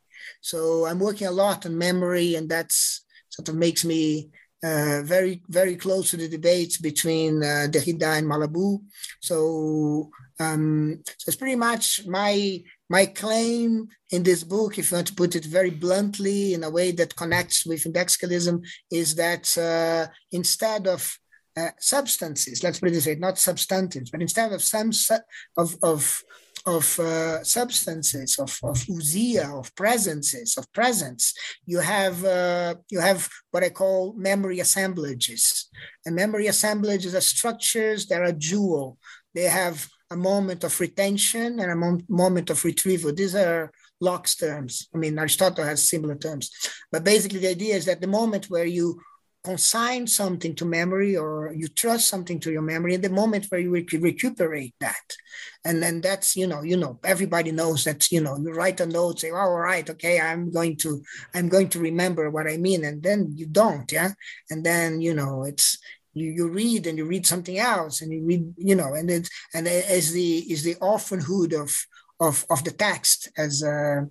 So 0.41 0.85
I'm 0.85 0.99
working 0.99 1.27
a 1.27 1.31
lot 1.31 1.65
on 1.65 1.77
memory, 1.77 2.35
and 2.35 2.49
that's 2.49 3.05
sort 3.29 3.49
of 3.49 3.55
makes 3.55 3.83
me 3.83 4.29
uh, 4.63 5.01
very 5.03 5.41
very 5.47 5.75
close 5.75 6.11
to 6.11 6.17
the 6.17 6.27
debates 6.27 6.77
between 6.77 7.43
uh, 7.43 7.67
Derrida 7.69 8.17
and 8.17 8.27
Malabou. 8.27 8.81
So 9.21 10.09
um, 10.39 11.01
so 11.05 11.29
it's 11.29 11.35
pretty 11.35 11.55
much 11.55 12.05
my 12.07 12.61
my 12.89 13.05
claim 13.05 13.87
in 14.09 14.23
this 14.23 14.43
book, 14.43 14.77
if 14.77 14.89
you 14.89 14.95
want 14.95 15.07
to 15.07 15.13
put 15.13 15.35
it 15.35 15.45
very 15.45 15.69
bluntly 15.69 16.55
in 16.55 16.63
a 16.63 16.69
way 16.69 16.91
that 16.91 17.15
connects 17.15 17.65
with 17.65 17.85
indexicalism, 17.85 18.61
is 18.89 19.15
that 19.15 19.55
uh, 19.57 20.11
instead 20.31 20.87
of 20.87 21.15
uh, 21.55 21.69
substances, 21.79 22.63
let's 22.63 22.79
put 22.79 22.89
it 22.89 22.93
this 22.93 23.05
way, 23.05 23.15
not 23.15 23.37
substantives, 23.37 24.09
but 24.09 24.21
instead 24.21 24.53
of 24.53 24.63
some 24.63 24.91
su- 24.91 25.25
of 25.57 25.75
of 25.83 26.23
of 26.65 26.99
uh, 26.99 27.43
substances, 27.43 28.37
of, 28.37 28.57
of 28.63 28.77
ousia, 28.87 29.59
of 29.59 29.73
presences, 29.75 30.57
of 30.57 30.71
presence, 30.73 31.33
you 31.65 31.79
have 31.79 32.23
uh, 32.23 32.75
you 32.89 32.99
have 32.99 33.27
what 33.51 33.63
I 33.63 33.69
call 33.69 34.13
memory 34.17 34.59
assemblages. 34.59 35.69
And 36.05 36.15
memory 36.15 36.47
assemblages 36.47 37.13
are 37.13 37.21
structures 37.21 38.07
that 38.07 38.21
are 38.21 38.31
dual. 38.31 38.97
They 39.33 39.43
have 39.43 39.87
a 40.11 40.15
moment 40.15 40.63
of 40.63 40.79
retention 40.79 41.59
and 41.59 41.71
a 41.71 41.75
mom- 41.75 42.05
moment 42.09 42.49
of 42.49 42.63
retrieval. 42.63 43.13
These 43.13 43.35
are 43.35 43.71
Locke's 44.01 44.35
terms. 44.35 44.87
I 44.93 44.97
mean, 44.97 45.19
Aristotle 45.19 45.65
has 45.65 45.87
similar 45.89 46.15
terms. 46.15 46.51
But 46.91 47.03
basically, 47.03 47.39
the 47.39 47.49
idea 47.49 47.75
is 47.75 47.85
that 47.85 48.01
the 48.01 48.07
moment 48.07 48.49
where 48.49 48.65
you 48.65 48.99
consign 49.43 50.05
something 50.05 50.53
to 50.53 50.65
memory 50.65 51.15
or 51.15 51.53
you 51.55 51.67
trust 51.67 52.07
something 52.07 52.39
to 52.41 52.51
your 52.51 52.61
memory, 52.61 52.93
in 52.95 53.01
the 53.01 53.09
moment 53.09 53.45
where 53.49 53.61
you 53.61 53.71
rec- 53.71 53.91
recuperate 53.93 54.73
that, 54.79 55.15
and 55.63 55.81
then 55.81 56.01
that's 56.01 56.35
you 56.35 56.47
know 56.47 56.61
you 56.61 56.75
know 56.75 56.99
everybody 57.03 57.51
knows 57.51 57.83
that 57.83 58.11
you 58.11 58.21
know 58.21 58.37
you 58.37 58.51
write 58.51 58.79
a 58.81 58.85
note 58.85 59.19
say 59.19 59.31
oh, 59.31 59.35
all 59.35 59.59
right 59.59 59.89
okay 59.89 60.19
I'm 60.19 60.51
going 60.51 60.75
to 60.77 61.01
I'm 61.33 61.47
going 61.47 61.69
to 61.69 61.79
remember 61.79 62.29
what 62.29 62.47
I 62.47 62.57
mean, 62.57 62.83
and 62.83 63.01
then 63.01 63.33
you 63.35 63.45
don't 63.45 63.89
yeah, 63.91 64.11
and 64.49 64.65
then 64.65 65.01
you 65.01 65.13
know 65.13 65.43
it's 65.43 65.77
you, 66.13 66.31
you 66.31 66.47
read 66.49 66.87
and 66.87 66.97
you 66.97 67.05
read 67.05 67.25
something 67.25 67.57
else 67.57 68.01
and 68.01 68.11
you 68.11 68.23
read 68.25 68.53
you 68.57 68.75
know 68.75 68.93
and 68.93 69.09
it 69.09 69.29
and 69.53 69.67
as 69.67 70.11
the 70.11 70.39
is 70.51 70.63
the 70.63 70.75
orphanhood 70.81 71.53
of 71.53 71.75
of 72.19 72.45
of 72.49 72.63
the 72.63 72.71
text 72.71 73.29
as 73.37 73.63
uh, 73.63 74.01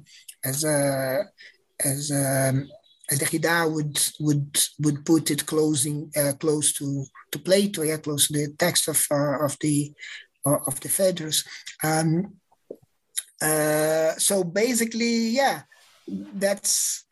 as 0.44 0.64
uh, 0.64 1.22
as 1.84 2.11
um, 2.11 2.68
as 3.11 3.18
Derrida 3.18 3.70
would 3.72 3.99
would 4.20 4.59
would 4.80 5.05
put 5.05 5.30
it 5.30 5.46
closing 5.46 6.11
uh, 6.16 6.32
close 6.38 6.72
to 6.74 7.05
to 7.32 7.38
Plato, 7.38 7.82
yeah, 7.82 7.96
close 7.99 8.28
to 8.28 8.32
the 8.34 8.55
text 8.59 8.88
of 8.88 9.07
uh, 9.11 9.44
of 9.44 9.57
the 9.61 9.92
uh, 10.46 10.59
of 10.66 10.80
the 10.80 10.88
Phaedrus. 10.88 11.44
Um, 11.82 12.34
uh, 13.40 14.12
so 14.12 14.44
basically, 14.44 15.30
yeah, 15.30 15.62
that's 16.07 17.05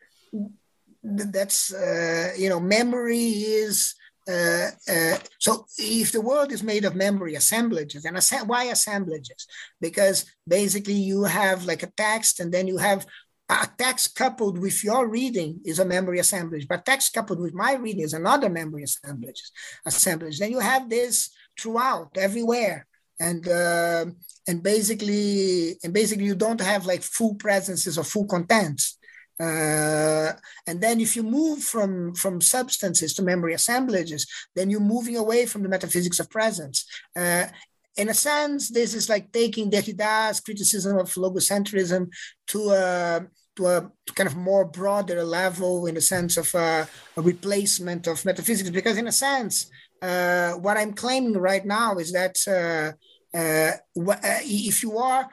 that's 1.03 1.73
uh, 1.73 2.33
you 2.37 2.49
know 2.49 2.59
memory 2.59 3.29
is 3.29 3.95
uh, 4.27 4.69
uh, 4.89 5.17
so 5.39 5.65
if 5.77 6.11
the 6.11 6.21
world 6.21 6.51
is 6.51 6.63
made 6.63 6.85
of 6.85 6.95
memory 6.95 7.35
assemblages, 7.35 8.05
and 8.05 8.17
why 8.47 8.65
assemblages? 8.65 9.47
Because 9.79 10.25
basically 10.47 10.95
you 10.95 11.23
have 11.23 11.65
like 11.65 11.83
a 11.83 11.91
text, 11.97 12.39
and 12.39 12.53
then 12.53 12.67
you 12.67 12.77
have 12.77 13.05
a 13.49 13.67
text 13.77 14.15
coupled 14.15 14.57
with 14.57 14.83
your 14.83 15.07
reading 15.07 15.61
is 15.63 15.79
a 15.79 15.85
memory 15.85 16.19
assemblage, 16.19 16.67
but 16.67 16.85
text 16.85 17.13
coupled 17.13 17.39
with 17.39 17.53
my 17.53 17.75
reading 17.75 18.03
is 18.03 18.13
another 18.13 18.49
memory 18.49 18.83
assemblage. 18.83 19.41
Assemblage. 19.85 20.39
Then 20.39 20.51
you 20.51 20.59
have 20.59 20.89
this 20.89 21.29
throughout, 21.57 22.17
everywhere, 22.17 22.85
and 23.19 23.47
uh, 23.47 24.05
and 24.47 24.61
basically 24.61 25.77
and 25.83 25.93
basically 25.93 26.25
you 26.25 26.35
don't 26.35 26.61
have 26.61 26.85
like 26.85 27.01
full 27.01 27.35
presences 27.35 27.97
or 27.97 28.03
full 28.03 28.25
contents. 28.25 28.97
Uh, 29.39 30.33
and 30.65 30.81
then 30.81 30.99
if 30.99 31.15
you 31.15 31.23
move 31.23 31.63
from, 31.63 32.13
from 32.15 32.41
substances 32.41 33.13
to 33.13 33.21
memory 33.21 33.53
assemblages, 33.53 34.25
then 34.55 34.69
you're 34.69 34.79
moving 34.79 35.17
away 35.17 35.45
from 35.45 35.63
the 35.63 35.69
metaphysics 35.69 36.19
of 36.19 36.29
presence. 36.29 36.85
Uh, 37.15 37.45
in 37.97 38.09
a 38.09 38.13
sense, 38.13 38.69
this 38.69 38.93
is 38.93 39.09
like 39.09 39.31
taking 39.31 39.69
Derrida's 39.69 40.39
criticism 40.39 40.97
of 40.97 41.11
logocentrism 41.13 42.09
to 42.47 42.69
a, 42.69 43.27
to 43.55 43.67
a 43.67 43.91
kind 44.13 44.27
of 44.27 44.35
more 44.35 44.65
broader 44.65 45.23
level 45.23 45.87
in 45.87 45.95
the 45.95 46.01
sense 46.01 46.37
of 46.37 46.53
a, 46.53 46.87
a 47.15 47.21
replacement 47.21 48.07
of 48.07 48.23
metaphysics. 48.23 48.69
Because 48.69 48.97
in 48.97 49.07
a 49.07 49.11
sense, 49.11 49.69
uh, 50.01 50.53
what 50.53 50.77
I'm 50.77 50.93
claiming 50.93 51.37
right 51.37 51.65
now 51.65 51.97
is 51.97 52.11
that 52.13 52.37
uh, 52.47 53.37
uh, 53.37 53.71
uh, 54.11 54.41
if 54.43 54.83
you 54.83 54.97
are 54.97 55.27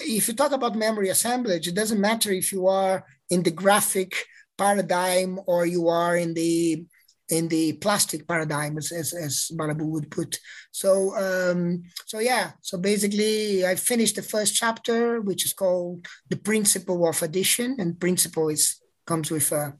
if 0.00 0.26
you 0.26 0.34
talk 0.34 0.50
about 0.50 0.74
memory 0.74 1.08
assemblage, 1.08 1.68
it 1.68 1.74
doesn't 1.74 2.00
matter 2.00 2.32
if 2.32 2.50
you 2.52 2.66
are 2.66 3.04
in 3.30 3.42
the 3.42 3.50
graphic 3.50 4.24
paradigm 4.56 5.38
or 5.46 5.66
you 5.66 5.88
are 5.88 6.16
in 6.16 6.34
the 6.34 6.84
in 7.30 7.48
the 7.48 7.74
plastic 7.74 8.26
paradigm 8.26 8.78
as, 8.78 8.90
as, 8.90 9.12
as 9.12 9.50
Malabou 9.52 9.86
would 9.86 10.10
put. 10.10 10.38
So 10.72 11.14
um, 11.16 11.82
so 12.06 12.20
yeah, 12.20 12.52
so 12.62 12.78
basically 12.78 13.66
I 13.66 13.74
finished 13.74 14.16
the 14.16 14.22
first 14.22 14.54
chapter, 14.54 15.20
which 15.20 15.44
is 15.44 15.52
called 15.52 16.06
the 16.30 16.36
principle 16.36 17.06
of 17.06 17.22
addition, 17.22 17.76
and 17.78 18.00
principle 18.00 18.48
is 18.48 18.80
comes 19.06 19.30
with 19.30 19.52
a 19.52 19.74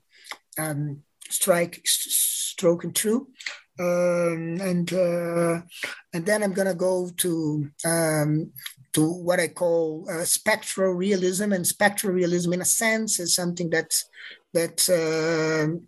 um, 0.59 1.03
strike, 1.31 1.81
stroke, 1.85 2.85
and 2.85 2.95
true. 2.95 3.29
Um, 3.81 4.59
and 4.61 4.93
uh, 4.93 5.61
and 6.13 6.27
then 6.27 6.43
I'm 6.43 6.53
gonna 6.53 6.75
go 6.75 7.11
to 7.19 7.71
um, 7.85 8.53
to 8.93 9.11
what 9.11 9.41
I 9.41 9.49
call 9.49 10.07
uh, 10.11 10.25
spectral 10.25 10.93
realism. 10.93 11.53
And 11.53 11.67
spectral 11.67 12.13
realism, 12.13 12.53
in 12.53 12.61
a 12.61 12.67
sense, 12.67 13.21
is 13.21 13.35
something 13.35 13.71
that 13.71 13.95
that 14.55 14.89
uh, 14.89 15.79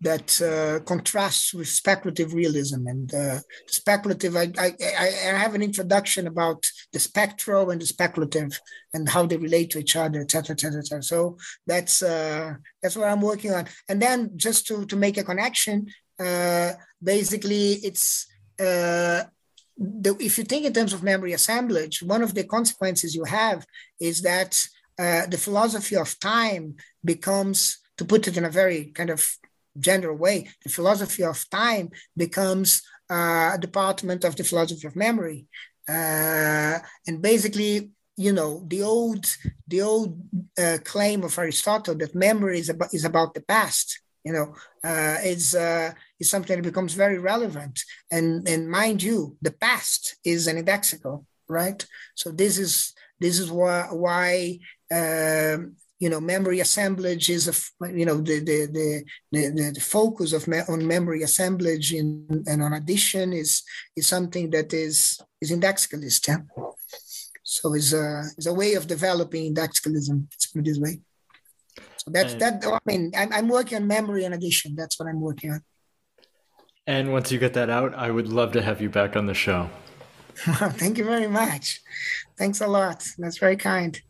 that 0.00 0.40
uh, 0.40 0.82
contrasts 0.84 1.52
with 1.52 1.68
speculative 1.68 2.32
realism. 2.32 2.86
And 2.86 3.12
uh, 3.14 3.40
speculative, 3.66 4.36
I, 4.36 4.52
I, 4.58 4.72
I, 4.80 5.38
have 5.38 5.54
an 5.54 5.62
introduction 5.62 6.26
about 6.26 6.64
the 6.92 7.00
spectral 7.00 7.70
and 7.70 7.80
the 7.80 7.86
speculative 7.86 8.60
and 8.94 9.08
how 9.08 9.26
they 9.26 9.36
relate 9.36 9.70
to 9.70 9.78
each 9.78 9.96
other, 9.96 10.20
etc., 10.20 10.54
etc., 10.54 10.82
cetera. 10.82 11.02
So 11.02 11.36
that's 11.66 12.02
uh, 12.02 12.54
that's 12.82 12.96
what 12.96 13.08
I'm 13.08 13.20
working 13.20 13.52
on. 13.52 13.66
And 13.88 14.00
then 14.00 14.32
just 14.36 14.66
to 14.68 14.86
to 14.86 14.96
make 14.96 15.18
a 15.18 15.24
connection, 15.24 15.86
uh, 16.18 16.72
basically, 17.02 17.72
it's 17.82 18.26
uh, 18.60 19.24
the, 19.78 20.16
if 20.20 20.38
you 20.38 20.44
think 20.44 20.64
in 20.64 20.72
terms 20.72 20.92
of 20.92 21.02
memory 21.02 21.32
assemblage, 21.32 22.02
one 22.02 22.22
of 22.22 22.34
the 22.34 22.44
consequences 22.44 23.14
you 23.14 23.24
have 23.24 23.64
is 24.00 24.22
that 24.22 24.60
uh, 24.98 25.26
the 25.26 25.38
philosophy 25.38 25.96
of 25.96 26.18
time 26.18 26.74
becomes, 27.04 27.78
to 27.96 28.04
put 28.04 28.26
it 28.26 28.36
in 28.36 28.44
a 28.44 28.50
very 28.50 28.86
kind 28.86 29.10
of 29.10 29.28
general 29.78 30.16
way, 30.16 30.48
the 30.64 30.70
philosophy 30.70 31.22
of 31.22 31.48
time 31.50 31.90
becomes 32.16 32.82
uh, 33.10 33.52
a 33.54 33.58
department 33.60 34.24
of 34.24 34.34
the 34.34 34.44
philosophy 34.44 34.86
of 34.86 34.96
memory. 34.96 35.46
Uh, 35.88 36.78
and 37.06 37.22
basically, 37.22 37.90
you 38.16 38.32
know, 38.32 38.64
the 38.66 38.82
old 38.82 39.24
the 39.68 39.80
old 39.80 40.20
uh, 40.60 40.78
claim 40.84 41.22
of 41.22 41.38
Aristotle 41.38 41.94
that 41.94 42.14
memory 42.14 42.58
is 42.58 42.68
about 42.68 42.92
is 42.92 43.04
about 43.04 43.32
the 43.32 43.40
past. 43.40 44.00
You 44.24 44.32
know, 44.32 44.54
uh, 44.84 45.16
is 45.24 45.54
uh, 45.54 45.92
is 46.20 46.30
something 46.30 46.56
that 46.56 46.62
becomes 46.62 46.94
very 46.94 47.18
relevant. 47.18 47.80
And 48.10 48.46
and 48.48 48.70
mind 48.70 49.02
you, 49.02 49.36
the 49.40 49.52
past 49.52 50.16
is 50.24 50.46
an 50.46 50.62
indexical, 50.62 51.24
right? 51.48 51.84
So 52.14 52.30
this 52.30 52.58
is 52.58 52.94
this 53.20 53.38
is 53.38 53.50
why 53.50 53.88
why 53.90 54.58
um, 54.90 55.76
you 55.98 56.08
know 56.08 56.20
memory 56.20 56.60
assemblage 56.60 57.28
is 57.28 57.48
a 57.48 57.88
you 57.92 58.06
know 58.06 58.20
the 58.20 58.38
the 58.40 58.66
the, 58.66 59.04
the, 59.32 59.72
the 59.74 59.80
focus 59.80 60.32
of 60.32 60.46
me, 60.46 60.60
on 60.68 60.86
memory 60.86 61.22
assemblage 61.22 61.92
in, 61.92 62.44
and 62.46 62.62
on 62.62 62.72
addition 62.72 63.32
is 63.32 63.62
is 63.96 64.06
something 64.06 64.50
that 64.50 64.72
is 64.72 65.18
is 65.40 65.50
indexicalist 65.50 66.28
yeah 66.28 66.38
so 67.42 67.74
it's 67.74 67.92
a 67.92 68.22
it's 68.36 68.46
a 68.46 68.54
way 68.54 68.74
of 68.74 68.86
developing 68.86 69.46
indexicalism 69.46 70.28
this 70.54 70.78
way 70.78 71.00
so 71.98 72.10
that's 72.10 72.34
that 72.34 72.62
oh, 72.66 72.74
i 72.74 72.78
mean 72.86 73.12
I'm, 73.16 73.32
I'm 73.32 73.48
working 73.48 73.76
on 73.76 73.86
memory 73.86 74.24
and 74.24 74.34
addition 74.34 74.74
that's 74.74 74.98
what 74.98 75.08
i'm 75.08 75.20
working 75.20 75.50
on 75.52 75.62
and 76.86 77.12
once 77.12 77.30
you 77.32 77.38
get 77.38 77.54
that 77.54 77.70
out 77.70 77.94
i 77.94 78.10
would 78.10 78.28
love 78.28 78.52
to 78.52 78.62
have 78.62 78.80
you 78.80 78.88
back 78.88 79.16
on 79.16 79.26
the 79.26 79.34
show 79.34 79.70
thank 80.36 80.98
you 80.98 81.04
very 81.04 81.28
much 81.28 81.80
thanks 82.36 82.60
a 82.60 82.66
lot 82.66 83.04
that's 83.18 83.38
very 83.38 83.56
kind 83.56 84.02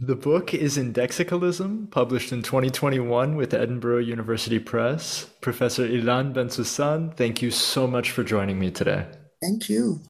the 0.00 0.16
book 0.16 0.54
is 0.54 0.78
Indexicalism, 0.78 1.88
published 1.90 2.32
in 2.32 2.42
2021 2.42 3.36
with 3.36 3.54
Edinburgh 3.54 3.98
University 3.98 4.58
Press. 4.58 5.26
Professor 5.40 5.86
Hilan 5.86 6.32
Bensusan, 6.32 7.16
thank 7.16 7.42
you 7.42 7.50
so 7.50 7.86
much 7.86 8.10
for 8.10 8.24
joining 8.24 8.58
me 8.58 8.70
today. 8.70 9.06
Thank 9.40 9.68
you. 9.68 10.00